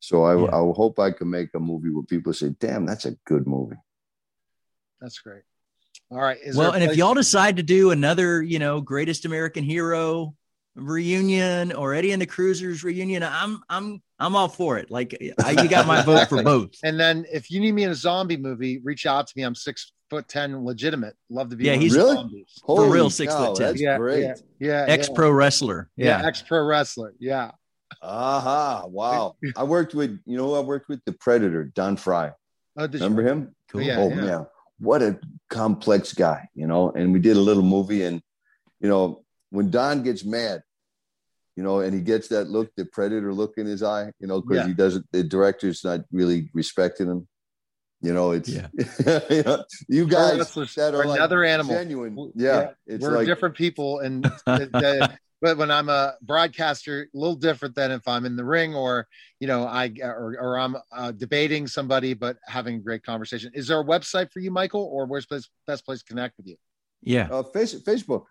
So 0.00 0.24
I, 0.24 0.36
yeah. 0.36 0.48
I 0.48 0.58
hope 0.74 0.98
I 0.98 1.12
can 1.12 1.30
make 1.30 1.50
a 1.54 1.60
movie 1.60 1.90
where 1.90 2.02
people 2.04 2.32
say, 2.32 2.54
"Damn, 2.58 2.86
that's 2.86 3.04
a 3.04 3.16
good 3.24 3.46
movie." 3.46 3.76
That's 5.00 5.18
great. 5.18 5.42
All 6.12 6.20
right. 6.20 6.38
well, 6.54 6.72
and 6.72 6.84
if 6.84 6.96
y'all 6.96 7.14
decide 7.14 7.56
to 7.56 7.62
do 7.62 7.90
another, 7.90 8.42
you 8.42 8.58
know, 8.58 8.82
greatest 8.82 9.24
American 9.24 9.64
hero 9.64 10.34
reunion 10.74 11.72
or 11.72 11.94
Eddie 11.94 12.12
and 12.12 12.20
the 12.20 12.26
Cruisers 12.26 12.84
reunion, 12.84 13.22
I'm 13.22 13.62
I'm 13.70 14.02
I'm 14.18 14.36
all 14.36 14.48
for 14.48 14.76
it. 14.76 14.90
Like 14.90 15.16
I, 15.42 15.62
you 15.62 15.68
got 15.70 15.86
my 15.86 16.02
vote 16.02 16.28
for 16.28 16.42
both. 16.44 16.72
And 16.84 17.00
then 17.00 17.24
if 17.32 17.50
you 17.50 17.60
need 17.60 17.72
me 17.72 17.84
in 17.84 17.90
a 17.90 17.94
zombie 17.94 18.36
movie, 18.36 18.78
reach 18.84 19.06
out 19.06 19.26
to 19.26 19.32
me. 19.36 19.42
I'm 19.42 19.54
six 19.54 19.92
foot 20.10 20.28
ten, 20.28 20.66
legitimate. 20.66 21.14
Love 21.30 21.48
to 21.48 21.56
be. 21.56 21.64
Yeah, 21.64 21.76
he's 21.76 21.96
really 21.96 22.44
for 22.66 22.90
real 22.90 23.08
six 23.08 23.32
cow, 23.32 23.46
foot 23.46 23.56
ten. 23.56 23.76
yeah, 23.78 23.96
great. 23.96 24.22
Yeah, 24.22 24.34
yeah 24.58 24.84
ex 24.88 25.08
pro 25.08 25.28
yeah. 25.28 25.34
wrestler. 25.34 25.90
Yeah, 25.96 26.20
yeah 26.20 26.28
ex 26.28 26.42
pro 26.42 26.62
wrestler. 26.62 27.14
Yeah. 27.18 27.52
Aha! 28.02 28.78
Uh-huh. 28.80 28.88
Wow. 28.88 29.36
I 29.56 29.64
worked 29.64 29.94
with 29.94 30.18
you 30.26 30.36
know 30.36 30.54
I 30.54 30.60
worked 30.60 30.90
with 30.90 31.00
the 31.06 31.12
Predator, 31.12 31.64
Don 31.64 31.96
Frye. 31.96 32.32
Oh, 32.76 32.86
Remember 32.86 33.22
you? 33.22 33.28
him? 33.28 33.54
Cool. 33.68 33.82
Yeah, 33.82 33.98
oh 33.98 34.08
yeah. 34.08 34.24
yeah 34.24 34.44
what 34.82 35.00
a 35.00 35.18
complex 35.48 36.12
guy, 36.12 36.48
you 36.54 36.66
know. 36.66 36.90
And 36.90 37.12
we 37.12 37.20
did 37.20 37.36
a 37.36 37.40
little 37.40 37.62
movie, 37.62 38.02
and 38.02 38.20
you 38.80 38.88
know, 38.88 39.22
when 39.50 39.70
Don 39.70 40.02
gets 40.02 40.24
mad, 40.24 40.62
you 41.56 41.62
know, 41.62 41.80
and 41.80 41.94
he 41.94 42.00
gets 42.00 42.28
that 42.28 42.48
look, 42.48 42.74
the 42.76 42.84
predator 42.84 43.32
look 43.32 43.54
in 43.58 43.66
his 43.66 43.82
eye, 43.82 44.10
you 44.18 44.26
know, 44.26 44.40
because 44.40 44.58
yeah. 44.58 44.66
he 44.66 44.74
doesn't. 44.74 45.06
The 45.12 45.22
director's 45.22 45.84
not 45.84 46.00
really 46.10 46.50
respecting 46.52 47.06
him. 47.06 47.28
You 48.00 48.12
know, 48.12 48.32
it's 48.32 48.48
yeah. 48.48 48.66
you, 49.88 50.08
guys 50.08 50.52
that 50.74 50.92
are 50.92 51.02
another 51.02 51.40
like 51.42 51.48
animal. 51.48 51.74
Genuine. 51.74 52.32
Yeah, 52.34 52.70
yeah. 52.86 52.96
we're 52.98 53.16
like, 53.16 53.26
different 53.26 53.54
people, 53.54 54.00
and 54.00 54.26
uh, 54.46 54.66
uh, 54.74 55.08
but 55.42 55.58
when 55.58 55.72
I'm 55.72 55.88
a 55.88 56.14
broadcaster, 56.22 57.08
a 57.12 57.18
little 57.18 57.34
different 57.34 57.74
than 57.74 57.90
if 57.90 58.06
I'm 58.06 58.24
in 58.24 58.36
the 58.36 58.44
ring 58.44 58.74
or 58.74 59.08
you 59.40 59.48
know 59.48 59.64
I 59.64 59.92
or, 60.00 60.36
or 60.40 60.58
I'm 60.58 60.76
uh, 60.92 61.10
debating 61.10 61.66
somebody, 61.66 62.14
but 62.14 62.38
having 62.46 62.76
a 62.76 62.78
great 62.78 63.02
conversation. 63.02 63.50
Is 63.52 63.66
there 63.66 63.80
a 63.80 63.84
website 63.84 64.30
for 64.32 64.38
you, 64.38 64.52
Michael, 64.52 64.88
or 64.90 65.04
where's 65.04 65.26
the 65.26 65.44
best 65.66 65.84
place 65.84 65.98
to 65.98 66.04
connect 66.04 66.36
with 66.36 66.46
you? 66.46 66.56
Yeah, 67.02 67.28
uh, 67.30 67.42
face, 67.42 67.74
Facebook. 67.74 68.24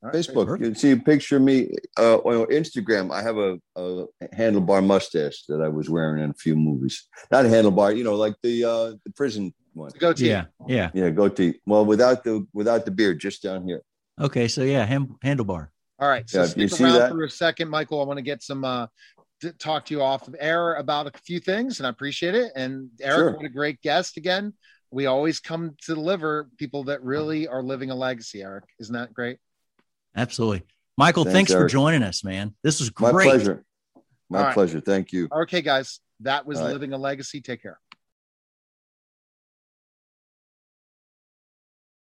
Right, 0.00 0.14
Facebook. 0.14 0.58
You 0.58 0.66
can 0.66 0.74
see 0.76 0.92
a 0.92 0.96
picture 0.96 1.36
of 1.36 1.42
me 1.42 1.74
uh, 1.98 2.18
on 2.18 2.46
Instagram. 2.46 3.12
I 3.12 3.22
have 3.22 3.36
a, 3.36 3.58
a, 3.76 4.06
handlebar 4.34 4.84
mustache 4.84 5.44
that 5.48 5.60
I 5.60 5.68
was 5.68 5.90
wearing 5.90 6.22
in 6.22 6.30
a 6.30 6.34
few 6.34 6.56
movies. 6.56 7.08
Not 7.30 7.46
a 7.46 7.48
handlebar, 7.48 7.96
you 7.96 8.04
know, 8.04 8.14
like 8.14 8.34
the 8.42 8.64
uh, 8.64 8.90
the 9.04 9.12
prison 9.16 9.52
one. 9.74 9.90
Goatee. 9.98 10.28
Yeah, 10.28 10.44
yeah, 10.68 10.90
yeah, 10.94 11.10
goatee. 11.10 11.60
Well, 11.66 11.84
without 11.84 12.22
the 12.22 12.46
without 12.52 12.84
the 12.84 12.92
beard, 12.92 13.18
just 13.18 13.42
down 13.42 13.66
here. 13.66 13.82
Okay, 14.20 14.46
so 14.46 14.62
yeah, 14.62 14.84
ham, 14.84 15.16
handlebar. 15.24 15.71
All 16.02 16.08
right, 16.08 16.28
so 16.28 16.40
yeah, 16.40 16.46
stick 16.46 16.80
around 16.80 16.94
that? 16.94 17.10
for 17.12 17.22
a 17.22 17.30
second, 17.30 17.68
Michael. 17.68 18.00
I 18.00 18.04
want 18.04 18.16
to 18.16 18.24
get 18.24 18.42
some 18.42 18.64
uh, 18.64 18.88
to 19.40 19.52
talk 19.52 19.84
to 19.84 19.94
you 19.94 20.02
off 20.02 20.26
of 20.26 20.34
air 20.36 20.74
about 20.74 21.06
a 21.06 21.16
few 21.16 21.38
things, 21.38 21.78
and 21.78 21.86
I 21.86 21.90
appreciate 21.90 22.34
it. 22.34 22.50
And 22.56 22.90
Eric, 23.00 23.18
sure. 23.18 23.36
what 23.36 23.44
a 23.44 23.48
great 23.48 23.80
guest 23.82 24.16
again. 24.16 24.52
We 24.90 25.06
always 25.06 25.38
come 25.38 25.76
to 25.82 25.94
deliver 25.94 26.48
people 26.58 26.82
that 26.84 27.04
really 27.04 27.46
are 27.46 27.62
living 27.62 27.92
a 27.92 27.94
legacy. 27.94 28.42
Eric, 28.42 28.64
isn't 28.80 28.92
that 28.92 29.14
great? 29.14 29.38
Absolutely. 30.16 30.64
Michael, 30.98 31.22
thanks, 31.22 31.52
thanks 31.52 31.52
for 31.52 31.68
joining 31.68 32.02
us, 32.02 32.24
man. 32.24 32.52
This 32.64 32.80
was 32.80 32.90
great. 32.90 33.14
My 33.14 33.22
pleasure. 33.22 33.64
My 34.28 34.42
right. 34.42 34.54
pleasure. 34.54 34.80
Thank 34.80 35.12
you. 35.12 35.28
Okay, 35.32 35.62
guys. 35.62 36.00
That 36.18 36.46
was 36.46 36.60
Living 36.60 36.94
a 36.94 36.98
Legacy. 36.98 37.40
Take 37.40 37.62
care. 37.62 37.78